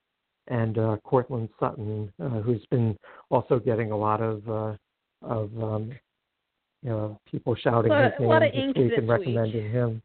And 0.47 0.77
uh, 0.77 0.97
Courtland 1.03 1.49
Sutton, 1.59 2.11
uh, 2.21 2.41
who's 2.41 2.63
been 2.67 2.95
also 3.31 3.57
getting 3.57 3.91
a 3.91 3.97
lot 3.97 4.21
of 4.21 4.47
uh, 4.47 4.75
of 5.23 5.63
um, 5.63 5.91
you 6.85 6.91
know 6.91 7.19
people 7.29 7.55
shouting 7.55 7.91
Lot- 7.91 8.11
his 8.11 8.13
a 8.19 8.21
name 8.21 8.39
this 8.39 8.75
week 8.77 8.89
this 8.91 8.97
and 8.99 9.07
week. 9.07 9.09
recommending 9.09 9.71
him. 9.71 10.01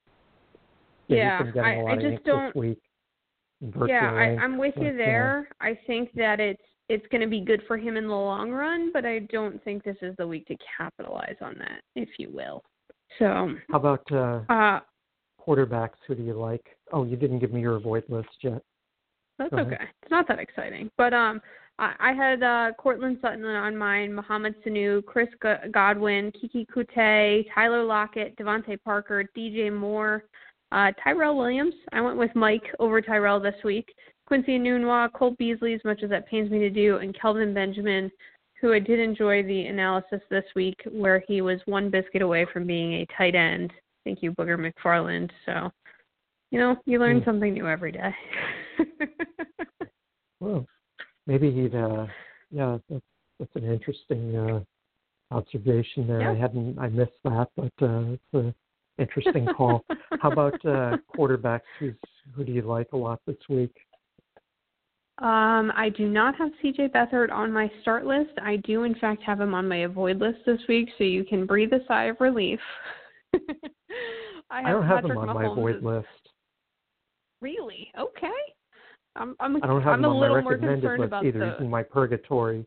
Yeah, 1.09 1.43
getting 1.43 1.61
I- 1.61 1.74
a 1.74 1.87
I 1.87 1.97
just 1.97 2.24
don't- 2.24 2.57
week. 2.57 2.78
Yeah, 3.87 4.11
I, 4.11 4.43
I'm 4.43 4.57
with 4.57 4.74
but, 4.74 4.85
you 4.85 4.97
there. 4.97 5.47
I 5.61 5.78
think 5.87 6.11
that 6.14 6.41
it's 6.41 6.62
it's 6.89 7.07
going 7.09 7.20
to 7.20 7.26
be 7.26 7.43
good 7.43 7.62
for 7.68 7.76
him 7.76 7.99
in 7.99 8.09
the 8.09 8.14
long 8.14 8.51
run, 8.51 8.91
but 8.93 9.05
I 9.05 9.20
don't 9.31 9.62
think 9.62 9.85
this 9.85 9.99
is 10.01 10.14
the 10.16 10.26
week 10.26 10.47
to 10.47 10.57
capitalize 10.76 11.37
on 11.43 11.55
that, 11.59 11.83
if 11.95 12.09
you 12.18 12.31
will. 12.33 12.64
So, 13.18 13.55
How 13.70 13.76
about 13.78 14.11
uh, 14.11 14.41
uh, 14.53 14.81
quarterbacks, 15.47 15.99
who 16.09 16.14
do 16.16 16.22
you 16.22 16.33
like? 16.33 16.64
Oh, 16.93 17.05
you 17.05 17.16
didn't 17.16 17.39
give 17.41 17.53
me 17.53 17.61
your 17.61 17.76
avoid 17.76 18.05
list 18.09 18.31
yet. 18.43 18.62
That's 19.39 19.53
okay. 19.53 19.76
It's 20.03 20.11
not 20.11 20.26
that 20.28 20.39
exciting. 20.41 20.91
But 20.97 21.12
um, 21.12 21.41
I, 21.81 21.95
I 21.99 22.12
had 22.12 22.43
uh, 22.43 22.72
Courtland 22.78 23.18
Sutton 23.22 23.45
on 23.45 23.76
mine, 23.76 24.12
Mohamed 24.12 24.55
Sanu, 24.62 25.05
Chris 25.05 25.28
Godwin, 25.72 26.31
Keke 26.33 26.66
Coutee, 26.68 27.47
Tyler 27.55 27.83
Lockett, 27.83 28.37
DeVante 28.37 28.81
Parker, 28.85 29.24
DJ 29.37 29.72
Moore, 29.72 30.24
uh, 30.72 30.93
Tyrell 31.03 31.37
Williams. 31.37 31.74
I 31.93 32.01
went 32.03 32.18
with 32.18 32.31
Mike 32.37 32.66
over 32.78 33.01
Tyrell 33.01 33.41
this 33.41 33.55
week. 33.64 33.93
Quincy 34.26 34.59
Enunwa, 34.59 35.12
Cole 35.12 35.35
Beasley, 35.39 35.74
as 35.74 35.81
much 35.85 36.05
as 36.05 36.11
that 36.11 36.28
pains 36.28 36.51
me 36.51 36.61
to 36.61 36.70
do, 36.70 36.99
and 36.99 37.18
Kelvin 37.18 37.53
Benjamin, 37.53 38.12
who 38.61 38.72
I 38.72 38.78
did 38.78 39.01
enjoy 39.01 39.43
the 39.43 39.66
analysis 39.66 40.20
this 40.31 40.45
week 40.55 40.78
where 40.93 41.24
he 41.26 41.41
was 41.41 41.59
one 41.64 41.91
biscuit 41.91 42.22
away 42.22 42.47
from 42.53 42.66
being 42.66 42.93
a 42.93 43.07
tight 43.16 43.35
end. 43.35 43.72
Thank 44.05 44.22
you, 44.22 44.33
Booger 44.33 44.57
McFarland. 44.57 45.31
So, 45.47 45.70
you 46.51 46.61
know, 46.61 46.76
you 46.85 47.01
learn 47.01 47.22
mm. 47.22 47.24
something 47.24 47.55
new 47.55 47.66
every 47.66 47.91
day. 47.91 48.14
well, 50.41 50.66
maybe 51.31 51.51
he'd, 51.53 51.74
uh, 51.74 52.07
yeah, 52.51 52.78
that's, 52.89 53.05
that's 53.39 53.55
an 53.55 53.72
interesting 53.72 54.37
uh, 54.37 54.61
observation 55.35 56.09
there. 56.09 56.22
Yeah. 56.22 56.33
I 56.33 56.35
hadn't, 56.35 56.78
I 56.78 56.89
missed 56.89 57.12
that, 57.24 57.49
but 57.57 57.72
uh, 57.81 58.14
it's 58.14 58.33
an 58.33 58.55
interesting 58.99 59.47
call. 59.57 59.85
How 60.20 60.33
about 60.33 60.55
uh, 60.66 60.97
quarterbacks? 61.16 61.61
Who's, 61.78 61.95
who 62.35 62.45
do 62.45 62.51
you 62.51 62.62
like 62.62 62.89
a 62.93 62.97
lot 62.97 63.20
this 63.26 63.37
week? 63.49 63.74
Um, 65.18 65.70
I 65.76 65.91
do 65.97 66.09
not 66.09 66.35
have 66.37 66.51
CJ 66.64 66.91
Beathard 66.91 67.31
on 67.31 67.53
my 67.53 67.70
start 67.83 68.07
list. 68.07 68.31
I 68.43 68.57
do, 68.57 68.83
in 68.83 68.95
fact, 68.97 69.22
have 69.22 69.41
him 69.41 69.55
on 69.55 69.68
my 69.68 69.83
avoid 69.83 70.18
list 70.18 70.39
this 70.47 70.61
week, 70.68 70.89
so 70.99 71.05
you 71.05 71.24
can 71.24 71.47
breathe 71.47 71.72
a 71.72 71.81
sigh 71.87 72.07
of 72.07 72.16
relief. 72.20 72.59
I, 74.51 74.62
I, 74.64 74.72
don't 74.72 74.87
have 74.87 75.03
Patrick 75.03 75.12
him 75.12 75.18
on 75.18 75.28
Mahomes. 75.28 75.35
my 75.35 75.53
avoid 75.53 75.83
list. 75.83 76.07
Really? 77.41 77.93
Okay. 77.99 78.28
I'm 79.16 79.34
I'm 79.40 79.56
I 79.62 79.66
don't 79.66 79.82
have 79.82 79.92
I'm 79.94 79.98
him 80.00 80.04
a 80.04 80.08
on 80.11 80.20
little 80.20 80.36
my 80.36 80.42
more 80.42 80.52
recommended 80.52 80.80
concerned 80.82 81.00
list 81.00 81.08
about 81.08 81.26
either. 81.26 81.38
the 81.38 81.50
He's 81.52 81.61
in 81.61 81.70
my 81.70 81.82
purgatory. 81.82 82.64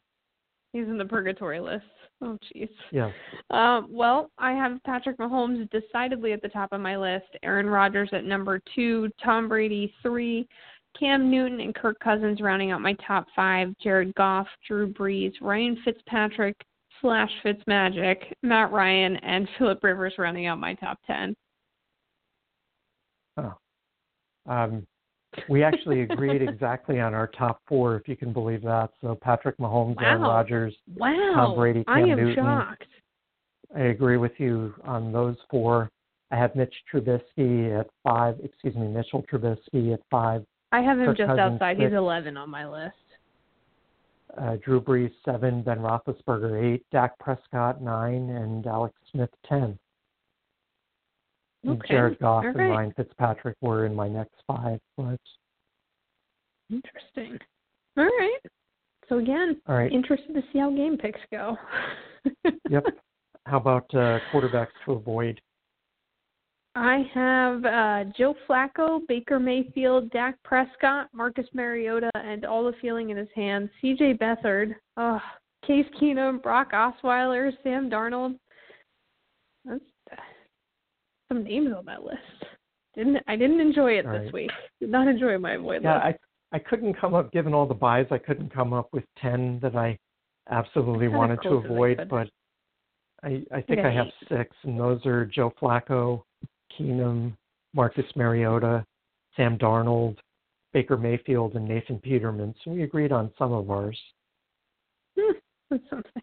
he's 0.74 0.88
in 0.88 0.98
the 0.98 1.06
purgatory 1.06 1.60
list. 1.60 1.86
Oh 2.22 2.38
jeez. 2.56 2.70
Yeah. 2.92 3.12
Um, 3.50 3.88
well, 3.90 4.30
I 4.38 4.52
have 4.52 4.82
Patrick 4.86 5.18
Mahomes 5.18 5.70
decidedly 5.72 6.32
at 6.34 6.42
the 6.42 6.50
top 6.50 6.72
of 6.72 6.80
my 6.82 6.96
list. 6.98 7.26
Aaron 7.44 7.68
Rodgers 7.68 8.10
at 8.14 8.24
number 8.26 8.62
two, 8.76 9.10
Tom 9.24 9.48
Brady 9.50 9.94
three, 10.02 10.48
Cam 11.00 11.30
Newton 11.32 11.60
and 11.60 11.74
Kirk 11.76 12.00
Cousins 12.00 12.40
rounding 12.42 12.72
out 12.72 12.82
my 12.82 12.96
top 13.06 13.26
five. 13.36 13.74
Jared 13.82 14.14
Goff, 14.16 14.48
Drew 14.68 14.92
Brees, 14.94 15.34
Ryan 15.42 15.78
Fitzpatrick 15.84 16.56
slash 17.02 17.32
Fitzmagic, 17.44 18.18
Matt 18.44 18.72
Ryan, 18.72 19.16
and 19.18 19.48
Philip 19.58 19.84
Rivers 19.84 20.14
rounding 20.18 20.46
out 20.46 20.60
my 20.60 20.74
top 20.76 21.00
ten. 21.08 21.36
Oh. 23.38 23.54
Um, 24.46 24.86
we 25.50 25.64
actually 25.64 26.02
agreed 26.02 26.42
exactly 26.42 27.00
on 27.00 27.14
our 27.14 27.28
top 27.28 27.62
four, 27.68 27.96
if 27.96 28.08
you 28.08 28.16
can 28.16 28.34
believe 28.34 28.62
that. 28.64 28.90
So 29.02 29.16
Patrick 29.16 29.58
Mahomes, 29.58 29.96
wow. 29.98 30.04
Aaron 30.04 30.22
Rodgers, 30.22 30.76
wow. 30.96 31.34
Tom 31.36 31.56
Brady, 31.56 31.84
Cam 31.84 31.96
I 31.96 32.00
am 32.02 32.18
Newton. 32.18 32.36
shocked. 32.36 32.86
I 33.76 33.82
agree 33.86 34.18
with 34.18 34.34
you 34.38 34.74
on 34.84 35.12
those 35.12 35.36
four. 35.50 35.90
I 36.32 36.38
have 36.38 36.56
Mitch 36.56 36.74
Trubisky 36.92 37.80
at 37.80 37.88
five. 38.04 38.40
Excuse 38.44 38.76
me, 38.76 38.88
Mitchell 38.88 39.24
Trubisky 39.32 39.94
at 39.94 40.02
five. 40.10 40.46
I 40.72 40.82
have 40.82 41.00
him 41.00 41.06
Kirk 41.08 41.18
just 41.18 41.28
Cousins, 41.28 41.54
outside. 41.54 41.78
six. 41.78 41.90
He's 41.90 41.98
11 41.98 42.38
on 42.38 42.50
my 42.50 42.68
list. 42.68 42.96
Uh, 44.36 44.56
Drew 44.66 44.82
Brees 44.82 45.12
seven, 45.24 45.62
Ben 45.62 45.78
Roethlisberger 45.78 46.64
eight, 46.64 46.84
Dak 46.92 47.18
Prescott 47.20 47.84
nine, 47.84 48.32
and 48.32 48.66
Alex 48.66 48.96
Smith 49.12 49.30
ten. 49.48 49.78
Okay. 51.68 51.88
Jared 51.88 52.20
Goff 52.20 52.44
All 52.44 52.50
and 52.50 52.58
right. 52.58 52.70
Ryan 52.70 52.94
Fitzpatrick 52.96 53.56
were 53.62 53.86
in 53.86 53.96
my 53.96 54.10
next 54.10 54.36
five. 54.48 54.80
But 54.98 55.20
Interesting. 56.70 57.40
All 57.98 58.06
right. 58.06 58.40
So 59.10 59.18
again, 59.20 59.62
all 59.68 59.76
right, 59.76 59.92
interested 59.92 60.34
to 60.34 60.42
see 60.52 60.60
how 60.60 60.72
game 60.72 60.98
picks 60.98 61.20
go. 61.32 61.58
yep. 62.70 62.86
How 63.46 63.58
about 63.58 63.86
uh, 63.94 64.20
quarterbacks 64.32 64.68
to 64.86 64.94
avoid? 64.94 65.42
I 66.76 67.04
have 67.14 67.66
uh, 67.66 68.12
Joe 68.18 68.34
Flacco, 68.50 69.02
Baker 69.08 69.40
Mayfield, 69.40 70.10
Dak 70.12 70.42
Prescott, 70.44 71.10
Marcus 71.14 71.46
Mariota, 71.54 72.10
and 72.16 72.46
all 72.46 72.64
the 72.64 72.74
feeling 72.82 73.12
in 73.12 73.18
his 73.18 73.28
hands. 73.36 73.70
C.J. 73.82 74.16
Beathard, 74.16 74.74
oh, 74.98 75.20
Case 75.68 75.86
Keenum, 76.02 76.42
Brock 76.42 76.72
Osweiler, 76.72 77.52
Sam 77.62 77.90
Darnold. 77.90 78.40
That's 79.66 79.84
some 81.34 81.44
names 81.44 81.74
on 81.76 81.86
that 81.86 82.04
list. 82.04 82.18
Didn't 82.96 83.18
I 83.28 83.36
didn't 83.36 83.60
enjoy 83.60 83.94
it 83.94 84.06
All 84.06 84.14
this 84.14 84.26
right. 84.26 84.34
week. 84.34 84.52
Did 84.80 84.90
not 84.90 85.08
enjoy 85.08 85.38
my 85.38 85.54
avoid 85.54 85.84
Yeah, 85.84 85.96
list. 86.06 86.20
I 86.52 86.58
I 86.58 86.60
couldn't 86.60 86.94
come 86.94 87.16
up, 87.16 87.32
given 87.32 87.54
all 87.54 87.66
the 87.66 87.74
byes, 87.74 88.06
I 88.12 88.20
couldn't 88.20 88.54
come 88.54 88.74
up 88.74 88.90
with 88.94 89.04
ten 89.20 89.60
that 89.62 89.76
I 89.76 89.98
absolutely 90.50 91.08
wanted 91.08 91.42
to 91.44 91.56
avoid. 91.56 92.08
But 92.10 92.30
I 93.24 93.44
I 93.52 93.62
think 93.62 93.78
got 93.82 93.88
I 93.88 93.92
have 93.92 94.08
eight. 94.08 94.28
six, 94.30 94.56
and 94.64 94.80
those 94.80 95.04
are 95.06 95.26
Joe 95.26 95.52
Flacco, 95.60 96.24
Keenum, 96.78 97.36
Marcus 97.74 98.06
Mariota, 98.16 98.86
Sam 99.36 99.58
Darnold, 99.58 100.18
Baker 100.74 100.98
Mayfield, 100.98 101.56
and 101.56 101.68
Nathan 101.68 101.98
Peterman. 102.00 102.54
So 102.64 102.72
we 102.72 102.84
agreed 102.84 103.12
on 103.12 103.32
some 103.40 103.52
of 103.52 103.72
ours. 103.72 104.00
Hmm, 105.18 105.34
that's 105.72 105.84
something. 105.90 106.22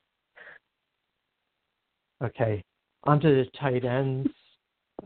Okay, 2.22 2.62
on 3.04 3.18
to 3.20 3.28
the 3.28 3.46
tight 3.58 3.84
ends. 3.84 4.28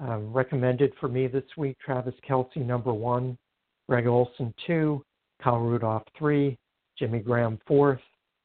Um, 0.01 0.33
recommended 0.33 0.93
for 1.01 1.09
me 1.09 1.27
this 1.27 1.45
week: 1.57 1.77
Travis 1.85 2.15
Kelce, 2.29 2.57
number 2.57 2.93
one, 2.93 3.39
Greg 3.89 4.07
Olsen, 4.07 4.53
two, 4.67 5.03
Kyle 5.43 5.59
Rudolph, 5.59 6.05
three, 6.19 6.57
Jimmy 6.99 7.21
Graham, 7.21 7.59
fourth, 7.67 8.01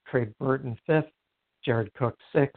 Trey 0.08 0.28
Burton, 0.40 0.78
fifth, 0.86 1.10
Jared 1.66 1.94
Cook, 1.94 2.18
six, 2.34 2.54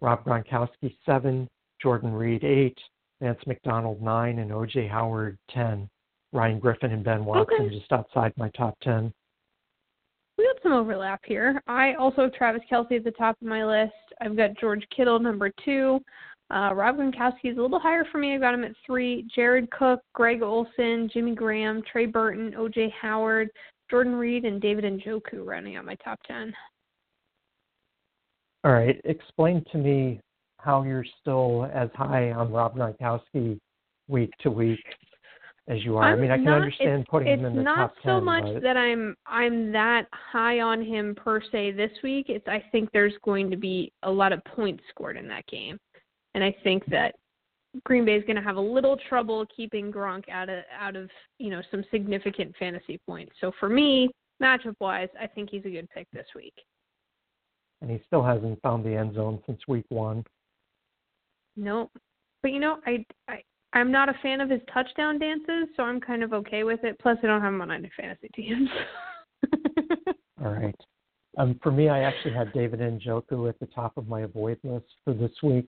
Rob 0.00 0.24
Gronkowski, 0.24 0.96
seven, 1.06 1.48
Jordan 1.80 2.12
Reed, 2.12 2.44
eight, 2.44 2.78
Vance 3.20 3.40
McDonald, 3.46 4.02
nine, 4.02 4.38
and 4.40 4.50
OJ 4.50 4.88
Howard, 4.90 5.38
ten. 5.50 5.88
Ryan 6.34 6.58
Griffin 6.58 6.90
and 6.90 7.04
Ben 7.04 7.24
Watson 7.24 7.66
Okay. 7.66 7.78
just 7.78 7.92
outside 7.92 8.32
my 8.36 8.50
top 8.50 8.76
ten. 8.82 9.14
We 10.36 10.44
got 10.44 10.60
some 10.64 10.72
overlap 10.72 11.20
here. 11.24 11.62
I 11.68 11.94
also 11.94 12.22
have 12.22 12.34
Travis 12.34 12.62
Kelce 12.68 12.96
at 12.96 13.04
the 13.04 13.12
top 13.12 13.40
of 13.40 13.46
my 13.46 13.64
list. 13.64 13.92
I've 14.20 14.36
got 14.36 14.50
George 14.60 14.84
Kittle 14.94 15.20
number 15.20 15.52
two. 15.64 16.00
Uh, 16.54 16.72
Rob 16.72 16.98
Gronkowski 16.98 17.50
is 17.50 17.58
a 17.58 17.60
little 17.60 17.80
higher 17.80 18.04
for 18.12 18.18
me. 18.18 18.32
I've 18.32 18.40
got 18.40 18.54
him 18.54 18.62
at 18.62 18.72
three. 18.86 19.26
Jared 19.34 19.68
Cook, 19.72 20.00
Greg 20.12 20.40
Olsen, 20.40 21.10
Jimmy 21.12 21.34
Graham, 21.34 21.82
Trey 21.90 22.06
Burton, 22.06 22.54
OJ 22.56 22.92
Howard, 22.92 23.50
Jordan 23.90 24.14
Reed, 24.14 24.44
and 24.44 24.60
David 24.60 24.84
Njoku 24.84 25.44
rounding 25.44 25.74
out 25.74 25.84
my 25.84 25.96
top 25.96 26.20
ten. 26.26 26.54
All 28.62 28.72
right, 28.72 29.00
explain 29.04 29.64
to 29.72 29.78
me 29.78 30.20
how 30.58 30.84
you're 30.84 31.04
still 31.20 31.68
as 31.74 31.90
high 31.94 32.30
on 32.30 32.52
Rob 32.52 32.76
Gronkowski 32.76 33.58
week 34.06 34.30
to 34.40 34.50
week 34.50 34.78
as 35.66 35.84
you 35.84 35.96
are. 35.96 36.04
I 36.04 36.12
I'm 36.12 36.20
mean, 36.20 36.30
I 36.30 36.36
can 36.36 36.44
not- 36.44 36.62
understand 36.62 37.06
putting 37.10 37.28
it's 37.28 37.40
him 37.40 37.46
in 37.46 37.56
the 37.56 37.64
top 37.64 37.94
It's 37.96 38.06
not 38.06 38.12
so 38.12 38.20
much 38.20 38.44
but 38.44 38.62
that 38.62 38.76
I'm 38.76 39.16
I'm 39.26 39.72
that 39.72 40.06
high 40.12 40.60
on 40.60 40.82
him 40.84 41.16
per 41.16 41.40
se 41.50 41.72
this 41.72 41.90
week. 42.04 42.26
It's 42.28 42.46
I 42.46 42.62
think 42.70 42.90
there's 42.92 43.14
going 43.24 43.50
to 43.50 43.56
be 43.56 43.92
a 44.04 44.10
lot 44.10 44.32
of 44.32 44.42
points 44.44 44.84
scored 44.90 45.16
in 45.16 45.26
that 45.28 45.46
game, 45.48 45.78
and 46.34 46.42
I 46.42 46.54
think 46.62 46.84
that 46.86 47.14
Green 47.84 48.04
Bay 48.04 48.14
is 48.14 48.24
going 48.24 48.36
to 48.36 48.42
have 48.42 48.56
a 48.56 48.60
little 48.60 48.96
trouble 49.08 49.44
keeping 49.54 49.92
Gronk 49.92 50.28
out 50.28 50.48
of 50.48 50.62
out 50.78 50.96
of 50.96 51.10
you 51.38 51.50
know 51.50 51.62
some 51.70 51.84
significant 51.90 52.54
fantasy 52.58 53.00
points. 53.06 53.32
So 53.40 53.52
for 53.58 53.68
me, 53.68 54.10
matchup 54.42 54.76
wise, 54.80 55.08
I 55.20 55.26
think 55.26 55.50
he's 55.50 55.64
a 55.64 55.70
good 55.70 55.88
pick 55.90 56.06
this 56.12 56.26
week. 56.34 56.54
and 57.80 57.90
he 57.90 58.00
still 58.06 58.22
hasn't 58.22 58.60
found 58.62 58.84
the 58.84 58.94
end 58.94 59.14
zone 59.14 59.40
since 59.46 59.60
week 59.68 59.86
one. 59.88 60.24
Nope. 61.56 61.90
But 62.42 62.52
you 62.52 62.60
know, 62.60 62.78
I 62.86 63.04
I 63.28 63.42
I'm 63.72 63.90
not 63.90 64.08
a 64.08 64.14
fan 64.22 64.40
of 64.40 64.48
his 64.48 64.60
touchdown 64.72 65.18
dances, 65.18 65.68
so 65.76 65.82
I'm 65.82 66.00
kind 66.00 66.22
of 66.22 66.32
okay 66.32 66.62
with 66.62 66.84
it. 66.84 66.98
Plus, 67.00 67.18
I 67.22 67.26
don't 67.26 67.40
have 67.40 67.52
him 67.52 67.60
on 67.60 67.72
any 67.72 67.90
fantasy 67.96 68.28
teams. 68.34 68.68
All 70.44 70.52
right. 70.52 70.74
Um, 71.38 71.58
for 71.62 71.72
me, 71.72 71.88
I 71.88 72.00
actually 72.02 72.34
had 72.34 72.52
David 72.52 72.78
Njoku 72.78 73.48
at 73.48 73.58
the 73.58 73.66
top 73.66 73.96
of 73.96 74.06
my 74.06 74.20
avoid 74.20 74.58
list 74.62 74.86
for 75.04 75.12
this 75.12 75.32
week, 75.42 75.66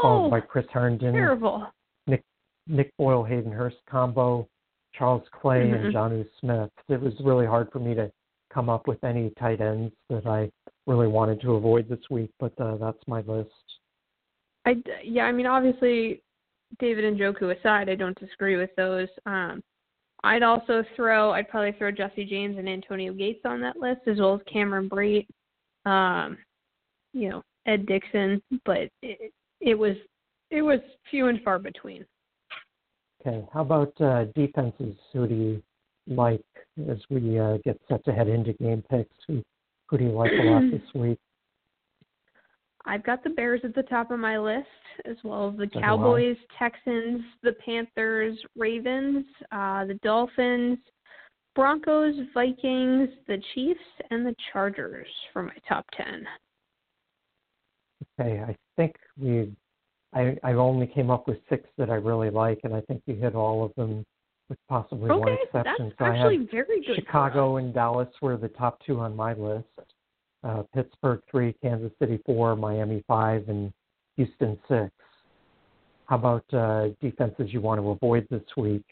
called 0.00 0.30
by 0.30 0.40
Chris 0.40 0.66
Herndon, 0.72 1.12
terrible. 1.12 1.66
Nick 2.06 2.22
Nick 2.66 2.92
Boyle, 2.96 3.24
Hayden 3.24 3.52
Hurst 3.52 3.76
combo, 3.88 4.48
Charles 4.94 5.26
Clay, 5.30 5.68
Mhm. 5.70 5.84
and 5.86 5.94
Jonnu 5.94 6.28
Smith. 6.40 6.70
It 6.88 7.00
was 7.00 7.18
really 7.20 7.46
hard 7.46 7.70
for 7.72 7.78
me 7.78 7.94
to 7.94 8.10
come 8.50 8.68
up 8.68 8.86
with 8.88 9.02
any 9.04 9.30
tight 9.38 9.60
ends 9.60 9.94
that 10.08 10.26
I 10.26 10.50
really 10.86 11.06
wanted 11.08 11.40
to 11.42 11.54
avoid 11.54 11.88
this 11.88 12.00
week, 12.10 12.30
but 12.38 12.58
uh, 12.60 12.76
that's 12.76 13.06
my 13.06 13.20
list. 13.22 13.50
I 14.64 14.82
yeah, 15.02 15.24
I 15.24 15.32
mean 15.32 15.46
obviously 15.46 16.22
David 16.78 17.16
Njoku 17.16 17.56
aside, 17.58 17.88
I 17.88 17.94
don't 17.94 18.18
disagree 18.18 18.56
with 18.56 18.74
those. 18.76 19.08
Um 19.26 19.62
I'd 20.24 20.42
also 20.42 20.82
throw 20.96 21.30
I'd 21.32 21.48
probably 21.48 21.72
throw 21.72 21.90
Jesse 21.90 22.24
James 22.24 22.58
and 22.58 22.68
Antonio 22.68 23.12
Gates 23.12 23.44
on 23.44 23.60
that 23.60 23.76
list 23.78 24.00
as 24.06 24.18
well 24.18 24.34
as 24.34 24.40
Cameron 24.52 24.88
Brate. 24.88 25.28
Um 25.86 26.36
you 27.14 27.30
know, 27.30 27.42
Ed 27.66 27.86
Dickson, 27.86 28.42
but 28.64 28.90
it 29.02 29.32
it 29.60 29.78
was 29.78 29.96
it 30.50 30.62
was 30.62 30.80
few 31.10 31.28
and 31.28 31.42
far 31.42 31.58
between. 31.58 32.04
Okay. 33.20 33.44
How 33.52 33.62
about 33.62 33.92
uh, 34.00 34.26
defenses? 34.34 34.96
Who 35.12 35.26
do 35.26 35.34
you 35.34 35.62
like 36.06 36.44
as 36.88 36.98
we 37.10 37.38
uh, 37.38 37.58
get 37.64 37.78
set 37.88 38.04
to 38.04 38.12
head 38.12 38.28
into 38.28 38.52
game 38.54 38.82
picks? 38.88 39.14
Who 39.26 39.42
who 39.88 39.98
do 39.98 40.04
you 40.04 40.10
like 40.10 40.32
a 40.32 40.44
lot 40.44 40.62
this 40.70 40.82
week? 40.94 41.18
I've 42.86 43.04
got 43.04 43.22
the 43.22 43.30
Bears 43.30 43.60
at 43.64 43.74
the 43.74 43.82
top 43.82 44.10
of 44.10 44.18
my 44.18 44.38
list, 44.38 44.66
as 45.04 45.16
well 45.22 45.50
as 45.50 45.58
the 45.58 45.68
So. 45.74 45.80
Cowboys, 45.80 46.36
Texans, 46.58 47.20
the 47.42 47.52
Panthers, 47.64 48.38
Ravens, 48.56 49.26
uh, 49.52 49.84
the 49.84 49.98
Dolphins, 50.02 50.78
Broncos, 51.54 52.14
Vikings, 52.32 53.10
the 53.26 53.42
Chiefs, 53.54 53.80
and 54.10 54.24
the 54.24 54.34
Chargers 54.52 55.08
for 55.32 55.42
my 55.42 55.56
top 55.68 55.84
ten. 55.94 56.26
Okay, 58.18 58.40
I 58.40 58.56
think 58.78 58.94
we, 59.20 59.52
I 60.14 60.38
I 60.42 60.52
only 60.54 60.86
came 60.86 61.10
up 61.10 61.28
with 61.28 61.38
six 61.50 61.68
that 61.76 61.90
I 61.90 61.96
really 61.96 62.30
like, 62.30 62.60
and 62.64 62.74
I 62.74 62.80
think 62.82 63.02
you 63.06 63.14
hit 63.14 63.34
all 63.34 63.64
of 63.64 63.74
them, 63.76 64.06
with 64.48 64.58
possibly 64.68 65.10
one 65.10 65.28
Okay, 65.28 65.36
that's 65.52 65.68
exception. 65.68 65.92
So 65.98 66.04
I 66.04 66.16
actually 66.16 66.38
have 66.38 66.50
very 66.50 66.80
good. 66.86 66.96
Chicago 66.96 67.58
and 67.58 67.74
Dallas 67.74 68.08
were 68.22 68.36
the 68.36 68.48
top 68.48 68.78
two 68.86 69.00
on 69.00 69.14
my 69.14 69.34
list. 69.34 69.66
Uh, 70.44 70.62
Pittsburgh 70.74 71.20
three, 71.30 71.54
Kansas 71.60 71.92
City 71.98 72.20
four, 72.24 72.56
Miami 72.56 73.04
five, 73.06 73.48
and 73.48 73.72
Houston 74.16 74.58
six. 74.68 74.90
How 76.06 76.16
about 76.16 76.54
uh, 76.54 76.88
defenses 77.02 77.52
you 77.52 77.60
want 77.60 77.80
to 77.80 77.90
avoid 77.90 78.26
this 78.30 78.44
week? 78.56 78.86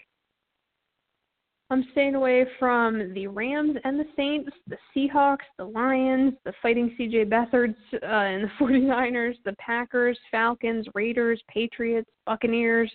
I'm 1.69 1.85
staying 1.93 2.14
away 2.14 2.47
from 2.61 3.12
the 3.12 3.27
Rams 3.27 3.77
and 3.83 3.99
the 3.99 4.07
Saints, 4.17 4.51
the 4.69 4.77
Seahawks, 4.95 5.39
the 5.59 5.64
Lions, 5.64 6.35
the 6.45 6.53
Fighting 6.62 6.95
CJ 6.99 7.29
Beathards 7.29 7.75
uh, 7.95 8.07
and 8.07 8.45
the 8.45 8.51
49ers, 8.61 9.35
the 9.45 9.55
Packers, 9.55 10.17
Falcons, 10.31 10.87
Raiders, 10.95 11.43
Patriots, 11.49 12.09
Buccaneers. 12.25 12.91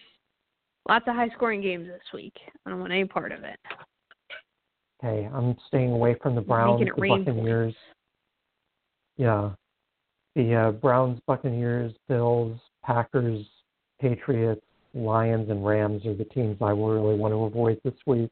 Lots 0.87 1.05
of 1.07 1.15
high 1.15 1.29
scoring 1.35 1.61
games 1.61 1.87
this 1.87 2.01
week. 2.13 2.33
I 2.65 2.69
don't 2.69 2.79
want 2.79 2.93
any 2.93 3.05
part 3.05 3.33
of 3.33 3.43
it. 3.43 3.59
Okay, 5.03 5.29
I'm 5.33 5.55
staying 5.67 5.91
away 5.91 6.15
from 6.21 6.35
the 6.35 6.41
Browns, 6.41 6.79
the 6.79 7.07
Buccaneers. 7.07 7.75
Yeah, 9.17 9.51
the 10.35 10.55
uh, 10.55 10.71
Browns, 10.71 11.19
Buccaneers, 11.27 11.93
Bills, 12.07 12.57
Packers, 12.83 13.45
Patriots, 13.99 14.61
Lions, 14.93 15.49
and 15.49 15.65
Rams 15.65 16.05
are 16.05 16.15
the 16.15 16.25
teams 16.25 16.57
I 16.61 16.69
really 16.69 17.15
want 17.15 17.33
to 17.33 17.43
avoid 17.43 17.79
this 17.83 17.93
week. 18.05 18.31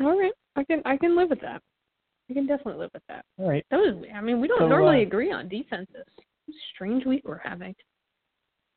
All 0.00 0.18
right, 0.18 0.32
I 0.56 0.64
can 0.64 0.82
I 0.84 0.96
can 0.96 1.16
live 1.16 1.30
with 1.30 1.40
that. 1.40 1.62
I 2.30 2.34
can 2.34 2.46
definitely 2.46 2.80
live 2.80 2.90
with 2.92 3.02
that. 3.08 3.24
All 3.38 3.48
right. 3.48 3.64
That 3.70 3.76
was 3.76 4.04
I 4.14 4.20
mean 4.20 4.40
we 4.40 4.48
don't 4.48 4.58
So, 4.58 4.68
normally 4.68 5.00
uh, 5.00 5.06
agree 5.06 5.32
on 5.32 5.48
defenses. 5.48 6.06
Strange 6.74 7.06
week 7.06 7.22
we're 7.24 7.38
having. 7.38 7.74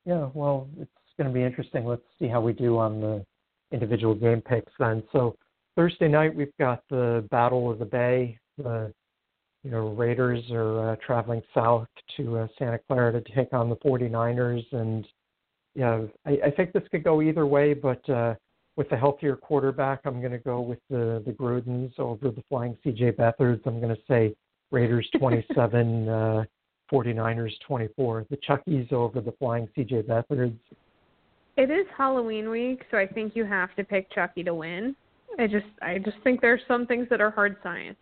Yeah, 0.05 0.29
well, 0.33 0.67
it's 0.79 0.89
going 1.17 1.27
to 1.27 1.33
be 1.33 1.43
interesting. 1.43 1.85
Let's 1.85 2.01
see 2.17 2.27
how 2.27 2.41
we 2.41 2.53
do 2.53 2.77
on 2.77 3.01
the 3.01 3.25
individual 3.71 4.15
game 4.15 4.41
picks 4.41 4.71
then. 4.79 5.03
So 5.11 5.35
Thursday 5.75 6.07
night 6.07 6.33
we've 6.33 6.55
got 6.59 6.83
the 6.89 7.27
Battle 7.29 7.69
of 7.69 7.79
the 7.79 7.85
Bay. 7.85 8.37
The 8.57 8.93
you 9.63 9.71
know 9.71 9.89
Raiders 9.89 10.43
are 10.51 10.91
uh, 10.91 10.95
traveling 11.05 11.41
south 11.53 11.87
to 12.17 12.39
uh, 12.39 12.47
Santa 12.57 12.79
Clara 12.87 13.11
to 13.11 13.35
take 13.35 13.53
on 13.53 13.69
the 13.69 13.75
49ers, 13.77 14.65
and 14.71 15.07
yeah, 15.75 16.01
I, 16.25 16.37
I 16.45 16.51
think 16.51 16.71
this 16.71 16.83
could 16.91 17.03
go 17.03 17.21
either 17.21 17.45
way. 17.45 17.73
But 17.73 18.07
uh, 18.09 18.35
with 18.79 18.89
a 18.93 18.97
healthier 18.97 19.35
quarterback, 19.35 19.99
I'm 20.05 20.21
going 20.21 20.31
to 20.31 20.37
go 20.37 20.61
with 20.61 20.79
the 20.89 21.21
the 21.25 21.33
Grudens 21.33 21.91
over 21.99 22.31
the 22.31 22.41
Flying 22.47 22.77
CJ 22.85 23.17
Beathards. 23.17 23.59
I'm 23.65 23.81
going 23.81 23.93
to 23.93 24.01
say 24.07 24.33
Raiders 24.71 25.07
27. 25.19 26.07
uh, 26.07 26.45
49ers 26.89 27.51
24. 27.67 28.25
The 28.29 28.37
Chuckies 28.37 28.91
over 28.93 29.19
the 29.19 29.33
Flying 29.33 29.67
CJ 29.77 30.03
Beathards. 30.03 30.57
It 31.57 31.69
is 31.69 31.85
Halloween 31.95 32.49
week, 32.49 32.83
so 32.89 32.97
I 32.97 33.05
think 33.05 33.35
you 33.35 33.43
have 33.43 33.75
to 33.75 33.83
pick 33.83 34.09
Chucky 34.13 34.43
to 34.43 34.53
win. 34.53 34.95
I 35.37 35.45
just 35.45 35.67
I 35.81 35.97
just 35.97 36.17
think 36.23 36.39
there's 36.39 36.61
some 36.65 36.87
things 36.87 37.05
that 37.09 37.19
are 37.19 37.31
hard 37.31 37.57
science. 37.61 37.99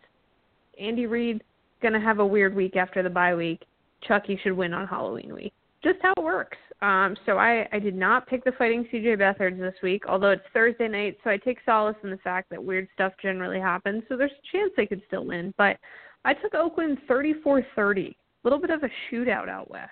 Andy 0.80 1.08
Reid 1.08 1.44
gonna 1.82 2.00
have 2.00 2.20
a 2.20 2.26
weird 2.26 2.54
week 2.54 2.76
after 2.76 3.02
the 3.02 3.10
bye 3.10 3.34
week. 3.34 3.66
Chucky 4.08 4.40
should 4.44 4.54
win 4.54 4.76
on 4.76 4.86
Halloween 4.88 5.34
week. 5.34 5.54
Just 5.88 6.00
how 6.02 6.12
it 6.18 6.24
works. 6.24 6.58
Um, 6.82 7.16
so 7.26 7.38
I, 7.38 7.66
I 7.72 7.80
did 7.80 7.96
not 7.96 8.28
pick 8.28 8.44
the 8.44 8.52
fighting 8.58 8.86
CJ 8.92 9.18
Beathards 9.18 9.58
this 9.58 9.74
week, 9.82 10.04
although 10.06 10.32
it's 10.32 10.44
Thursday 10.54 10.90
night, 10.90 11.18
so 11.24 11.30
I 11.30 11.38
take 11.38 11.60
solace 11.66 11.96
in 12.04 12.10
the 12.10 12.18
fact 12.18 12.50
that 12.50 12.62
weird 12.62 12.90
stuff 12.94 13.14
generally 13.22 13.60
happens, 13.62 14.04
so 14.10 14.18
there's 14.18 14.32
a 14.32 14.52
chance 14.52 14.70
they 14.76 14.86
could 14.86 15.02
still 15.08 15.26
win. 15.26 15.54
But 15.58 15.78
I 16.26 16.34
took 16.34 16.54
Oakland 16.56 16.98
thirty 17.08 17.36
four 17.42 17.66
thirty. 17.74 18.18
A 18.44 18.48
little 18.48 18.60
bit 18.60 18.70
of 18.70 18.84
a 18.84 18.90
shootout 19.10 19.48
out 19.48 19.72
west. 19.72 19.90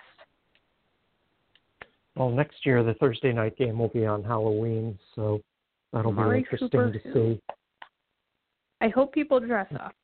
Well, 2.18 2.30
next 2.30 2.66
year 2.66 2.84
the 2.84 2.96
Thursday 2.96 3.32
night 3.32 3.58
game 3.58 3.80
will 3.80 3.88
be 3.88 4.06
on 4.06 4.22
Halloween, 4.22 5.00
so 5.16 5.40
that'll 5.94 6.12
Amari 6.12 6.40
be 6.40 6.44
interesting 6.44 6.70
Cooper, 6.70 6.92
to 6.92 7.14
see. 7.14 7.42
I 8.82 8.90
hope 8.90 9.14
people 9.14 9.40
dress 9.40 9.72
up. 9.80 9.96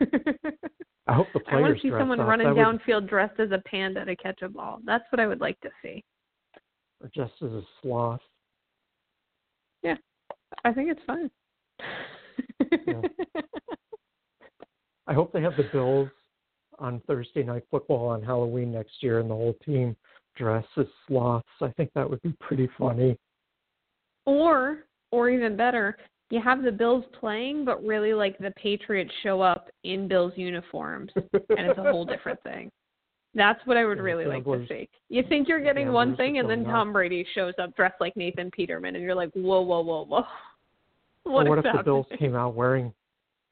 I 1.08 1.14
hope 1.14 1.26
the 1.34 1.40
I 1.48 1.60
want 1.60 1.74
to 1.76 1.80
see 1.82 1.90
someone 1.90 2.20
up. 2.20 2.28
running 2.28 2.46
That 2.46 2.54
would- 2.56 2.80
downfield 2.80 3.08
dressed 3.08 3.40
as 3.40 3.50
a 3.50 3.58
panda 3.66 4.04
to 4.04 4.14
catch 4.16 4.42
a 4.42 4.48
ball. 4.48 4.80
That's 4.84 5.04
what 5.10 5.18
I 5.20 5.26
would 5.26 5.40
like 5.40 5.58
to 5.60 5.70
see. 5.82 6.04
or 7.00 7.10
just 7.14 7.32
as 7.42 7.50
a 7.50 7.62
sloth. 7.80 8.20
Yeah, 9.82 9.96
I 10.64 10.72
think 10.72 10.90
it's 10.90 11.02
fun. 11.04 11.28
I 15.08 15.12
hope 15.14 15.32
they 15.32 15.42
have 15.42 15.56
the 15.56 15.68
Bills 15.72 16.08
on 16.78 17.00
Thursday 17.06 17.42
night 17.42 17.64
football 17.70 18.06
on 18.08 18.22
Halloween 18.22 18.72
next 18.72 19.02
year, 19.02 19.18
and 19.18 19.28
the 19.28 19.34
whole 19.34 19.54
team 19.64 19.96
dress 20.36 20.64
as 20.76 20.86
sloths. 21.06 21.48
I 21.60 21.68
think 21.72 21.90
that 21.94 22.08
would 22.08 22.22
be 22.22 22.34
pretty 22.40 22.68
funny. 22.78 23.18
or, 24.24 24.84
or 25.10 25.28
even 25.28 25.56
better, 25.56 25.96
you 26.32 26.40
have 26.40 26.62
the 26.62 26.72
Bills 26.72 27.04
playing, 27.20 27.62
but 27.66 27.84
really 27.84 28.14
like 28.14 28.38
the 28.38 28.52
Patriots 28.52 29.12
show 29.22 29.42
up 29.42 29.68
in 29.84 30.08
Bills 30.08 30.32
uniforms, 30.34 31.12
and 31.14 31.30
it's 31.50 31.78
a 31.78 31.82
whole 31.82 32.06
different 32.06 32.42
thing. 32.44 32.72
That's 33.34 33.60
what 33.66 33.76
I 33.76 33.84
would 33.84 33.98
Yeah, 33.98 34.04
really 34.04 34.24
like 34.24 34.44
to 34.44 34.64
see. 34.66 34.88
You 35.10 35.24
think 35.28 35.46
you're 35.46 35.60
getting 35.60 35.92
one 35.92 36.16
thing, 36.16 36.38
and 36.38 36.48
then 36.48 36.64
Tom 36.64 36.90
Brady 36.90 37.26
shows 37.34 37.52
up 37.62 37.76
dressed 37.76 38.00
like 38.00 38.16
Nathan 38.16 38.50
Peterman, 38.50 38.96
and 38.96 39.04
you're 39.04 39.14
like, 39.14 39.30
whoa, 39.34 39.60
whoa, 39.60 39.82
whoa, 39.82 40.04
whoa. 40.06 40.24
What, 41.24 41.46
what 41.46 41.58
if 41.58 41.64
the 41.64 41.84
Bills 41.84 42.06
came 42.18 42.34
out 42.34 42.56
wearing 42.56 42.92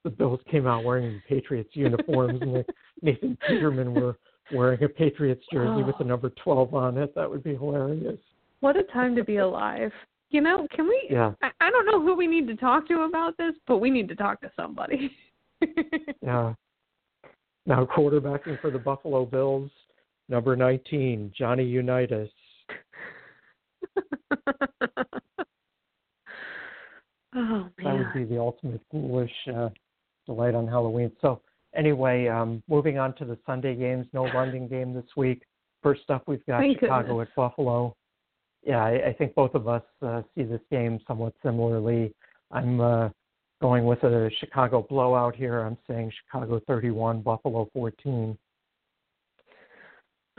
the 0.02 0.10
Bills 0.10 0.40
came 0.50 0.66
out 0.66 0.82
wearing 0.82 1.12
the 1.12 1.20
Patriots 1.28 1.70
uniforms 1.74 2.42
and 2.42 2.64
Nathan 3.02 3.38
Peterman 3.46 3.94
were 3.94 4.18
wearing 4.52 4.82
a 4.82 4.88
Patriots 4.88 5.44
jersey 5.52 5.84
with 5.84 5.96
the 5.98 6.04
number 6.12 6.30
twelve 6.30 6.74
on 6.74 6.98
it? 6.98 7.14
That 7.14 7.30
would 7.30 7.44
be 7.44 7.54
hilarious. 7.54 8.18
What 8.58 8.76
a 8.76 8.82
time 8.82 9.14
to 9.14 9.22
be 9.22 9.36
alive. 9.36 9.92
You 10.30 10.40
know, 10.40 10.66
can 10.74 10.86
we? 10.86 11.08
Yeah, 11.10 11.32
I, 11.42 11.50
I 11.60 11.70
don't 11.70 11.86
know 11.86 12.00
who 12.00 12.14
we 12.14 12.28
need 12.28 12.46
to 12.46 12.56
talk 12.56 12.86
to 12.88 13.00
about 13.00 13.36
this, 13.36 13.52
but 13.66 13.78
we 13.78 13.90
need 13.90 14.08
to 14.08 14.14
talk 14.14 14.40
to 14.42 14.50
somebody. 14.54 15.10
yeah. 16.22 16.54
Now 17.66 17.84
quarterbacking 17.84 18.60
for 18.60 18.70
the 18.70 18.78
Buffalo 18.78 19.26
Bills, 19.26 19.70
number 20.28 20.54
nineteen, 20.54 21.32
Johnny 21.36 21.64
Unitas. 21.64 22.30
oh 27.34 27.34
man. 27.34 27.72
That 27.78 27.94
would 27.94 28.14
be 28.14 28.24
the 28.24 28.38
ultimate 28.40 28.82
ghoulish 28.92 29.30
uh, 29.54 29.70
delight 30.26 30.54
on 30.54 30.68
Halloween. 30.68 31.10
So 31.20 31.42
anyway, 31.74 32.28
um, 32.28 32.62
moving 32.68 32.98
on 32.98 33.14
to 33.16 33.24
the 33.24 33.36
Sunday 33.46 33.74
games. 33.74 34.06
No 34.12 34.22
London 34.34 34.68
game 34.68 34.94
this 34.94 35.04
week. 35.16 35.42
First 35.82 36.08
up, 36.08 36.22
we've 36.28 36.44
got 36.46 36.60
Thank 36.60 36.78
Chicago 36.78 37.18
goodness. 37.18 37.28
at 37.30 37.36
Buffalo. 37.36 37.96
Yeah, 38.62 38.84
I, 38.84 39.08
I 39.08 39.12
think 39.14 39.34
both 39.34 39.54
of 39.54 39.68
us 39.68 39.82
uh, 40.02 40.22
see 40.34 40.44
this 40.44 40.60
game 40.70 41.00
somewhat 41.06 41.34
similarly. 41.42 42.14
I'm 42.50 42.80
uh, 42.80 43.08
going 43.60 43.84
with 43.84 44.02
a 44.02 44.30
Chicago 44.38 44.86
blowout 44.88 45.34
here. 45.34 45.60
I'm 45.60 45.78
saying 45.88 46.12
Chicago 46.24 46.60
31, 46.66 47.22
Buffalo 47.22 47.68
14. 47.72 48.36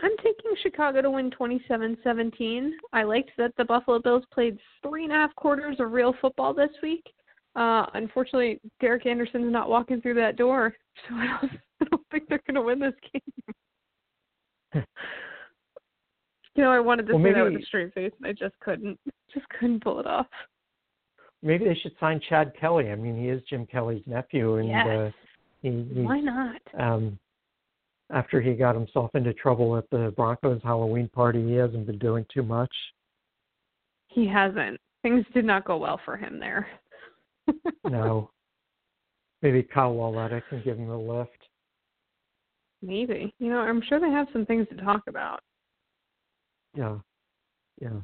I'm 0.04 0.18
taking 0.18 0.52
Chicago 0.64 1.02
to 1.02 1.12
win 1.12 1.30
27-17. 1.32 2.72
I 2.92 3.04
liked 3.04 3.32
that 3.38 3.54
the 3.58 3.66
Buffalo 3.66 4.00
Bills 4.00 4.24
played 4.34 4.58
three 4.82 5.04
and 5.04 5.14
a 5.14 5.16
half 5.16 5.36
quarters 5.36 5.78
of 5.80 5.92
real 5.92 6.16
football 6.22 6.54
this 6.54 6.72
week. 6.82 7.06
Uh, 7.56 7.86
unfortunately, 7.94 8.60
Derek 8.80 9.06
Anderson's 9.06 9.52
not 9.52 9.70
walking 9.70 10.02
through 10.02 10.16
that 10.16 10.38
door, 10.38 10.74
so 11.10 11.16
I 11.16 11.28
don't, 11.28 11.52
I 11.82 11.86
don't 11.92 12.08
think 12.12 12.30
they're 12.30 12.42
going 12.48 12.56
to 12.56 12.62
win 12.62 12.80
this 12.80 12.94
game. 14.74 14.84
you 16.56 16.64
know, 16.64 16.72
I 16.72 16.80
wanted 16.80 17.08
to 17.08 17.14
Well, 17.16 17.24
say 17.24 17.34
that 17.34 17.44
with 17.44 17.62
a 17.62 17.66
straight 17.66 17.94
face, 17.94 18.12
and 18.20 18.28
I 18.28 18.34
just 18.34 18.58
couldn't. 18.60 19.00
Just 19.34 19.48
couldn't 19.58 19.82
pull 19.82 20.02
it 20.02 20.06
off. 20.06 20.28
Maybe 21.42 21.64
they 21.64 21.74
should 21.74 21.94
sign 22.02 22.20
Chad 22.28 22.52
Kelly. 22.60 22.92
I 22.92 22.96
mean, 22.96 23.18
he 23.18 23.30
is 23.30 23.42
Jim 23.50 23.66
Kelly's 23.66 24.04
nephew, 24.06 24.56
and 24.58 24.68
Yes. 24.68 24.86
uh, 24.88 25.12
he, 25.62 25.70
he 25.94 26.02
Why 26.02 26.20
not? 26.20 26.62
um, 26.78 27.18
after 28.10 28.42
he 28.42 28.56
got 28.56 28.76
himself 28.76 29.10
into 29.16 29.34
trouble 29.34 29.78
at 29.78 29.90
the 29.90 30.14
Broncos 30.18 30.60
Halloween 30.66 31.08
party, 31.08 31.42
he 31.48 31.54
hasn't 31.54 31.86
been 31.88 31.98
doing 31.98 32.26
too 32.34 32.44
much. 32.44 32.74
He 34.08 34.28
hasn't. 34.28 34.78
Things 35.02 35.26
did 35.34 35.46
not 35.46 35.64
go 35.64 35.78
well 35.78 36.02
for 36.04 36.18
him 36.18 36.38
there. 36.40 36.68
No. 37.90 38.30
Maybe 39.42 39.64
Kyle 39.64 39.94
Walletta 39.94 40.44
can 40.50 40.62
give 40.62 40.78
him 40.78 40.90
a 40.90 41.00
lift. 41.00 41.32
Maybe. 42.82 43.34
You 43.40 43.50
know, 43.50 43.60
I'm 43.60 43.82
sure 43.82 44.00
they 44.00 44.12
have 44.12 44.28
some 44.34 44.46
things 44.46 44.68
to 44.70 44.76
talk 44.84 45.04
about. 45.08 45.40
Yeah. 46.76 46.98
Yeah. 47.82 48.00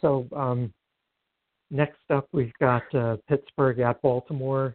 So 0.00 0.26
um, 0.34 0.72
next 1.70 1.98
up, 2.10 2.28
we've 2.32 2.52
got 2.60 2.82
uh, 2.94 3.16
Pittsburgh 3.28 3.80
at 3.80 4.00
Baltimore. 4.02 4.74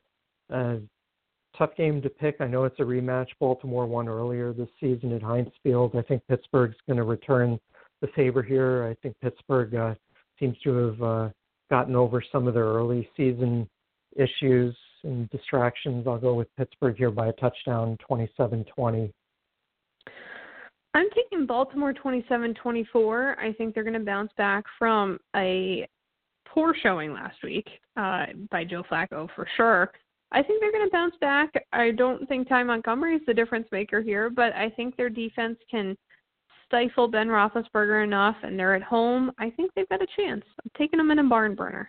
Uh, 0.54 0.78
tough 1.58 1.76
game 1.78 2.02
to 2.02 2.10
pick. 2.10 2.38
I 2.40 2.48
know 2.48 2.66
it's 2.66 2.80
a 2.80 2.84
rematch. 2.84 3.28
Baltimore 3.40 3.86
won 3.86 4.08
earlier 4.08 4.54
this 4.54 4.70
season 4.80 5.14
at 5.14 5.22
Heinz 5.22 5.52
Field. 5.64 5.96
I 5.96 6.02
think 6.02 6.22
Pittsburgh's 6.28 6.78
going 6.88 6.98
to 6.98 7.04
return 7.04 7.60
the 8.02 8.08
favor 8.16 8.44
here. 8.44 8.84
I 8.90 8.96
think 9.02 9.16
Pittsburgh 9.22 9.76
uh, 9.76 9.96
seems 10.40 10.58
to 10.64 10.76
have 10.76 11.02
uh, 11.02 11.30
gotten 11.70 11.96
over 11.96 12.24
some 12.32 12.48
of 12.48 12.54
their 12.54 12.66
early 12.66 13.08
season 13.16 13.68
issues 14.16 14.76
and 15.04 15.30
distractions. 15.30 16.06
I'll 16.08 16.18
go 16.18 16.34
with 16.34 16.48
Pittsburgh 16.58 16.98
here 16.98 17.12
by 17.12 17.28
a 17.28 17.34
touchdown, 17.34 17.98
27-20. 18.10 19.12
I'm 20.94 21.10
taking 21.16 21.46
Baltimore 21.46 21.94
27-24. 21.94 23.38
I 23.38 23.54
think 23.54 23.74
they're 23.74 23.84
going 23.84 23.94
to 23.94 24.00
bounce 24.00 24.32
back 24.38 24.64
from 24.78 25.20
a 25.36 25.88
poor 26.48 26.76
showing 26.82 27.14
last 27.14 27.38
week 27.44 27.68
uh, 27.98 28.28
by 28.52 28.64
Joe 28.64 28.84
Flacco 28.90 29.28
for 29.36 29.48
sure. 29.58 29.92
I 30.32 30.42
think 30.44 30.62
they're 30.62 30.72
going 30.72 30.86
to 30.86 30.92
bounce 30.92 31.16
back. 31.20 31.52
I 31.72 31.92
don't 31.92 32.28
think 32.28 32.48
Ty 32.48 32.64
Montgomery 32.64 33.16
is 33.16 33.22
the 33.28 33.34
difference 33.34 33.68
maker 33.72 34.02
here, 34.02 34.30
but 34.30 34.54
I 34.54 34.70
think 34.70 34.96
their 34.96 35.10
defense 35.10 35.58
can 35.70 35.96
stifle 36.66 37.08
Ben 37.08 37.28
Roethlisberger 37.28 38.04
enough, 38.04 38.36
and 38.42 38.58
they're 38.58 38.76
at 38.76 38.84
home. 38.84 39.32
I 39.38 39.52
think 39.52 39.72
they've 39.76 39.90
got 39.90 40.02
a 40.02 40.08
chance. 40.16 40.44
I'm 40.64 40.72
taking 40.78 40.98
them 40.98 41.12
in 41.12 41.20
a 41.20 41.24
barn 41.24 41.56
burner. 41.56 41.88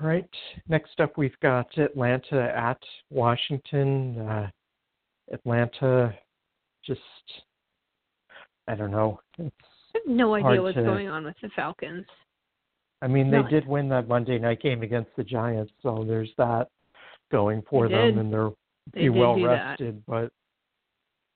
All 0.00 0.06
right. 0.06 0.28
Next 0.68 1.00
up, 1.00 1.16
we've 1.16 1.38
got 1.42 1.66
Atlanta 1.76 2.52
at 2.54 2.80
Washington. 3.10 4.18
Uh, 4.20 4.50
Atlanta, 5.32 6.14
just 6.88 7.00
I 8.66 8.74
don't 8.74 8.90
know. 8.90 9.20
It's 9.38 9.54
I 9.94 9.98
have 10.04 10.16
no 10.16 10.34
idea 10.34 10.60
what's 10.62 10.76
to- 10.76 10.82
going 10.82 11.08
on 11.08 11.24
with 11.24 11.36
the 11.42 11.48
Falcons. 11.54 12.04
I 13.00 13.06
mean, 13.06 13.30
they 13.30 13.38
None. 13.42 13.50
did 13.50 13.66
win 13.66 13.88
that 13.90 14.08
Monday 14.08 14.38
night 14.40 14.60
game 14.60 14.82
against 14.82 15.10
the 15.16 15.22
Giants, 15.22 15.72
so 15.84 16.04
there's 16.06 16.32
that 16.36 16.66
going 17.30 17.62
for 17.70 17.88
They 17.88 17.94
them, 17.94 18.06
did. 18.06 18.18
and 18.18 18.32
they're 18.32 18.50
They 18.92 19.02
be 19.02 19.08
well 19.10 19.36
do 19.36 19.42
that. 19.46 19.70
rested. 19.70 20.02
But 20.06 20.32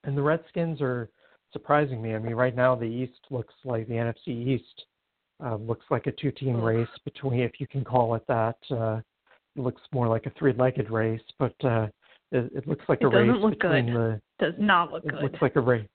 and 0.05 0.17
the 0.19 0.23
Redskins 0.23 0.81
are 0.83 1.09
surprising 1.53 2.03
me. 2.03 2.15
I 2.17 2.19
mean, 2.19 2.35
right 2.35 2.57
now 2.57 2.75
the 2.75 2.87
East 2.87 3.21
looks 3.31 3.55
like 3.65 3.87
the 3.87 3.95
NFC 3.95 4.29
East 4.29 4.85
uh, 5.45 5.55
looks 5.57 5.87
like 5.91 6.07
a 6.09 6.13
two-team 6.13 6.57
Ugh. 6.57 6.63
race 6.65 6.89
between, 7.05 7.41
if 7.41 7.61
you 7.61 7.67
can 7.69 7.85
call 7.85 8.15
it 8.17 8.23
that. 8.27 8.57
Uh, 8.71 9.01
it 9.57 9.61
looks 9.61 9.83
more 9.93 10.09
like 10.09 10.27
a 10.27 10.31
three-legged 10.39 10.91
race, 10.91 11.21
but 11.39 11.55
uh, 11.65 11.87
it, 12.33 12.53
it 12.55 12.69
looks 12.69 12.85
like 12.89 13.01
It 13.01 13.05
a 13.05 13.09
race 13.09 13.27
doesn't 13.29 13.43
look 13.43 13.59
between 13.61 13.87
good. 13.87 13.95
the 14.39 14.45
Does 14.45 14.55
not 14.59 14.93
look 14.93 15.03
good 15.05 15.13
it 15.13 15.15
good. 15.15 15.23
looks 15.25 15.43
like 15.43 15.57
a 15.57 15.61
race. 15.61 15.89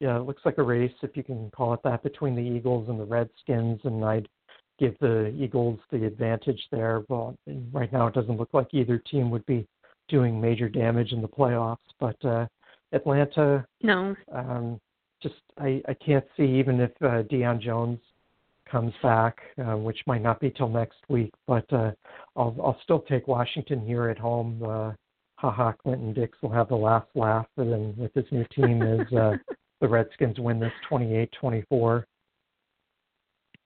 Yeah, 0.00 0.16
it 0.16 0.22
looks 0.22 0.42
like 0.44 0.58
a 0.58 0.62
race, 0.62 0.92
if 1.02 1.16
you 1.16 1.22
can 1.22 1.50
call 1.50 1.74
it 1.74 1.80
that, 1.84 2.02
between 2.02 2.34
the 2.34 2.42
Eagles 2.42 2.88
and 2.88 2.98
the 2.98 3.04
Redskins, 3.04 3.80
and 3.84 4.02
I'd 4.04 4.28
give 4.78 4.98
the 4.98 5.28
Eagles 5.38 5.78
the 5.90 6.06
advantage 6.06 6.60
there. 6.72 7.02
Well, 7.08 7.36
right 7.72 7.92
now 7.92 8.06
it 8.06 8.14
doesn't 8.14 8.38
look 8.38 8.48
like 8.54 8.68
either 8.72 8.96
team 8.98 9.30
would 9.30 9.44
be 9.44 9.66
doing 10.08 10.40
major 10.40 10.68
damage 10.70 11.12
in 11.12 11.20
the 11.20 11.28
playoffs, 11.28 11.76
but 12.00 12.16
uh, 12.24 12.46
Atlanta, 12.92 13.64
no. 13.82 14.16
um, 14.32 14.80
just 15.22 15.36
I, 15.58 15.82
I 15.86 15.94
can't 15.94 16.24
see 16.36 16.44
even 16.44 16.80
if 16.80 16.90
uh, 17.02 17.22
Deion 17.30 17.60
Jones 17.60 17.98
comes 18.70 18.94
back, 19.02 19.36
uh, 19.58 19.76
which 19.76 19.98
might 20.06 20.22
not 20.22 20.40
be 20.40 20.50
till 20.50 20.68
next 20.68 20.98
week, 21.08 21.32
but 21.46 21.70
uh, 21.72 21.92
I'll 22.36 22.56
I'll 22.64 22.78
still 22.84 23.00
take 23.00 23.28
Washington 23.28 23.84
here 23.84 24.08
at 24.08 24.18
home. 24.18 24.62
Uh, 24.64 24.92
Ha 25.40 25.50
Ha, 25.50 25.72
Clinton 25.72 26.12
Dix 26.12 26.36
will 26.42 26.50
have 26.50 26.68
the 26.68 26.76
last 26.76 27.06
laugh, 27.14 27.46
and 27.56 27.72
then 27.72 27.94
with 27.96 28.12
his 28.12 28.26
new 28.30 28.44
team 28.54 28.82
is 29.00 29.10
uh, 29.14 29.32
the 29.80 29.88
Redskins 29.88 30.38
win 30.38 30.60
this 30.60 30.72
28-24. 30.90 32.04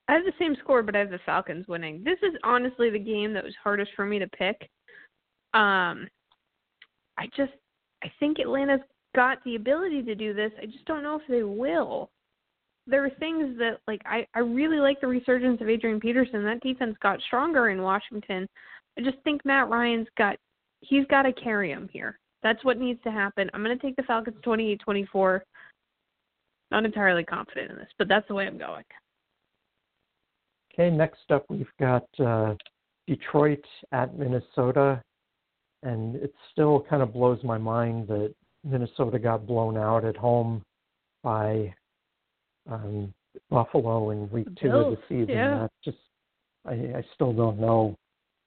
I 0.07 0.13
have 0.13 0.25
the 0.25 0.33
same 0.39 0.55
score, 0.63 0.83
but 0.85 0.95
I 0.95 1.01
have 1.01 1.11
the 1.11 1.19
Falcons 1.27 1.67
winning. 1.67 2.05
This 2.05 2.19
is 2.23 2.35
honestly 2.45 2.91
the 2.91 2.99
game 2.99 3.33
that 3.33 3.43
was 3.43 3.55
hardest 3.63 3.91
for 3.97 4.07
me 4.07 4.21
to 4.21 4.29
pick. 4.29 4.71
Um, 5.55 6.07
I 7.19 7.27
just, 7.37 7.53
I 8.05 8.13
think 8.21 8.39
Atlanta's 8.39 8.81
got 9.17 9.39
the 9.45 9.57
ability 9.57 10.03
to 10.03 10.15
do 10.15 10.33
this. 10.33 10.53
I 10.63 10.67
just 10.67 10.85
don't 10.85 11.03
know 11.03 11.17
if 11.17 11.27
they 11.29 11.43
will. 11.43 12.11
There 12.87 13.05
are 13.05 13.11
things 13.11 13.59
that, 13.59 13.79
like, 13.89 14.03
I, 14.05 14.27
I 14.35 14.41
really 14.41 14.77
like 14.77 15.01
the 15.01 15.07
resurgence 15.07 15.61
of 15.61 15.69
Adrian 15.69 15.99
Peterson. 15.99 16.45
That 16.45 16.61
defense 16.61 16.97
got 17.03 17.21
stronger 17.23 17.71
in 17.71 17.83
Washington. 17.83 18.47
I 18.97 19.01
just 19.01 19.17
think 19.25 19.45
Matt 19.45 19.71
Ryan's 19.71 20.09
got, 20.19 20.37
he's 20.89 21.07
got 21.07 21.23
to 21.23 21.33
carry 21.33 21.71
him 21.71 21.89
here. 21.93 22.19
That's 22.43 22.63
what 22.65 22.79
needs 22.79 23.03
to 23.05 23.11
happen. 23.11 23.51
I'm 23.55 23.63
going 23.63 23.77
to 23.77 23.83
take 23.83 23.97
the 23.97 24.03
Falcons 24.03 24.37
28 24.43 24.81
24. 24.81 25.45
Not 26.71 26.85
entirely 26.85 27.25
confident 27.25 27.71
in 27.71 27.77
this, 27.77 27.89
but 27.99 28.09
that's 28.09 28.27
the 28.29 28.35
way 28.35 28.47
I'm 28.47 28.59
going. 28.59 28.85
Okay, 30.73 30.91
next 30.91 31.31
up 31.31 31.45
we've 31.49 31.67
got 31.79 32.05
uh, 32.19 32.55
Detroit 33.07 33.65
at 33.93 34.19
Minnesota, 34.19 35.01
and 35.83 36.17
it 36.17 36.35
still 36.53 36.85
kind 36.89 37.03
of 37.03 37.13
blows 37.13 37.39
my 37.45 37.59
mind 37.59 38.09
that 38.09 38.35
Minnesota 38.65 39.19
got 39.19 39.47
blown 39.47 39.77
out 39.77 40.05
at 40.05 40.17
home 40.17 40.63
by 41.23 41.73
um, 42.71 43.13
Buffalo 43.51 44.11
in 44.11 44.29
week 44.31 44.49
two 44.61 44.71
of 44.71 44.93
the 44.93 44.99
season. 45.09 45.35
yeah. 45.35 45.69
Just 45.85 45.99
I, 46.67 46.73
I 46.73 47.05
still 47.15 47.33
don't 47.33 47.61
know 47.61 47.97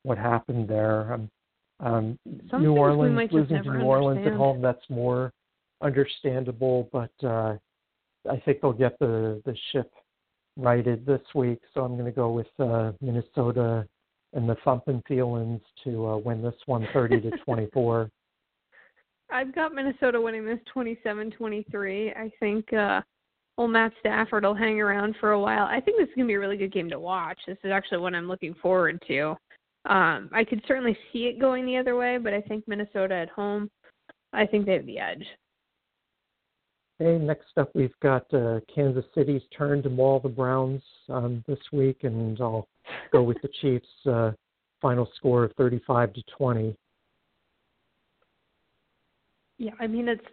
what 0.03 0.17
happened 0.17 0.67
there. 0.67 1.13
Um, 1.13 1.29
um, 1.79 2.17
Some 2.49 2.63
New 2.63 2.75
Orleans 2.75 3.31
losing 3.31 3.63
to 3.63 3.77
New 3.77 3.83
Orleans 3.83 4.25
at 4.25 4.33
home 4.33 4.61
that's 4.61 4.83
more 4.89 5.31
understandable, 5.81 6.89
but 6.91 7.11
uh, 7.23 7.55
I 8.29 8.37
think 8.43 8.61
they'll 8.61 8.73
get 8.73 8.97
the 8.99 9.41
the 9.45 9.55
ship 9.71 9.91
righted 10.57 11.05
this 11.05 11.21
week. 11.35 11.59
So 11.73 11.81
I'm 11.81 11.93
going 11.93 12.05
to 12.05 12.11
go 12.11 12.31
with 12.31 12.47
uh, 12.59 12.93
Minnesota 12.99 13.87
and 14.33 14.49
the 14.49 14.55
thumping 14.65 15.03
feelings 15.07 15.61
to 15.83 16.07
uh, 16.07 16.17
win 16.17 16.41
this 16.41 16.55
one 16.65 16.87
30 16.93 17.21
to 17.21 17.31
24. 17.45 18.09
I've 19.29 19.53
got 19.53 19.73
Minnesota 19.73 20.19
winning 20.21 20.45
this 20.45 20.59
27-23. 20.73 22.15
I 22.17 22.31
think 22.39 22.71
uh 22.73 23.01
old 23.57 23.71
Matt 23.71 23.91
Stafford 23.99 24.43
will 24.43 24.53
hang 24.53 24.79
around 24.79 25.15
for 25.19 25.31
a 25.31 25.39
while. 25.39 25.65
I 25.65 25.81
think 25.81 25.97
this 25.97 26.07
is 26.07 26.15
going 26.15 26.27
to 26.27 26.31
be 26.31 26.35
a 26.35 26.39
really 26.39 26.57
good 26.57 26.71
game 26.71 26.89
to 26.91 26.99
watch. 26.99 27.39
This 27.47 27.57
is 27.63 27.71
actually 27.71 27.97
what 27.99 28.13
I'm 28.13 28.27
looking 28.27 28.53
forward 28.61 29.01
to. 29.07 29.35
Um 29.87 30.29
I 30.33 30.43
could 30.43 30.63
certainly 30.67 30.97
see 31.11 31.25
it 31.27 31.39
going 31.39 31.65
the 31.65 31.77
other 31.77 31.95
way, 31.95 32.17
but 32.17 32.33
I 32.33 32.41
think 32.41 32.67
Minnesota 32.67 33.15
at 33.15 33.29
home, 33.29 33.69
I 34.33 34.45
think 34.45 34.65
they 34.65 34.73
have 34.73 34.85
the 34.85 34.99
edge. 34.99 35.25
Okay, 36.99 37.23
next 37.23 37.57
up 37.57 37.69
we've 37.75 37.97
got 38.01 38.31
uh, 38.33 38.59
Kansas 38.73 39.05
City's 39.13 39.43
turn 39.55 39.83
to 39.83 39.89
maul 39.89 40.19
the 40.19 40.29
Browns 40.29 40.81
um, 41.09 41.43
this 41.47 41.59
week, 41.71 41.99
and 42.03 42.39
I'll 42.41 42.67
go 43.11 43.21
with 43.21 43.37
the 43.43 43.49
Chiefs' 43.61 43.85
uh, 44.09 44.31
final 44.81 45.07
score 45.15 45.43
of 45.43 45.53
35 45.57 46.13
to 46.13 46.23
20. 46.35 46.75
Yeah, 49.59 49.71
I 49.79 49.87
mean 49.87 50.07
it's 50.07 50.25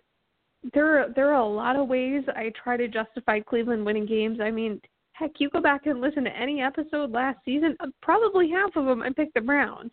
there 0.73 1.13
there 1.15 1.33
are 1.33 1.41
a 1.41 1.47
lot 1.47 1.77
of 1.77 1.89
ways 1.89 2.25
I 2.35 2.51
try 2.63 2.77
to 2.77 2.89
justify 2.89 3.41
Cleveland 3.41 3.85
winning 3.85 4.07
games. 4.07 4.39
I 4.41 4.51
mean, 4.51 4.81
heck, 5.15 5.31
you 5.39 5.49
go 5.49 5.61
back 5.61 5.87
and 5.87 6.01
listen 6.01 6.25
to 6.25 6.37
any 6.37 6.61
episode 6.61 7.13
last 7.13 7.39
season, 7.45 7.77
uh, 7.81 7.87
probably 8.03 8.51
half 8.51 8.77
of 8.77 8.85
them 8.85 9.03
I 9.03 9.11
picked 9.11 9.35
the 9.35 9.41
Browns. 9.41 9.93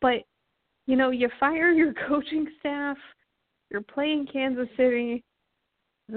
But 0.00 0.22
you 0.86 0.96
know, 0.96 1.10
you 1.10 1.28
fire 1.38 1.70
your 1.70 1.92
coaching 2.08 2.46
staff, 2.60 2.96
you're 3.70 3.82
playing 3.82 4.26
Kansas 4.32 4.68
City. 4.76 5.22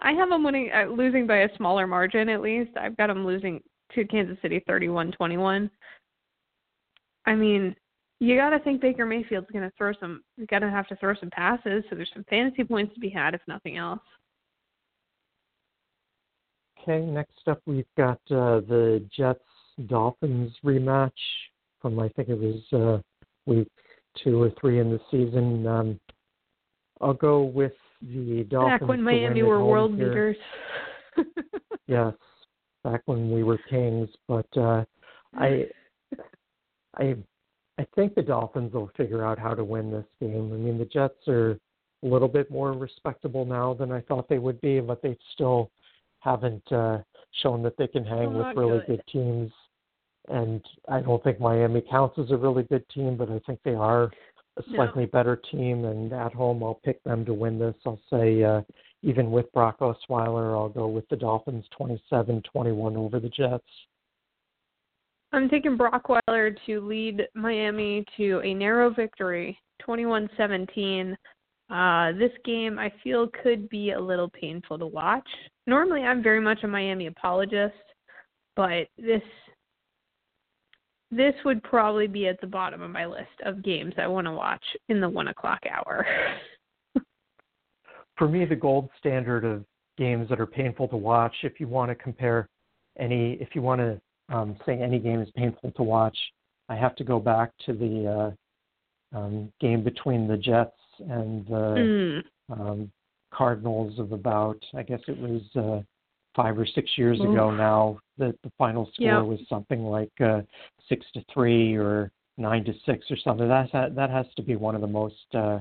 I 0.00 0.12
have 0.12 0.28
them 0.28 0.44
winning, 0.44 0.70
uh, 0.72 0.84
losing 0.86 1.26
by 1.26 1.38
a 1.38 1.56
smaller 1.56 1.86
margin 1.86 2.28
at 2.28 2.40
least. 2.40 2.70
I've 2.76 2.96
got 2.96 3.08
them 3.08 3.26
losing 3.26 3.60
to 3.94 4.04
Kansas 4.04 4.38
City, 4.42 4.62
thirty-one 4.66 5.12
twenty-one. 5.12 5.70
I 7.26 7.34
mean, 7.34 7.74
you 8.20 8.36
got 8.36 8.50
to 8.50 8.60
think 8.60 8.80
Baker 8.80 9.04
Mayfield's 9.04 9.50
going 9.52 9.64
to 9.64 9.72
throw 9.76 9.92
some. 9.98 10.22
You 10.36 10.46
got 10.46 10.60
to 10.60 10.70
have 10.70 10.86
to 10.88 10.96
throw 10.96 11.14
some 11.18 11.30
passes, 11.30 11.84
so 11.88 11.96
there's 11.96 12.10
some 12.14 12.24
fantasy 12.30 12.64
points 12.64 12.94
to 12.94 13.00
be 13.00 13.08
had, 13.08 13.34
if 13.34 13.40
nothing 13.48 13.76
else. 13.76 14.00
Okay, 16.82 17.04
next 17.04 17.46
up 17.46 17.60
we've 17.66 17.84
got 17.96 18.20
uh, 18.30 18.60
the 18.60 19.04
Jets 19.14 19.40
Dolphins 19.86 20.52
rematch 20.64 21.10
from 21.80 21.98
I 21.98 22.08
think 22.10 22.28
it 22.28 22.38
was 22.38 22.62
uh, 22.72 23.02
week 23.46 23.68
two 24.22 24.42
or 24.42 24.50
three 24.60 24.80
in 24.80 24.90
the 24.90 25.00
season. 25.10 25.66
Um, 25.66 26.00
I'll 27.00 27.14
go 27.14 27.42
with 27.42 27.72
the 28.02 28.44
Dolphins. 28.48 28.80
Back 28.80 28.88
when 28.88 29.02
Miami 29.02 29.42
were 29.42 29.64
world 29.64 29.94
here. 29.96 30.08
beaters. 30.08 30.36
Yes, 31.88 32.12
back 32.84 33.00
when 33.06 33.30
we 33.30 33.42
were 33.42 33.58
kings. 33.70 34.10
But 34.28 34.46
uh, 34.58 34.84
I, 35.34 35.64
I, 36.98 37.16
I 37.78 37.86
think 37.96 38.14
the 38.14 38.20
Dolphins 38.20 38.74
will 38.74 38.90
figure 38.94 39.24
out 39.24 39.38
how 39.38 39.54
to 39.54 39.64
win 39.64 39.90
this 39.90 40.04
game. 40.20 40.52
I 40.52 40.56
mean, 40.56 40.76
the 40.76 40.84
Jets 40.84 41.26
are 41.28 41.52
a 42.02 42.06
little 42.06 42.28
bit 42.28 42.50
more 42.50 42.72
respectable 42.72 43.46
now 43.46 43.72
than 43.72 43.90
I 43.90 44.02
thought 44.02 44.28
they 44.28 44.38
would 44.38 44.60
be, 44.60 44.80
but 44.80 45.00
they 45.00 45.16
still 45.32 45.70
haven't 46.20 46.72
uh, 46.72 46.98
shown 47.42 47.62
that 47.62 47.76
they 47.76 47.86
can 47.86 48.04
hang 48.04 48.34
with 48.34 48.56
really 48.56 48.78
good. 48.80 48.86
good 48.86 49.02
teams. 49.12 49.52
And 50.28 50.62
I 50.88 51.00
don't 51.00 51.22
think 51.24 51.40
Miami 51.40 51.82
counts 51.90 52.18
as 52.18 52.30
a 52.30 52.36
really 52.36 52.64
good 52.64 52.86
team, 52.90 53.16
but 53.16 53.30
I 53.30 53.38
think 53.46 53.60
they 53.64 53.74
are 53.74 54.04
a 54.04 54.62
No. 54.66 54.76
slightly 54.76 55.06
better 55.06 55.36
team. 55.36 55.84
And 55.84 56.12
at 56.12 56.34
home, 56.34 56.62
I'll 56.62 56.80
pick 56.84 57.02
them 57.04 57.24
to 57.24 57.32
win 57.32 57.58
this. 57.58 57.74
I'll 57.86 58.00
say 58.10 58.42
uh, 58.42 58.62
even 59.02 59.30
with 59.30 59.50
Brock 59.52 59.78
Osweiler, 59.78 60.56
I'll 60.58 60.68
go 60.68 60.88
with 60.88 61.08
the 61.08 61.16
Dolphins 61.16 61.64
27-21 61.78 62.96
over 62.96 63.20
the 63.20 63.28
Jets. 63.28 63.64
I'm 65.32 65.48
taking 65.48 65.76
Brockweiler 65.76 66.56
to 66.66 66.80
lead 66.80 67.28
Miami 67.34 68.04
to 68.16 68.40
a 68.42 68.54
narrow 68.54 68.90
victory, 68.90 69.58
21-17. 69.86 71.14
Uh, 71.70 72.12
this 72.12 72.32
game 72.44 72.78
I 72.78 72.92
feel 73.04 73.28
could 73.42 73.68
be 73.68 73.90
a 73.90 74.00
little 74.00 74.30
painful 74.30 74.78
to 74.78 74.86
watch. 74.86 75.28
Normally, 75.66 76.02
I'm 76.02 76.22
very 76.22 76.40
much 76.40 76.62
a 76.62 76.68
Miami 76.68 77.06
apologist, 77.06 77.74
but 78.56 78.88
this 78.96 79.22
this 81.10 81.34
would 81.44 81.62
probably 81.62 82.06
be 82.06 82.26
at 82.26 82.40
the 82.40 82.46
bottom 82.46 82.82
of 82.82 82.90
my 82.90 83.06
list 83.06 83.28
of 83.44 83.62
games 83.62 83.94
I 83.96 84.06
want 84.06 84.26
to 84.26 84.32
watch 84.32 84.62
in 84.88 85.00
the 85.00 85.08
one 85.08 85.28
o'clock 85.28 85.60
hour. 85.70 86.06
For 88.16 88.28
me, 88.28 88.44
the 88.44 88.56
gold 88.56 88.90
standard 88.98 89.44
of 89.44 89.64
games 89.96 90.28
that 90.28 90.40
are 90.40 90.46
painful 90.46 90.88
to 90.88 90.96
watch, 90.96 91.34
if 91.42 91.60
you 91.60 91.68
want 91.68 91.90
to 91.90 91.94
compare 91.94 92.48
any, 92.98 93.34
if 93.40 93.48
you 93.54 93.62
want 93.62 93.80
to 93.80 94.00
um, 94.34 94.56
say 94.66 94.80
any 94.80 94.98
game 94.98 95.20
is 95.20 95.30
painful 95.34 95.72
to 95.72 95.82
watch, 95.82 96.16
I 96.68 96.76
have 96.76 96.94
to 96.96 97.04
go 97.04 97.18
back 97.18 97.52
to 97.64 97.72
the 97.72 98.34
uh, 99.14 99.18
um, 99.18 99.50
game 99.60 99.82
between 99.82 100.28
the 100.28 100.36
Jets 100.36 100.76
and 101.00 101.46
the 101.46 102.22
mm. 102.50 102.60
um, 102.60 102.90
Cardinals 103.32 103.98
of 103.98 104.12
about, 104.12 104.58
I 104.74 104.82
guess 104.82 105.00
it 105.06 105.18
was 105.18 105.42
uh, 105.56 105.82
five 106.34 106.58
or 106.58 106.66
six 106.66 106.90
years 106.96 107.18
Ooh. 107.20 107.32
ago 107.32 107.50
now. 107.50 107.98
That 108.16 108.34
the 108.42 108.50
final 108.58 108.90
score 108.94 109.06
yep. 109.06 109.24
was 109.24 109.38
something 109.48 109.84
like 109.84 110.12
uh, 110.20 110.40
six 110.88 111.06
to 111.14 111.24
three 111.32 111.76
or 111.76 112.10
nine 112.36 112.64
to 112.64 112.72
six 112.84 113.06
or 113.10 113.16
something. 113.22 113.48
That 113.48 113.94
that 113.94 114.10
has 114.10 114.26
to 114.36 114.42
be 114.42 114.56
one 114.56 114.74
of 114.74 114.80
the 114.80 114.86
most 114.86 115.34
uh, 115.34 115.60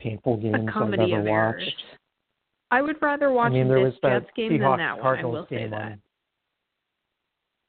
painful 0.00 0.36
games 0.36 0.68
I've 0.74 0.92
ever 0.92 1.22
watched. 1.22 1.28
Errors. 1.28 1.74
I 2.70 2.82
would 2.82 3.00
rather 3.00 3.30
watch 3.30 3.52
I 3.52 3.54
mean, 3.54 3.68
there 3.68 3.84
this 3.84 3.94
was 4.02 4.22
Jets 4.22 4.30
game 4.36 4.52
Seahawks 4.52 4.78
than 4.78 4.78
that 4.78 5.00
Cardinals 5.00 5.32
one. 5.32 5.36
I 5.36 5.40
will 5.40 5.46
game 5.46 5.58
say 5.66 5.70
that. 5.70 5.92
On, 5.92 6.02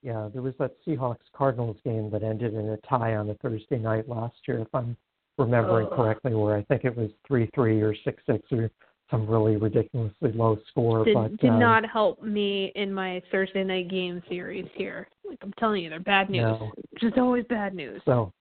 yeah, 0.01 0.29
there 0.33 0.41
was 0.41 0.53
that 0.59 0.71
Seahawks 0.85 1.17
Cardinals 1.35 1.77
game 1.83 2.09
that 2.11 2.23
ended 2.23 2.53
in 2.53 2.69
a 2.69 2.77
tie 2.87 3.15
on 3.15 3.29
a 3.29 3.35
Thursday 3.35 3.77
night 3.77 4.09
last 4.09 4.35
year, 4.47 4.59
if 4.59 4.73
I'm 4.73 4.97
remembering 5.37 5.87
oh. 5.91 5.95
correctly, 5.95 6.33
where 6.33 6.55
I 6.55 6.63
think 6.63 6.85
it 6.85 6.95
was 6.95 7.09
three 7.27 7.49
three 7.53 7.81
or 7.81 7.95
six 8.03 8.21
six 8.25 8.43
or 8.51 8.69
some 9.11 9.27
really 9.27 9.55
ridiculously 9.55 10.31
low 10.33 10.57
score. 10.69 11.05
Did, 11.05 11.13
but 11.13 11.37
did 11.37 11.51
um, 11.51 11.59
not 11.59 11.87
help 11.87 12.23
me 12.23 12.71
in 12.75 12.93
my 12.93 13.21
Thursday 13.31 13.63
night 13.63 13.89
game 13.89 14.21
series 14.27 14.67
here. 14.73 15.07
Like 15.27 15.39
I'm 15.41 15.53
telling 15.53 15.83
you, 15.83 15.89
they're 15.89 15.99
bad 15.99 16.29
news. 16.29 16.41
No. 16.41 16.71
Just 16.99 17.17
always 17.17 17.45
bad 17.45 17.75
news. 17.75 18.01
So 18.05 18.31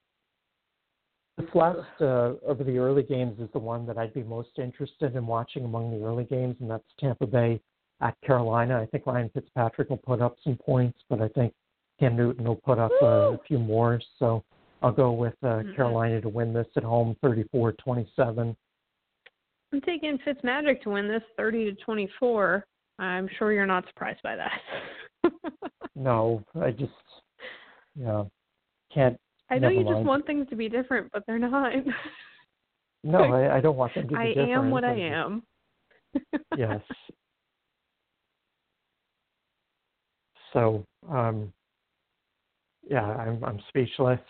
this 1.37 1.49
last 1.55 1.79
uh, 2.01 2.35
of 2.47 2.59
the 2.59 2.79
early 2.79 3.03
games 3.03 3.39
is 3.41 3.49
the 3.53 3.59
one 3.59 3.87
that 3.87 3.99
I'd 3.99 4.15
be 4.15 4.23
most 4.23 4.51
interested 4.59 5.17
in 5.17 5.27
watching 5.27 5.65
among 5.65 5.91
the 5.91 6.05
early 6.05 6.25
games, 6.25 6.57
and 6.61 6.71
that's 6.71 6.85
Tampa 6.99 7.27
Bay 7.27 7.61
at 8.01 8.15
Carolina. 8.25 8.81
I 8.81 8.87
think 8.87 9.07
Ryan 9.07 9.31
Fitzpatrick 9.35 9.91
will 9.91 9.97
put 9.99 10.21
up 10.21 10.37
some 10.45 10.57
points, 10.57 10.99
but 11.09 11.21
I 11.21 11.29
think 11.29 11.53
Cam 11.99 12.17
Newton 12.17 12.45
will 12.45 12.57
put 12.57 12.79
up 12.79 12.93
uh, 13.03 13.33
a 13.33 13.39
few 13.47 13.59
more. 13.59 14.01
So 14.19 14.45
I'll 14.85 14.93
go 14.93 15.13
with 15.13 15.33
uh, 15.43 15.47
mm-hmm. 15.47 15.75
Carolina 15.77 16.21
to 16.21 16.29
win 16.29 16.53
this 16.53 16.67
at 16.77 16.83
home, 16.83 17.17
34-27. 17.25 18.55
I'm 19.73 19.81
taking 19.81 20.19
Fitzmagic 20.19 20.83
to 20.83 20.91
win 20.91 21.09
this, 21.09 21.23
30 21.39 21.75
to 21.75 21.83
24. 21.83 22.67
I'm 22.99 23.27
sure 23.39 23.51
you're 23.51 23.65
not 23.65 23.87
surprised 23.89 24.21
by 24.23 24.37
that. 24.37 24.61
no, 25.97 26.45
I 26.61 26.71
just, 26.71 26.93
yeah, 27.97 28.25
can't 28.93 29.17
I 29.51 29.57
know 29.57 29.71
you 29.71 29.85
mind. 29.85 29.97
just 29.97 30.07
want 30.07 30.27
things 30.27 30.47
to 30.51 30.57
be 30.57 30.69
different, 30.69 31.11
but 31.15 31.23
they're 31.27 31.39
not. 31.39 31.73
no, 33.05 33.21
I, 33.21 33.57
I 33.57 33.61
don't 33.63 33.77
want 33.77 33.95
them 33.95 34.07
to 34.09 34.15
be 34.15 34.17
I 34.17 34.27
different. 34.29 34.51
I 34.51 34.55
am 34.55 34.71
what 34.71 34.85
I 34.85 34.99
am. 34.99 35.43
yes. 36.59 36.81
So, 40.53 40.85
um, 41.11 41.53
yeah, 42.89 43.03
I'm 43.03 43.43
I'm 43.43 43.61
speechless. 43.71 44.21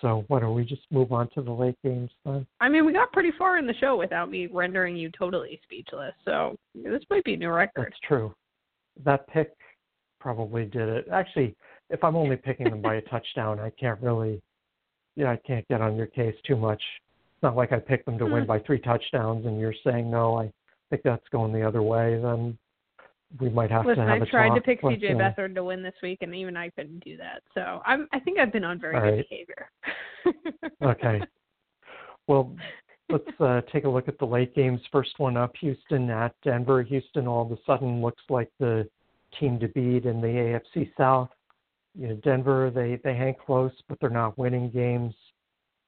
So, 0.00 0.24
why 0.28 0.40
don't 0.40 0.54
we 0.54 0.64
just 0.64 0.82
move 0.90 1.12
on 1.12 1.28
to 1.34 1.42
the 1.42 1.50
late 1.50 1.76
games 1.84 2.10
then? 2.24 2.46
I 2.60 2.68
mean, 2.68 2.86
we 2.86 2.92
got 2.92 3.12
pretty 3.12 3.32
far 3.36 3.58
in 3.58 3.66
the 3.66 3.74
show 3.74 3.96
without 3.96 4.30
me 4.30 4.46
rendering 4.46 4.96
you 4.96 5.10
totally 5.16 5.60
speechless. 5.64 6.14
So, 6.24 6.56
this 6.74 7.02
might 7.10 7.24
be 7.24 7.34
a 7.34 7.36
new 7.36 7.50
record. 7.50 7.86
That's 7.86 8.00
true. 8.06 8.34
That 9.04 9.28
pick 9.28 9.52
probably 10.18 10.64
did 10.64 10.88
it. 10.88 11.06
Actually, 11.12 11.54
if 11.90 12.02
I'm 12.02 12.16
only 12.16 12.36
picking 12.36 12.70
them 12.70 12.80
by 12.80 12.96
a 12.96 13.00
touchdown, 13.10 13.60
I 13.60 13.70
can't 13.70 14.00
really, 14.00 14.40
yeah, 15.16 15.32
I 15.32 15.36
can't 15.46 15.66
get 15.68 15.80
on 15.80 15.96
your 15.96 16.06
case 16.06 16.34
too 16.46 16.56
much. 16.56 16.82
It's 17.34 17.42
not 17.42 17.56
like 17.56 17.72
I 17.72 17.78
picked 17.78 18.06
them 18.06 18.18
to 18.18 18.26
win 18.26 18.42
hmm. 18.42 18.48
by 18.48 18.58
three 18.60 18.80
touchdowns, 18.80 19.46
and 19.46 19.60
you're 19.60 19.74
saying 19.84 20.10
no. 20.10 20.38
I 20.38 20.50
think 20.88 21.02
that's 21.02 21.28
going 21.30 21.52
the 21.52 21.66
other 21.66 21.82
way. 21.82 22.18
Then 22.22 22.56
we 23.38 23.48
might 23.48 23.70
have 23.70 23.86
Listen, 23.86 24.06
to 24.06 24.12
have 24.12 24.22
I 24.22 24.24
tried 24.26 24.54
to 24.54 24.60
pick 24.60 24.82
CJ 24.82 25.12
Beathard 25.12 25.54
to 25.54 25.64
win 25.64 25.82
this 25.82 25.94
week, 26.02 26.18
and 26.22 26.34
even 26.34 26.56
I 26.56 26.70
couldn't 26.70 27.04
do 27.04 27.16
that. 27.18 27.42
So 27.54 27.80
I'm, 27.84 28.08
I 28.12 28.18
think 28.18 28.38
I've 28.38 28.52
been 28.52 28.64
on 28.64 28.80
very 28.80 28.94
good 28.94 29.16
right. 29.16 29.28
behavior. 29.28 29.70
okay. 30.82 31.20
Well, 32.26 32.54
let's 33.08 33.40
uh, 33.40 33.60
take 33.72 33.84
a 33.84 33.88
look 33.88 34.06
at 34.06 34.16
the 34.20 34.24
late 34.24 34.54
games. 34.54 34.80
First 34.92 35.18
one 35.18 35.36
up, 35.36 35.52
Houston 35.60 36.08
at 36.10 36.32
Denver. 36.44 36.80
Houston 36.84 37.26
all 37.26 37.44
of 37.44 37.50
a 37.50 37.56
sudden 37.66 38.00
looks 38.00 38.22
like 38.28 38.48
the 38.60 38.88
team 39.38 39.58
to 39.58 39.66
beat 39.68 40.04
in 40.04 40.20
the 40.20 40.60
AFC 40.76 40.92
South. 40.96 41.30
You 41.98 42.08
know, 42.08 42.14
Denver, 42.22 42.70
they 42.72 43.00
they 43.02 43.16
hang 43.16 43.34
close, 43.44 43.72
but 43.88 43.98
they're 44.00 44.10
not 44.10 44.38
winning 44.38 44.70
games. 44.70 45.12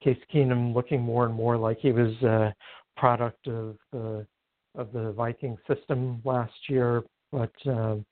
Case 0.03 0.19
Keenum 0.35 0.75
looking 0.75 1.01
more 1.01 1.27
and 1.27 1.35
more 1.35 1.57
like 1.57 1.79
he 1.79 1.93
was 1.93 2.13
a 2.23 2.53
product 2.97 3.47
of 3.47 3.77
the 3.93 4.27
of 4.75 4.93
the 4.93 5.13
Viking 5.13 5.57
system 5.69 6.21
last 6.25 6.53
year. 6.69 7.05
But 7.33 7.53
um, 7.67 8.05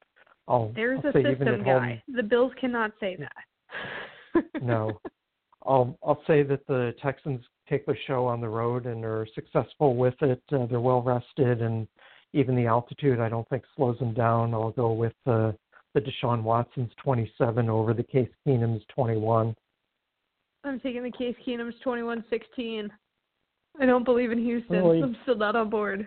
I'll, 0.49 0.73
there's 0.75 1.01
I'll 1.05 1.11
a 1.11 1.12
say 1.12 1.23
system 1.23 1.62
guy. 1.62 2.03
Home, 2.07 2.16
the 2.16 2.23
Bills 2.23 2.53
cannot 2.61 2.93
say 2.99 3.16
that. 3.16 4.45
no, 4.62 5.01
I'll 5.66 5.97
I'll 6.05 6.23
say 6.27 6.43
that 6.43 6.66
the 6.66 6.95
Texans 7.03 7.45
take 7.68 7.87
the 7.87 7.95
show 8.07 8.27
on 8.27 8.41
the 8.41 8.49
road 8.49 8.87
and 8.87 9.05
are 9.05 9.27
successful 9.35 9.95
with 9.95 10.14
it. 10.23 10.43
Uh, 10.51 10.66
they're 10.66 10.81
well 10.81 11.03
rested 11.03 11.62
and 11.62 11.87
even 12.33 12.57
the 12.57 12.66
altitude 12.66 13.21
I 13.21 13.29
don't 13.29 13.49
think 13.49 13.64
slows 13.77 13.99
them 13.99 14.14
down. 14.14 14.55
I'll 14.55 14.71
go 14.71 14.93
with 14.93 15.14
uh, 15.27 15.53
the 15.95 16.01
Deshaun 16.01 16.43
Watson's 16.43 16.93
27 17.03 17.68
over 17.68 17.93
the 17.95 18.03
Case 18.03 18.29
Keenum's 18.47 18.83
21. 18.95 19.55
I'm 20.64 20.81
taking 20.81 21.03
the 21.03 21.11
Case 21.11 21.35
Keenum's 21.47 21.75
21-16. 21.85 22.89
I 23.81 23.87
don't 23.87 24.05
believe 24.05 24.31
in 24.31 24.39
Houston. 24.39 24.77
Really? 24.77 25.03
I'm 25.03 25.16
still 25.23 25.37
not 25.37 25.57
on 25.57 25.71
board. 25.71 26.07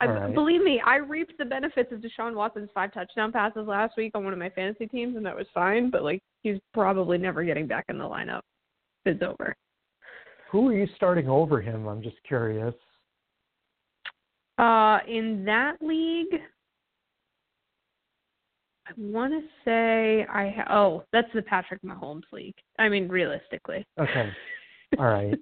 I, 0.00 0.06
right. 0.06 0.34
Believe 0.34 0.62
me, 0.62 0.80
I 0.84 0.96
reaped 0.96 1.38
the 1.38 1.44
benefits 1.44 1.90
of 1.90 2.00
Deshaun 2.00 2.34
Watson's 2.34 2.68
five 2.74 2.92
touchdown 2.92 3.32
passes 3.32 3.66
last 3.66 3.96
week 3.96 4.12
on 4.14 4.24
one 4.24 4.32
of 4.32 4.38
my 4.38 4.50
fantasy 4.50 4.86
teams, 4.86 5.16
and 5.16 5.24
that 5.24 5.34
was 5.34 5.46
fine. 5.54 5.90
But 5.90 6.02
like, 6.02 6.22
he's 6.42 6.58
probably 6.74 7.16
never 7.16 7.44
getting 7.44 7.66
back 7.66 7.86
in 7.88 7.96
the 7.96 8.04
lineup. 8.04 8.42
It's 9.06 9.22
over. 9.22 9.56
Who 10.50 10.68
are 10.68 10.74
you 10.74 10.86
starting 10.96 11.28
over 11.28 11.60
him? 11.60 11.86
I'm 11.86 12.02
just 12.02 12.16
curious. 12.26 12.74
Uh, 14.58 14.98
in 15.08 15.44
that 15.44 15.76
league, 15.80 16.40
I 18.86 18.92
want 18.96 19.32
to 19.32 19.40
say 19.64 20.26
I 20.32 20.54
ha- 20.56 20.74
oh 20.74 21.04
that's 21.12 21.28
the 21.34 21.42
Patrick 21.42 21.82
Mahomes 21.82 22.22
league. 22.32 22.54
I 22.78 22.88
mean, 22.88 23.08
realistically. 23.08 23.84
Okay. 23.98 24.30
All 24.98 25.06
right. 25.06 25.34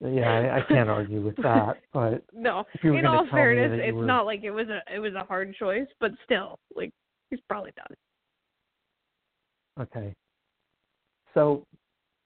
yeah, 0.00 0.30
I, 0.30 0.58
I 0.58 0.62
can't 0.68 0.88
argue 0.88 1.20
with 1.20 1.36
that. 1.36 1.78
But 1.92 2.24
no, 2.32 2.64
if 2.74 2.82
you 2.82 2.92
were 2.92 2.98
in 2.98 3.06
all 3.06 3.26
fairness, 3.30 3.80
it's 3.82 3.94
were... 3.94 4.04
not 4.04 4.26
like 4.26 4.42
it 4.42 4.50
was 4.50 4.66
a 4.68 4.80
it 4.92 4.98
was 4.98 5.14
a 5.14 5.24
hard 5.24 5.54
choice, 5.54 5.86
but 6.00 6.12
still, 6.24 6.58
like 6.74 6.90
he's 7.30 7.40
probably 7.48 7.72
done. 7.76 7.96
Okay. 9.80 10.14
So 11.34 11.64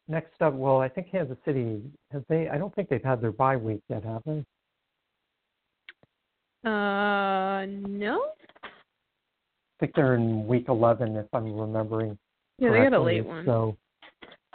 next 0.08 0.40
up, 0.40 0.54
well, 0.54 0.80
I 0.80 0.88
think 0.88 1.10
Kansas 1.10 1.36
City 1.44 1.82
have 2.12 2.24
they? 2.28 2.48
I 2.48 2.58
don't 2.58 2.74
think 2.74 2.88
they've 2.88 3.02
had 3.02 3.20
their 3.20 3.32
bye 3.32 3.56
week 3.56 3.82
yet, 3.88 4.04
have 4.04 4.22
they? 4.24 4.44
Uh, 6.64 7.66
no. 7.88 8.32
I 8.64 9.80
think 9.80 9.92
they're 9.94 10.14
in 10.14 10.46
week 10.46 10.66
11, 10.68 11.16
if 11.16 11.26
I'm 11.32 11.54
remembering. 11.54 12.18
Yeah, 12.58 12.72
they 12.72 12.78
got 12.78 12.94
a 12.94 13.00
late 13.00 13.24
one. 13.24 13.44
So, 13.46 13.76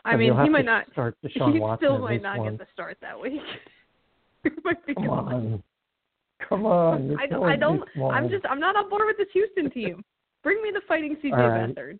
I 0.05 0.15
mean, 0.15 0.33
he 0.43 0.49
might 0.49 0.65
not 0.65 0.85
start 0.91 1.15
Deshaun 1.23 1.53
he 1.53 1.59
Watson 1.59 1.85
still 1.87 1.99
might 1.99 2.21
not 2.21 2.43
get 2.43 2.57
the 2.57 2.65
start 2.73 2.97
that 3.01 3.19
week. 3.19 3.41
Come 4.95 5.09
on, 5.09 5.63
come 6.49 6.65
on. 6.65 7.15
I 7.17 7.27
don't. 7.27 7.43
I 7.49 7.55
don't. 7.55 7.81
I'm 8.11 8.29
just. 8.29 8.45
I'm 8.49 8.59
not 8.59 8.75
on 8.75 8.89
board 8.89 9.03
with 9.05 9.15
this 9.17 9.27
Houston 9.31 9.69
team. 9.71 10.03
Bring 10.43 10.61
me 10.61 10.69
the 10.73 10.81
fighting 10.85 11.15
CJ 11.23 11.31
right. 11.31 11.73
Beathard. 11.73 11.99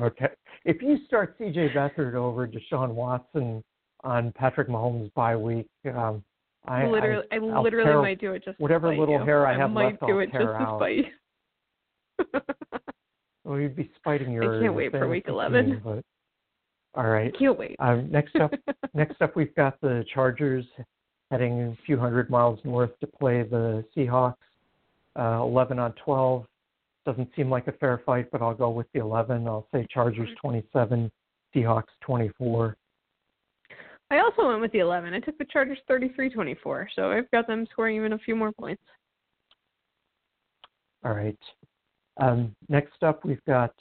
okay. 0.00 0.28
If 0.64 0.80
you 0.80 0.98
start 1.06 1.36
CJ 1.36 1.74
Beathard 1.74 2.14
over 2.14 2.46
Deshaun 2.46 2.90
Watson 2.90 3.64
on 4.04 4.32
Patrick 4.36 4.68
Mahomes' 4.68 5.12
bye 5.14 5.34
week, 5.34 5.66
um, 5.92 6.22
I 6.66 6.86
literally, 6.86 7.26
I, 7.32 7.36
I 7.36 7.60
literally 7.60 7.90
tear, 7.90 8.02
might 8.02 8.20
do 8.20 8.32
it 8.34 8.44
just 8.44 8.60
whatever 8.60 8.94
little 8.94 9.18
you. 9.18 9.24
hair 9.24 9.46
I 9.46 9.54
I 9.54 9.58
have 9.58 9.70
might 9.70 9.84
left. 9.86 10.06
do 10.06 10.12
I'll 10.12 10.18
it 10.20 10.30
tear 10.30 10.42
just 10.42 10.60
out. 10.60 10.78
to 10.78 10.78
spite 10.78 10.96
you. 10.96 12.40
well, 13.44 13.58
you'd 13.58 13.74
be 13.74 13.90
spiting 13.96 14.30
your. 14.30 14.56
I 14.58 14.62
can't 14.62 14.74
wait 14.74 14.92
for 14.92 15.08
week 15.08 15.24
11. 15.26 15.66
Team, 15.66 15.80
but, 15.82 16.04
all 16.94 17.08
right. 17.08 17.36
Can't 17.38 17.58
wait. 17.58 17.76
Um, 17.78 18.10
next 18.10 18.36
up, 18.36 18.52
next 18.94 19.20
up, 19.22 19.36
we've 19.36 19.54
got 19.54 19.80
the 19.80 20.04
Chargers 20.12 20.64
heading 21.30 21.60
a 21.60 21.78
few 21.86 21.98
hundred 21.98 22.28
miles 22.30 22.58
north 22.64 22.90
to 23.00 23.06
play 23.06 23.42
the 23.42 23.84
Seahawks. 23.96 24.34
Uh, 25.18 25.42
11 25.42 25.78
on 25.78 25.92
12 26.04 26.44
doesn't 27.06 27.28
seem 27.34 27.50
like 27.50 27.66
a 27.66 27.72
fair 27.72 28.02
fight, 28.04 28.30
but 28.30 28.42
I'll 28.42 28.54
go 28.54 28.70
with 28.70 28.86
the 28.92 29.00
11. 29.00 29.46
I'll 29.46 29.66
say 29.72 29.86
Chargers 29.92 30.28
27, 30.40 31.10
Seahawks 31.54 31.84
24. 32.02 32.76
I 34.10 34.18
also 34.18 34.48
went 34.48 34.60
with 34.60 34.72
the 34.72 34.80
11. 34.80 35.14
I 35.14 35.20
took 35.20 35.38
the 35.38 35.44
Chargers 35.44 35.78
33-24, 35.88 36.86
so 36.96 37.10
I've 37.10 37.30
got 37.30 37.46
them 37.46 37.66
scoring 37.70 37.96
even 37.96 38.12
a 38.12 38.18
few 38.18 38.34
more 38.34 38.52
points. 38.52 38.82
All 41.04 41.14
right. 41.14 41.38
Um, 42.20 42.54
next 42.68 43.02
up, 43.02 43.24
we've 43.24 43.44
got 43.46 43.72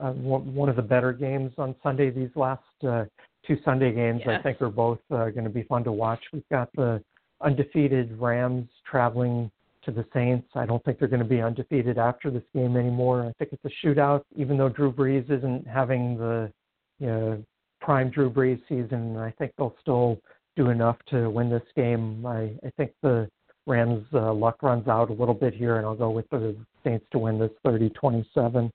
uh, 0.00 0.12
one 0.12 0.68
of 0.68 0.76
the 0.76 0.82
better 0.82 1.12
games 1.12 1.52
on 1.58 1.74
Sunday. 1.82 2.10
These 2.10 2.30
last 2.34 2.62
uh, 2.86 3.04
two 3.46 3.58
Sunday 3.64 3.92
games, 3.92 4.22
yes. 4.24 4.38
I 4.38 4.42
think, 4.42 4.60
are 4.62 4.68
both 4.68 4.98
uh, 5.10 5.30
going 5.30 5.44
to 5.44 5.50
be 5.50 5.62
fun 5.64 5.84
to 5.84 5.92
watch. 5.92 6.20
We've 6.32 6.48
got 6.50 6.68
the 6.74 7.02
undefeated 7.40 8.18
Rams 8.18 8.68
traveling 8.88 9.50
to 9.84 9.90
the 9.90 10.04
Saints. 10.12 10.48
I 10.54 10.66
don't 10.66 10.84
think 10.84 10.98
they're 10.98 11.08
going 11.08 11.22
to 11.22 11.28
be 11.28 11.40
undefeated 11.40 11.98
after 11.98 12.30
this 12.30 12.42
game 12.54 12.76
anymore. 12.76 13.22
I 13.22 13.32
think 13.38 13.52
it's 13.52 13.64
a 13.64 13.86
shootout, 13.86 14.22
even 14.34 14.58
though 14.58 14.68
Drew 14.68 14.92
Brees 14.92 15.30
isn't 15.30 15.66
having 15.66 16.18
the 16.18 16.52
you 16.98 17.06
know, 17.06 17.44
prime 17.80 18.10
Drew 18.10 18.30
Brees 18.30 18.60
season. 18.68 19.16
I 19.16 19.30
think 19.32 19.52
they'll 19.56 19.76
still 19.80 20.18
do 20.56 20.70
enough 20.70 20.96
to 21.10 21.30
win 21.30 21.50
this 21.50 21.62
game. 21.76 22.24
I, 22.26 22.54
I 22.64 22.70
think 22.76 22.92
the 23.02 23.28
Rams' 23.66 24.06
uh, 24.12 24.32
luck 24.32 24.62
runs 24.62 24.88
out 24.88 25.10
a 25.10 25.12
little 25.12 25.34
bit 25.34 25.54
here, 25.54 25.76
and 25.76 25.86
I'll 25.86 25.96
go 25.96 26.10
with 26.10 26.28
the 26.30 26.56
Saints 26.84 27.06
to 27.12 27.18
win 27.18 27.38
this 27.38 27.50
30-27. 27.66 28.70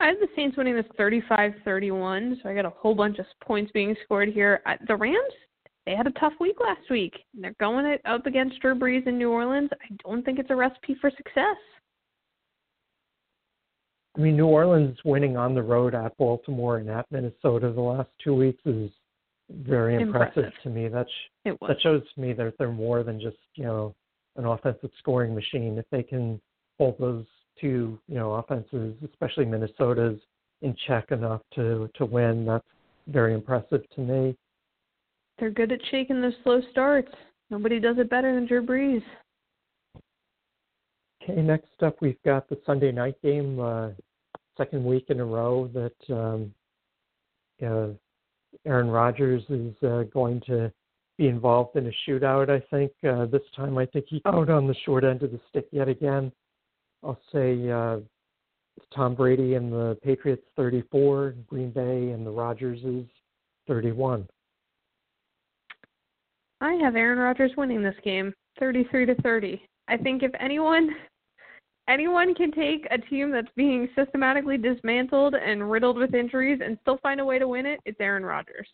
I 0.00 0.06
have 0.06 0.20
the 0.20 0.28
Saints 0.36 0.56
winning 0.56 0.76
this 0.76 0.84
35-31, 0.98 2.42
so 2.42 2.48
I 2.48 2.54
got 2.54 2.64
a 2.64 2.70
whole 2.70 2.94
bunch 2.94 3.18
of 3.18 3.26
points 3.44 3.72
being 3.72 3.96
scored 4.04 4.28
here. 4.28 4.62
The 4.86 4.94
Rams, 4.94 5.18
they 5.86 5.96
had 5.96 6.06
a 6.06 6.12
tough 6.12 6.34
week 6.38 6.56
last 6.60 6.88
week. 6.90 7.14
They're 7.34 7.54
going 7.58 7.96
up 8.04 8.26
against 8.26 8.60
Drew 8.60 8.74
Brees 8.74 9.06
in 9.06 9.18
New 9.18 9.30
Orleans. 9.30 9.70
I 9.72 9.96
don't 10.04 10.24
think 10.24 10.38
it's 10.38 10.50
a 10.50 10.56
recipe 10.56 10.96
for 11.00 11.10
success. 11.10 11.56
I 14.16 14.20
mean, 14.20 14.36
New 14.36 14.46
Orleans 14.46 14.98
winning 15.04 15.36
on 15.36 15.54
the 15.54 15.62
road 15.62 15.94
at 15.94 16.16
Baltimore 16.16 16.78
and 16.78 16.88
at 16.90 17.06
Minnesota 17.10 17.72
the 17.72 17.80
last 17.80 18.08
two 18.22 18.34
weeks 18.34 18.60
is 18.66 18.90
very 19.50 20.00
impressive, 20.00 20.44
impressive. 20.44 20.62
to 20.62 20.70
me. 20.70 20.88
That 20.88 21.06
sh- 21.06 21.50
that 21.66 21.80
shows 21.80 22.02
me 22.16 22.32
that 22.34 22.54
they're 22.58 22.72
more 22.72 23.02
than 23.02 23.20
just 23.20 23.36
you 23.54 23.64
know 23.64 23.94
an 24.36 24.44
offensive 24.44 24.90
scoring 24.98 25.34
machine. 25.34 25.78
If 25.78 25.86
they 25.90 26.02
can 26.02 26.40
hold 26.78 26.98
those 26.98 27.24
two 27.60 27.98
you 28.08 28.14
know 28.14 28.34
offenses, 28.34 28.94
especially 29.04 29.44
Minnesota's, 29.44 30.18
in 30.62 30.74
check 30.86 31.10
enough 31.10 31.42
to 31.54 31.88
to 31.94 32.04
win, 32.04 32.44
that's 32.44 32.64
very 33.06 33.34
impressive 33.34 33.82
to 33.94 34.00
me. 34.00 34.36
They're 35.38 35.50
good 35.50 35.72
at 35.72 35.80
shaking 35.90 36.20
those 36.20 36.34
slow 36.42 36.60
starts. 36.70 37.12
Nobody 37.50 37.80
does 37.80 37.96
it 37.98 38.10
better 38.10 38.34
than 38.34 38.46
Drew 38.46 38.64
Brees. 38.64 39.02
Okay, 41.22 41.40
next 41.40 41.82
up 41.82 41.96
we've 42.00 42.22
got 42.24 42.48
the 42.48 42.58
Sunday 42.66 42.92
night 42.92 43.16
game, 43.22 43.60
uh, 43.60 43.90
second 44.56 44.84
week 44.84 45.06
in 45.08 45.20
a 45.20 45.24
row 45.24 45.70
that 45.72 46.14
um, 46.14 46.52
uh, 47.64 47.88
Aaron 48.66 48.88
Rodgers 48.88 49.42
is 49.48 49.74
uh, 49.82 50.02
going 50.12 50.40
to 50.46 50.72
be 51.16 51.28
involved 51.28 51.76
in 51.76 51.86
a 51.86 51.92
shootout. 52.06 52.48
I 52.48 52.60
think 52.70 52.92
uh, 53.08 53.26
this 53.26 53.42
time 53.56 53.76
I 53.78 53.86
think 53.86 54.06
he's 54.08 54.22
out 54.24 54.48
on 54.48 54.66
the 54.66 54.74
short 54.84 55.04
end 55.04 55.22
of 55.22 55.32
the 55.32 55.40
stick 55.48 55.66
yet 55.72 55.88
again. 55.88 56.32
I'll 57.02 57.20
say 57.32 57.70
uh, 57.70 57.98
Tom 58.94 59.14
Brady 59.14 59.54
and 59.54 59.72
the 59.72 59.98
Patriots 60.02 60.44
34, 60.56 61.34
Green 61.46 61.70
Bay 61.70 62.10
and 62.10 62.26
the 62.26 62.30
Rodgers 62.30 62.80
is 62.84 63.04
31. 63.66 64.26
I 66.60 66.72
have 66.74 66.96
Aaron 66.96 67.18
Rodgers 67.18 67.52
winning 67.56 67.82
this 67.82 67.94
game, 68.02 68.34
33 68.58 69.06
to 69.06 69.14
30. 69.22 69.62
I 69.86 69.96
think 69.96 70.22
if 70.22 70.32
anyone 70.40 70.90
anyone 71.88 72.34
can 72.34 72.50
take 72.52 72.86
a 72.90 72.98
team 72.98 73.30
that's 73.30 73.48
being 73.56 73.88
systematically 73.96 74.58
dismantled 74.58 75.34
and 75.34 75.70
riddled 75.70 75.96
with 75.96 76.14
injuries 76.14 76.60
and 76.62 76.76
still 76.82 76.98
find 76.98 77.20
a 77.20 77.24
way 77.24 77.38
to 77.38 77.48
win 77.48 77.64
it, 77.64 77.80
it's 77.84 78.00
Aaron 78.00 78.24
Rodgers. 78.24 78.68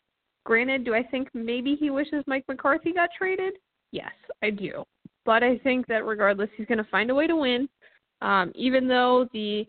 Granted, 0.44 0.84
do 0.84 0.94
I 0.94 1.02
think 1.02 1.28
maybe 1.32 1.76
he 1.76 1.90
wishes 1.90 2.24
Mike 2.26 2.44
McCarthy 2.48 2.92
got 2.92 3.10
traded? 3.16 3.54
Yes, 3.92 4.12
I 4.42 4.50
do. 4.50 4.84
But 5.24 5.42
I 5.42 5.58
think 5.58 5.86
that 5.86 6.04
regardless, 6.04 6.50
he's 6.56 6.66
going 6.66 6.78
to 6.78 6.90
find 6.90 7.10
a 7.10 7.14
way 7.14 7.26
to 7.26 7.36
win. 7.36 7.68
Um, 8.22 8.52
even 8.54 8.88
though 8.88 9.28
the 9.32 9.66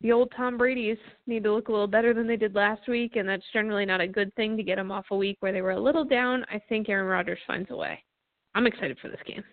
the 0.00 0.12
old 0.12 0.32
Tom 0.36 0.58
Brady's 0.58 0.98
need 1.26 1.44
to 1.44 1.52
look 1.52 1.68
a 1.68 1.72
little 1.72 1.86
better 1.86 2.12
than 2.12 2.26
they 2.26 2.36
did 2.36 2.54
last 2.54 2.88
week, 2.88 3.16
and 3.16 3.28
that's 3.28 3.44
generally 3.52 3.86
not 3.86 4.00
a 4.00 4.08
good 4.08 4.34
thing 4.34 4.56
to 4.56 4.62
get 4.62 4.76
them 4.76 4.90
off 4.90 5.06
a 5.12 5.16
week 5.16 5.36
where 5.40 5.52
they 5.52 5.62
were 5.62 5.70
a 5.72 5.80
little 5.80 6.04
down. 6.04 6.44
I 6.50 6.60
think 6.68 6.88
Aaron 6.88 7.06
Rodgers 7.06 7.38
finds 7.46 7.70
a 7.70 7.76
way. 7.76 8.02
I'm 8.54 8.66
excited 8.66 8.98
for 9.00 9.08
this 9.08 9.20
game. 9.26 9.44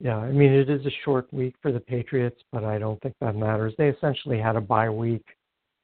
Yeah, 0.00 0.18
I 0.18 0.30
mean 0.30 0.52
it 0.52 0.70
is 0.70 0.84
a 0.86 0.92
short 1.04 1.32
week 1.32 1.56
for 1.60 1.72
the 1.72 1.80
Patriots, 1.80 2.40
but 2.52 2.62
I 2.62 2.78
don't 2.78 3.00
think 3.02 3.14
that 3.20 3.34
matters. 3.34 3.74
They 3.78 3.88
essentially 3.88 4.38
had 4.38 4.54
a 4.54 4.60
bye 4.60 4.90
week 4.90 5.24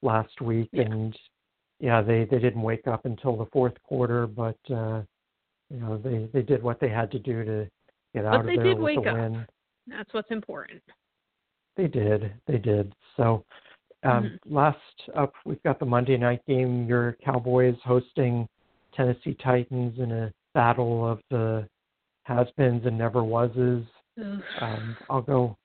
last 0.02 0.40
week, 0.40 0.68
yeah. 0.72 0.82
and 0.82 1.18
yeah, 1.80 2.00
they 2.00 2.24
they 2.30 2.38
didn't 2.38 2.62
wake 2.62 2.86
up 2.86 3.06
until 3.06 3.36
the 3.36 3.46
fourth 3.46 3.74
quarter, 3.82 4.26
but 4.26 4.58
uh, 4.70 5.02
you 5.70 5.80
know 5.80 5.98
they 5.98 6.28
they 6.32 6.42
did 6.42 6.62
what 6.62 6.78
they 6.80 6.88
had 6.88 7.10
to 7.10 7.18
do 7.18 7.44
to 7.44 7.68
get 8.14 8.24
out 8.24 8.44
but 8.44 8.54
of 8.54 8.62
there 8.62 8.76
with 8.76 8.94
the 8.94 9.00
win. 9.00 9.36
Up. 9.36 9.46
That's 9.86 10.12
what's 10.12 10.30
important. 10.30 10.82
They 11.76 11.88
did, 11.88 12.32
they 12.46 12.58
did. 12.58 12.94
So 13.16 13.44
um, 14.04 14.24
mm-hmm. 14.24 14.54
last 14.54 14.78
up, 15.16 15.32
we've 15.44 15.62
got 15.62 15.78
the 15.78 15.86
Monday 15.86 16.16
night 16.16 16.42
game. 16.46 16.86
Your 16.86 17.16
Cowboys 17.24 17.76
hosting 17.84 18.48
Tennessee 18.94 19.36
Titans 19.42 19.98
in 19.98 20.12
a 20.12 20.32
battle 20.54 21.08
of 21.08 21.20
the 21.30 21.66
has-beens 22.24 22.86
and 22.86 22.96
never-wases. 22.96 23.84
Um, 24.60 24.96
I'll 25.10 25.22
go 25.22 25.56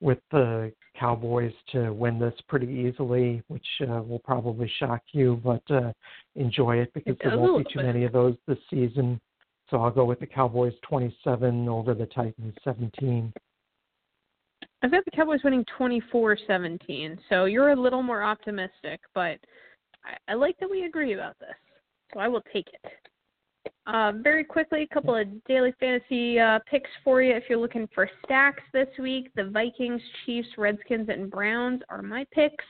with 0.00 0.18
the 0.30 0.72
Cowboys 0.98 1.52
to 1.72 1.90
win 1.90 2.18
this 2.18 2.34
pretty 2.48 2.66
easily, 2.66 3.42
which 3.48 3.66
uh, 3.82 4.02
will 4.02 4.20
probably 4.24 4.70
shock 4.78 5.00
you, 5.12 5.40
but 5.42 5.62
uh, 5.70 5.92
enjoy 6.36 6.76
it 6.76 6.92
because 6.92 7.14
it 7.14 7.20
there 7.24 7.38
won't 7.38 7.66
be 7.66 7.72
too 7.72 7.78
bit. 7.78 7.86
many 7.86 8.04
of 8.04 8.12
those 8.12 8.36
this 8.46 8.58
season. 8.70 9.20
So 9.70 9.82
I'll 9.82 9.90
go 9.90 10.04
with 10.04 10.20
the 10.20 10.26
Cowboys 10.26 10.74
27 10.82 11.68
over 11.68 11.94
the 11.94 12.06
Titans 12.06 12.54
17. 12.62 13.32
I've 14.82 14.90
got 14.90 15.04
the 15.04 15.10
Cowboys 15.10 15.40
winning 15.44 15.64
24-17, 15.78 17.18
so 17.28 17.44
you're 17.46 17.70
a 17.70 17.80
little 17.80 18.02
more 18.02 18.22
optimistic, 18.22 19.00
but 19.14 19.38
I, 20.04 20.16
I 20.28 20.34
like 20.34 20.58
that 20.60 20.70
we 20.70 20.84
agree 20.84 21.14
about 21.14 21.38
this, 21.38 21.56
so 22.12 22.20
I 22.20 22.28
will 22.28 22.42
take 22.52 22.68
it. 22.68 22.92
Uh, 23.86 24.12
very 24.22 24.44
quickly, 24.44 24.82
a 24.82 24.94
couple 24.94 25.14
of 25.14 25.26
daily 25.44 25.74
fantasy 25.78 26.38
uh, 26.38 26.58
picks 26.70 26.90
for 27.02 27.22
you. 27.22 27.34
If 27.34 27.44
you're 27.48 27.58
looking 27.58 27.88
for 27.94 28.08
stacks 28.24 28.62
this 28.72 28.88
week, 28.98 29.30
the 29.36 29.44
Vikings, 29.44 30.00
Chiefs, 30.24 30.48
Redskins, 30.56 31.08
and 31.10 31.30
Browns 31.30 31.82
are 31.90 32.02
my 32.02 32.26
picks. 32.32 32.64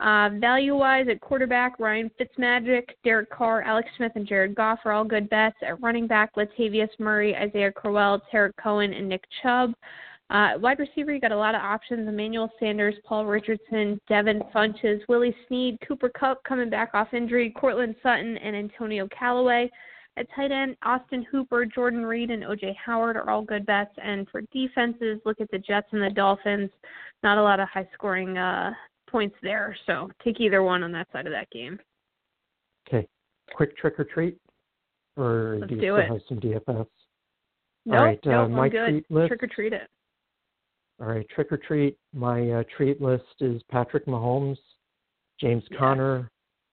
Uh, 0.00 0.30
value 0.40 0.76
wise, 0.76 1.06
at 1.08 1.20
quarterback, 1.20 1.78
Ryan 1.78 2.10
Fitzmagic, 2.18 2.84
Derek 3.04 3.30
Carr, 3.30 3.62
Alex 3.62 3.88
Smith, 3.96 4.12
and 4.14 4.26
Jared 4.26 4.54
Goff 4.54 4.80
are 4.84 4.92
all 4.92 5.04
good 5.04 5.28
bets. 5.30 5.56
At 5.62 5.80
running 5.80 6.06
back, 6.06 6.34
Latavius 6.34 6.88
Murray, 6.98 7.36
Isaiah 7.36 7.70
Crowell, 7.70 8.20
Tarik 8.30 8.56
Cohen, 8.56 8.92
and 8.92 9.08
Nick 9.08 9.24
Chubb. 9.42 9.74
Uh, 10.32 10.52
wide 10.60 10.78
receiver, 10.78 11.12
you 11.12 11.20
got 11.20 11.30
a 11.30 11.36
lot 11.36 11.54
of 11.54 11.60
options. 11.60 12.08
Emmanuel 12.08 12.50
Sanders, 12.58 12.94
Paul 13.04 13.26
Richardson, 13.26 14.00
Devin 14.08 14.40
Funchess, 14.54 15.00
Willie 15.06 15.36
Snead, 15.46 15.76
Cooper 15.86 16.08
Kupp 16.08 16.42
coming 16.44 16.70
back 16.70 16.92
off 16.94 17.12
injury, 17.12 17.50
Courtland 17.50 17.94
Sutton, 18.02 18.38
and 18.38 18.56
Antonio 18.56 19.06
Callaway. 19.16 19.70
At 20.16 20.26
tight 20.34 20.50
end, 20.50 20.76
Austin 20.82 21.26
Hooper, 21.30 21.66
Jordan 21.66 22.04
Reed, 22.04 22.30
and 22.30 22.44
OJ 22.44 22.74
Howard 22.82 23.16
are 23.16 23.28
all 23.28 23.42
good 23.42 23.66
bets. 23.66 23.92
And 24.02 24.26
for 24.30 24.40
defenses, 24.52 25.20
look 25.26 25.38
at 25.38 25.50
the 25.50 25.58
Jets 25.58 25.88
and 25.92 26.02
the 26.02 26.10
Dolphins. 26.10 26.70
Not 27.22 27.36
a 27.36 27.42
lot 27.42 27.60
of 27.60 27.68
high 27.68 27.88
scoring 27.92 28.38
uh, 28.38 28.72
points 29.10 29.36
there, 29.42 29.76
so 29.86 30.10
take 30.24 30.40
either 30.40 30.62
one 30.62 30.82
on 30.82 30.92
that 30.92 31.08
side 31.12 31.26
of 31.26 31.32
that 31.32 31.50
game. 31.50 31.78
Okay. 32.88 33.06
Quick 33.54 33.76
trick 33.76 34.00
or 34.00 34.04
treat? 34.04 34.38
Or 35.18 35.58
Let's 35.60 35.68
do 35.68 35.74
you 35.74 35.80
do 35.82 35.86
still 35.88 35.96
it. 35.96 36.08
have 36.08 36.20
some 36.26 36.40
DFS? 36.40 36.86
Nope, 37.84 37.98
All 37.98 38.04
right, 38.04 38.26
uh, 38.26 38.30
nope, 38.30 38.50
my 38.50 38.64
I'm 38.64 38.70
good. 38.70 38.88
treat 38.88 39.10
list. 39.10 39.28
Trick 39.28 39.42
or 39.42 39.46
treat 39.48 39.72
it. 39.74 39.88
All 41.00 41.08
right, 41.08 41.28
trick 41.28 41.50
or 41.50 41.56
treat. 41.56 41.96
My 42.14 42.50
uh, 42.50 42.62
treat 42.76 43.00
list 43.00 43.24
is 43.40 43.62
Patrick 43.70 44.06
Mahomes, 44.06 44.58
James. 45.40 45.64
Conner, 45.76 46.30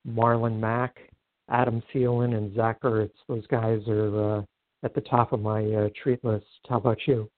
Marlon 0.08 0.60
Mack, 0.60 0.98
Adam 1.50 1.82
Thielen, 1.94 2.38
and 2.38 2.56
Zach 2.56 2.82
Ertz. 2.82 3.12
Those 3.28 3.48
guys 3.48 3.82
are 3.88 4.38
uh, 4.38 4.42
at 4.84 4.94
the 4.94 5.02
top 5.02 5.34
of 5.34 5.42
my 5.42 5.66
uh, 5.66 5.90
treat 6.02 6.24
list. 6.24 6.46
How 6.68 6.78
about 6.78 7.00
you? 7.08 7.30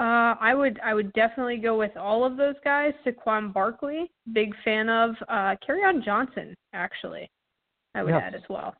Uh, 0.00 0.34
I 0.40 0.52
would 0.54 0.80
I 0.84 0.94
would 0.94 1.12
definitely 1.12 1.58
go 1.58 1.78
with 1.78 1.96
all 1.96 2.24
of 2.24 2.36
those 2.36 2.56
guys. 2.64 2.92
Saquon 3.06 3.52
Barkley, 3.52 4.10
big 4.32 4.52
fan 4.64 4.88
of. 4.88 5.14
Uh, 5.28 5.54
on 5.86 6.02
Johnson, 6.04 6.54
actually, 6.72 7.30
I 7.94 8.02
would 8.02 8.14
add 8.14 8.34
as 8.34 8.42
well. 8.50 8.74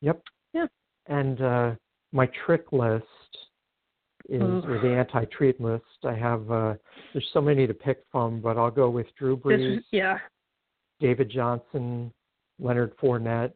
Yep. 0.00 0.22
Yeah. 0.52 0.66
And 1.06 1.40
uh, 1.40 1.70
my 2.12 2.28
trick 2.46 2.66
list 2.72 3.04
is, 4.28 4.42
Ooh. 4.42 4.62
or 4.66 4.80
the 4.80 4.94
anti-treat 4.94 5.60
list. 5.60 5.84
I 6.04 6.14
have. 6.14 6.50
Uh, 6.50 6.74
there's 7.12 7.28
so 7.32 7.40
many 7.40 7.66
to 7.66 7.74
pick 7.74 8.04
from, 8.12 8.40
but 8.40 8.56
I'll 8.58 8.70
go 8.70 8.90
with 8.90 9.06
Drew 9.18 9.36
Brees, 9.36 9.76
was- 9.76 9.84
yeah. 9.90 10.18
David 11.00 11.30
Johnson, 11.30 12.12
Leonard 12.58 12.96
Fournette, 12.98 13.52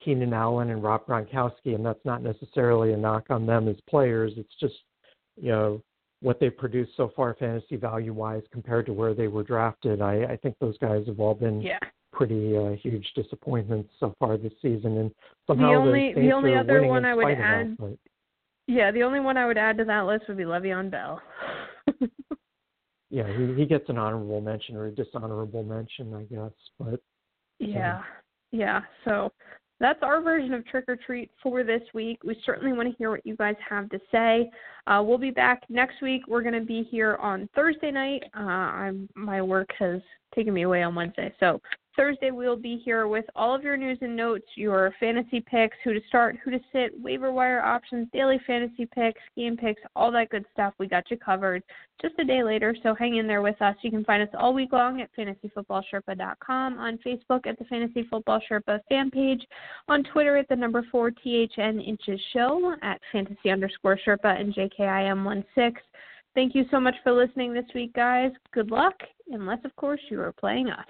Keenan 0.00 0.32
Allen 0.32 0.70
and 0.70 0.82
Rob 0.82 1.04
Gronkowski, 1.06 1.74
and 1.74 1.84
that's 1.84 2.04
not 2.04 2.22
necessarily 2.22 2.92
a 2.92 2.96
knock 2.96 3.26
on 3.30 3.44
them 3.44 3.68
as 3.68 3.76
players. 3.88 4.32
It's 4.36 4.54
just 4.60 4.74
you 5.36 5.50
know 5.50 5.82
what 6.20 6.40
they've 6.40 6.56
produced 6.56 6.92
so 6.96 7.12
far, 7.14 7.34
fantasy 7.38 7.76
value 7.76 8.12
wise, 8.12 8.42
compared 8.52 8.86
to 8.86 8.92
where 8.92 9.14
they 9.14 9.28
were 9.28 9.42
drafted. 9.42 10.00
I, 10.00 10.24
I 10.24 10.36
think 10.36 10.56
those 10.60 10.78
guys 10.78 11.06
have 11.06 11.20
all 11.20 11.34
been 11.34 11.60
yeah. 11.60 11.78
pretty 12.12 12.56
uh, 12.56 12.70
huge 12.82 13.06
disappointments 13.14 13.90
so 14.00 14.14
far 14.18 14.36
this 14.36 14.52
season, 14.62 14.98
and 14.98 15.10
somehow 15.46 15.70
the 15.70 15.76
only 15.76 16.14
the, 16.14 16.20
the 16.22 16.32
only 16.32 16.54
other 16.54 16.86
one 16.86 17.04
I 17.04 17.14
would 17.14 17.32
add. 17.32 17.76
That, 17.78 17.98
yeah, 18.66 18.90
the 18.90 19.02
only 19.02 19.20
one 19.20 19.36
I 19.36 19.46
would 19.46 19.58
add 19.58 19.78
to 19.78 19.84
that 19.84 20.06
list 20.06 20.24
would 20.28 20.36
be 20.36 20.44
Le'Veon 20.44 20.90
Bell. 20.90 21.20
yeah, 23.10 23.26
he 23.36 23.54
he 23.54 23.66
gets 23.66 23.88
an 23.88 23.98
honorable 23.98 24.40
mention 24.40 24.76
or 24.76 24.86
a 24.86 24.90
dishonorable 24.90 25.62
mention, 25.62 26.14
I 26.14 26.22
guess. 26.24 26.52
But 26.78 27.00
yeah, 27.58 28.02
yeah. 28.52 28.80
So 29.04 29.32
that's 29.78 30.02
our 30.02 30.20
version 30.20 30.54
of 30.54 30.66
trick 30.66 30.84
or 30.88 30.96
treat 30.96 31.30
for 31.42 31.62
this 31.62 31.82
week. 31.94 32.18
We 32.24 32.36
certainly 32.44 32.72
want 32.76 32.90
to 32.90 32.96
hear 32.96 33.10
what 33.10 33.24
you 33.24 33.36
guys 33.36 33.56
have 33.68 33.88
to 33.90 34.00
say. 34.10 34.50
Uh, 34.86 35.02
we'll 35.04 35.18
be 35.18 35.30
back 35.30 35.62
next 35.68 36.00
week. 36.02 36.22
We're 36.28 36.42
going 36.42 36.54
to 36.54 36.60
be 36.60 36.84
here 36.90 37.16
on 37.16 37.48
Thursday 37.54 37.90
night. 37.90 38.22
Uh, 38.36 38.42
I'm 38.42 39.08
my 39.14 39.42
work 39.42 39.70
has 39.78 40.00
taken 40.34 40.52
me 40.52 40.62
away 40.62 40.82
on 40.82 40.94
Wednesday, 40.94 41.32
so 41.40 41.60
Thursday, 41.96 42.30
we'll 42.30 42.56
be 42.56 42.76
here 42.84 43.08
with 43.08 43.24
all 43.34 43.54
of 43.54 43.62
your 43.62 43.76
news 43.78 43.98
and 44.02 44.14
notes, 44.14 44.46
your 44.54 44.94
fantasy 45.00 45.40
picks, 45.40 45.76
who 45.82 45.94
to 45.94 46.00
start, 46.08 46.36
who 46.44 46.50
to 46.50 46.60
sit, 46.70 46.92
waiver 47.00 47.32
wire 47.32 47.62
options, 47.62 48.06
daily 48.12 48.38
fantasy 48.46 48.84
picks, 48.84 49.20
game 49.34 49.56
picks, 49.56 49.80
all 49.96 50.12
that 50.12 50.28
good 50.28 50.44
stuff. 50.52 50.74
We 50.78 50.88
got 50.88 51.10
you 51.10 51.16
covered 51.16 51.62
just 52.02 52.18
a 52.18 52.24
day 52.24 52.42
later, 52.42 52.76
so 52.82 52.94
hang 52.94 53.16
in 53.16 53.26
there 53.26 53.40
with 53.40 53.60
us. 53.62 53.74
You 53.80 53.90
can 53.90 54.04
find 54.04 54.22
us 54.22 54.28
all 54.38 54.52
week 54.52 54.72
long 54.72 55.00
at 55.00 55.08
fantasyfootballsherpa.com, 55.18 56.78
on 56.78 56.98
Facebook 56.98 57.46
at 57.46 57.58
the 57.58 57.64
Fantasy 57.64 58.06
Football 58.10 58.40
Sherpa 58.50 58.80
fan 58.90 59.10
page, 59.10 59.46
on 59.88 60.04
Twitter 60.04 60.36
at 60.36 60.48
the 60.48 60.56
number 60.56 60.84
4 60.92 61.10
THN 61.10 61.80
Inches 61.80 62.20
Show, 62.34 62.74
at 62.82 63.00
fantasy 63.10 63.50
underscore 63.50 63.98
Sherpa 64.06 64.38
and 64.38 64.52
JKIM16. 64.78 65.74
Thank 66.34 66.54
you 66.54 66.64
so 66.70 66.78
much 66.78 66.94
for 67.02 67.12
listening 67.12 67.54
this 67.54 67.64
week, 67.74 67.94
guys. 67.94 68.30
Good 68.52 68.70
luck, 68.70 68.94
unless, 69.30 69.64
of 69.64 69.74
course, 69.76 70.00
you 70.10 70.20
are 70.20 70.32
playing 70.32 70.68
us. 70.68 70.84